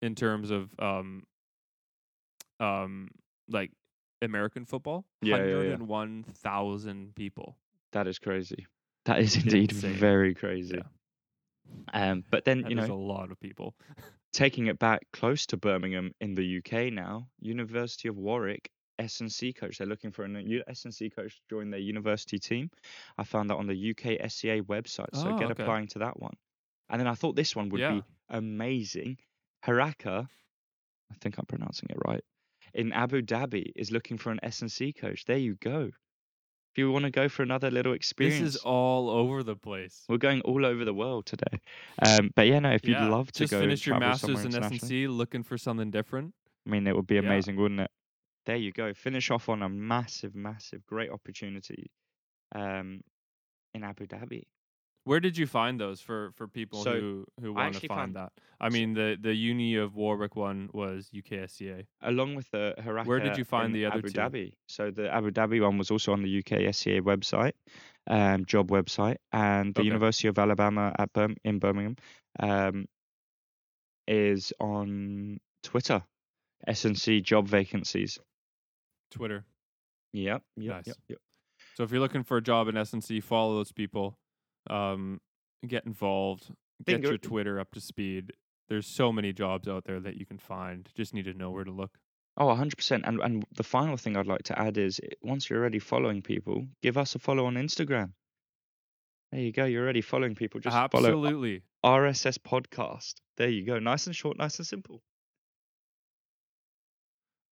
in 0.00 0.14
terms 0.14 0.50
of 0.50 0.70
um 0.78 1.24
um 2.60 3.08
like 3.48 3.70
American 4.22 4.64
football. 4.64 5.04
Yeah, 5.20 5.36
yeah, 5.36 5.44
yeah. 5.44 5.76
101,000 5.76 7.14
people. 7.14 7.56
That 7.92 8.06
is 8.06 8.18
crazy. 8.18 8.66
That 9.04 9.18
is 9.18 9.36
indeed 9.36 9.72
Insane. 9.72 9.94
very 9.94 10.34
crazy. 10.34 10.80
Um, 11.92 12.24
but 12.30 12.44
then 12.44 12.62
That 12.62 12.70
you 12.70 12.74
know, 12.76 12.88
a 12.88 12.94
lot 12.94 13.30
of 13.30 13.40
people. 13.40 13.74
taking 14.32 14.66
it 14.66 14.78
back 14.78 15.02
close 15.12 15.46
to 15.46 15.56
Birmingham 15.56 16.12
in 16.20 16.34
the 16.34 16.44
UK 16.44 16.90
now, 16.90 17.28
University 17.40 18.08
of 18.08 18.16
Warwick 18.16 18.70
S 18.98 19.20
and 19.20 19.30
C 19.30 19.52
coach. 19.52 19.78
They're 19.78 19.86
looking 19.86 20.12
for 20.12 20.24
an 20.24 20.62
S 20.68 20.84
and 20.84 20.94
C 20.94 21.10
coach 21.10 21.36
to 21.36 21.42
join 21.50 21.70
their 21.70 21.80
university 21.80 22.38
team. 22.38 22.70
I 23.18 23.24
found 23.24 23.50
that 23.50 23.56
on 23.56 23.66
the 23.66 23.74
UK 23.76 24.18
SCA 24.20 24.62
website, 24.62 25.14
so 25.14 25.28
Oh, 25.28 25.34
get 25.34 25.50
okay. 25.50 25.50
applying 25.50 25.88
to 25.88 25.98
that 26.00 26.18
one. 26.20 26.34
And 26.90 27.00
then 27.00 27.08
I 27.08 27.14
thought 27.14 27.36
this 27.36 27.56
one 27.56 27.68
would 27.70 27.80
Yeah. 27.80 27.88
be 27.88 28.04
amazing. 28.28 29.18
Haraka, 29.64 30.28
I 31.10 31.14
think 31.20 31.38
I'm 31.38 31.46
pronouncing 31.46 31.88
it 31.90 31.98
right, 32.06 32.22
in 32.74 32.92
Abu 32.92 33.22
Dhabi 33.22 33.72
is 33.76 33.90
looking 33.90 34.18
for 34.18 34.30
an 34.30 34.40
S 34.42 34.60
and 34.62 34.72
C 34.72 34.92
coach. 34.92 35.24
There 35.26 35.38
you 35.38 35.56
go. 35.56 35.90
If 36.72 36.78
you 36.78 36.90
want 36.90 37.04
to 37.04 37.10
go 37.10 37.28
for 37.28 37.42
another 37.42 37.70
little 37.70 37.92
experience, 37.92 38.40
This 38.40 38.54
is 38.56 38.60
all 38.62 39.10
over 39.10 39.42
the 39.42 39.56
place. 39.56 40.04
we're 40.08 40.16
going 40.16 40.40
all 40.40 40.64
over 40.64 40.86
the 40.86 40.94
world 40.94 41.26
today. 41.26 41.60
Um, 42.00 42.30
but 42.34 42.46
yeah, 42.46 42.60
no, 42.60 42.70
if 42.70 42.88
you'd 42.88 42.96
Yeah, 42.96 43.10
love 43.10 43.30
to 43.32 43.40
just 43.40 43.50
go 43.52 43.60
finish 43.60 43.86
your 43.86 44.00
masters 44.00 44.38
in 44.38 44.46
internationally, 44.46 45.06
looking 45.06 45.42
for 45.42 45.58
something 45.58 45.90
different. 45.90 46.34
I 46.66 46.70
mean, 46.70 46.86
it 46.86 46.96
would 46.96 47.06
be 47.06 47.16
Yeah. 47.16 47.26
amazing, 47.26 47.56
wouldn't 47.56 47.80
it? 47.80 47.90
There 48.46 48.56
you 48.56 48.72
go. 48.72 48.94
Finish 48.94 49.30
off 49.30 49.48
on 49.50 49.62
a 49.62 49.68
massive, 49.68 50.34
massive, 50.34 50.86
great 50.86 51.10
opportunity 51.10 51.90
um, 52.54 53.02
in 53.74 53.84
Abu 53.84 54.06
Dhabi. 54.06 54.44
Where 55.04 55.18
did 55.18 55.36
you 55.36 55.46
find 55.48 55.80
those 55.80 56.00
for 56.00 56.30
for 56.36 56.46
people 56.46 56.84
So, 56.84 56.92
who 56.92 57.24
who 57.40 57.52
want 57.54 57.74
to 57.74 57.88
find 57.88 58.14
that? 58.14 58.32
I 58.60 58.68
mean, 58.68 58.94
the 58.94 59.18
the 59.20 59.34
Uni 59.34 59.74
of 59.74 59.96
Warwick 59.96 60.36
one 60.36 60.70
was 60.72 61.10
UKSCA. 61.12 61.86
along 62.02 62.36
with 62.36 62.48
the 62.52 62.74
Haraka. 62.78 63.06
Where 63.06 63.18
did 63.18 63.36
you 63.36 63.44
find 63.44 63.74
the 63.74 63.86
other 63.86 63.98
Abu 63.98 64.08
two? 64.10 64.20
Dhabi. 64.20 64.52
So 64.68 64.90
the 64.92 65.12
Abu 65.12 65.30
Dhabi 65.32 65.60
one 65.60 65.76
was 65.78 65.90
also 65.90 66.12
on 66.12 66.22
the 66.22 66.38
UK 66.38 66.72
SCA 66.72 67.00
website, 67.02 67.52
um, 68.06 68.44
job 68.46 68.68
website, 68.70 69.16
and 69.32 69.74
the 69.74 69.80
Okay. 69.80 69.86
University 69.88 70.28
of 70.28 70.38
Alabama 70.38 70.94
at 70.96 71.12
Bir- 71.12 71.34
in 71.44 71.58
Birmingham 71.58 71.96
um, 72.38 72.86
is 74.06 74.52
on 74.60 75.38
Twitter. 75.62 76.02
SNC 76.68 77.24
job 77.24 77.48
vacancies. 77.48 78.20
Twitter. 79.10 79.44
Yep. 80.12 80.42
Yep. 80.56 80.74
Nice. 80.76 80.86
Yep. 80.86 80.96
Yep. 81.08 81.18
So 81.74 81.82
if 81.82 81.90
you're 81.90 82.00
looking 82.00 82.22
for 82.22 82.36
a 82.36 82.42
job 82.42 82.68
in 82.68 82.76
S&C, 82.76 83.20
follow 83.20 83.56
those 83.56 83.72
people. 83.72 84.16
Um, 84.68 85.20
get 85.66 85.84
involved. 85.84 86.50
Get 86.84 87.02
your 87.02 87.18
Twitter 87.18 87.60
up 87.60 87.70
to 87.72 87.80
speed. 87.80 88.32
There's 88.68 88.86
so 88.86 89.12
many 89.12 89.32
jobs 89.32 89.68
out 89.68 89.84
there 89.84 90.00
that 90.00 90.16
you 90.16 90.26
can 90.26 90.38
find. 90.38 90.88
Just 90.96 91.14
need 91.14 91.24
to 91.26 91.34
know 91.34 91.50
where 91.50 91.64
to 91.64 91.70
look. 91.70 91.98
Oh, 92.36 92.46
100%. 92.46 93.02
And 93.04 93.20
and 93.20 93.44
the 93.54 93.62
final 93.62 93.96
thing 93.96 94.16
I'd 94.16 94.26
like 94.26 94.44
to 94.44 94.58
add 94.58 94.78
is 94.78 95.00
once 95.22 95.50
you're 95.50 95.60
already 95.60 95.78
following 95.78 96.22
people, 96.22 96.66
give 96.82 96.96
us 96.96 97.14
a 97.14 97.18
follow 97.18 97.44
on 97.44 97.54
Instagram. 97.54 98.12
There 99.30 99.40
you 99.40 99.52
go. 99.52 99.64
You're 99.64 99.82
already 99.82 100.00
following 100.00 100.34
people. 100.34 100.60
Just 100.60 100.74
follow 100.74 101.08
Absolutely. 101.08 101.62
RSS 101.84 102.38
podcast. 102.38 103.14
There 103.36 103.48
you 103.48 103.64
go. 103.64 103.78
Nice 103.78 104.06
and 104.06 104.16
short, 104.16 104.38
nice 104.38 104.58
and 104.58 104.66
simple. 104.66 105.02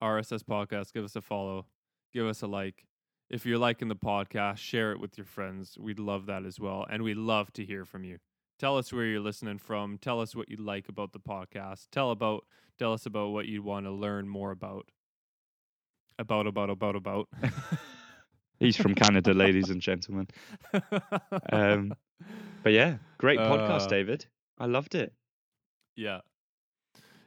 RSS 0.03 0.43
podcast. 0.43 0.93
Give 0.93 1.05
us 1.05 1.17
a 1.17 1.21
follow. 1.21 1.67
Give 2.13 2.27
us 2.27 2.43
a 2.43 2.47
like. 2.47 2.85
If 3.31 3.47
you're 3.47 3.59
liking 3.59 3.89
the 3.89 3.97
podcast, 3.97 4.59
share 4.59 4.91
it 4.93 4.99
with 5.01 5.17
your 5.17 5.25
friends. 5.25 5.77
We'd 5.79 6.01
love 6.01 6.27
that 6.27 6.45
as 6.45 6.59
well. 6.59 6.85
And 6.91 7.03
we'd 7.05 7.17
love 7.17 7.53
to 7.55 7.65
hear 7.65 7.85
from 7.85 8.03
you. 8.05 8.19
Tell 8.59 8.77
us 8.77 8.93
where 8.93 9.05
you're 9.05 9.21
listening 9.21 9.59
from. 9.59 9.99
Tell 9.99 10.21
us 10.21 10.35
what 10.35 10.49
you 10.49 10.57
like 10.57 10.89
about 10.89 11.13
the 11.13 11.21
podcast. 11.21 11.87
Tell 11.93 12.11
about 12.11 12.45
tell 12.79 12.93
us 12.93 13.07
about 13.07 13.31
what 13.31 13.47
you 13.47 13.63
want 13.63 13.87
to 13.87 13.93
learn 13.93 14.29
more 14.29 14.51
about. 14.51 14.87
About 16.19 16.47
about 16.47 16.71
about 16.71 16.97
about. 16.97 17.29
He's 18.59 18.77
from 18.77 18.95
Canada, 18.95 19.33
ladies 19.33 19.71
and 19.71 19.81
gentlemen. 19.81 20.27
Um, 21.51 21.95
But 22.63 22.73
yeah, 22.73 22.99
great 23.17 23.39
podcast, 23.39 23.85
Uh, 23.85 23.89
David. 23.89 24.27
I 24.59 24.67
loved 24.67 24.95
it. 24.95 25.15
Yeah. 25.97 26.21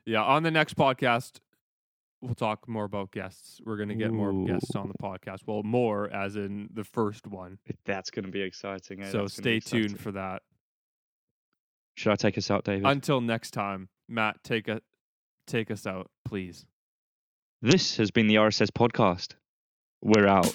Yeah. 0.05 0.21
On 0.23 0.43
the 0.43 0.51
next 0.51 0.75
podcast, 0.75 1.39
we'll 2.23 2.35
talk 2.35 2.67
more 2.67 2.85
about 2.85 3.11
guests. 3.11 3.59
We're 3.65 3.75
going 3.77 3.89
to 3.89 3.95
get 3.95 4.11
more 4.11 4.45
guests 4.47 4.75
on 4.75 4.87
the 4.87 4.93
podcast. 4.95 5.39
Well, 5.45 5.61
more 5.63 6.09
as 6.11 6.35
in 6.35 6.69
the 6.73 6.83
first 6.83 7.27
one. 7.27 7.59
That's 7.85 8.09
going 8.09 8.25
to 8.25 8.31
be 8.31 8.41
exciting. 8.41 9.03
eh? 9.03 9.11
so 9.11 9.19
That's 9.21 9.39
gonna 9.39 9.55
be 9.55 9.59
stay 9.59 9.77
tuned 9.81 9.99
for 9.99 10.13
that. 10.13 10.41
Should 11.97 12.13
I 12.13 12.15
take 12.15 12.37
us 12.37 12.49
out, 12.49 12.63
David? 12.63 12.85
Until 12.87 13.21
next 13.21 13.51
time, 13.51 13.89
Matt, 14.09 14.43
take 14.43 14.67
a 14.67 14.81
take 15.45 15.69
us 15.69 15.85
out, 15.85 16.09
please. 16.25 16.65
this 17.61 17.97
has 17.97 18.09
been 18.09 18.27
the 18.27 18.35
RSS 18.35 18.71
podcast. 18.71 19.35
We're 20.01 20.27
out. 20.27 20.53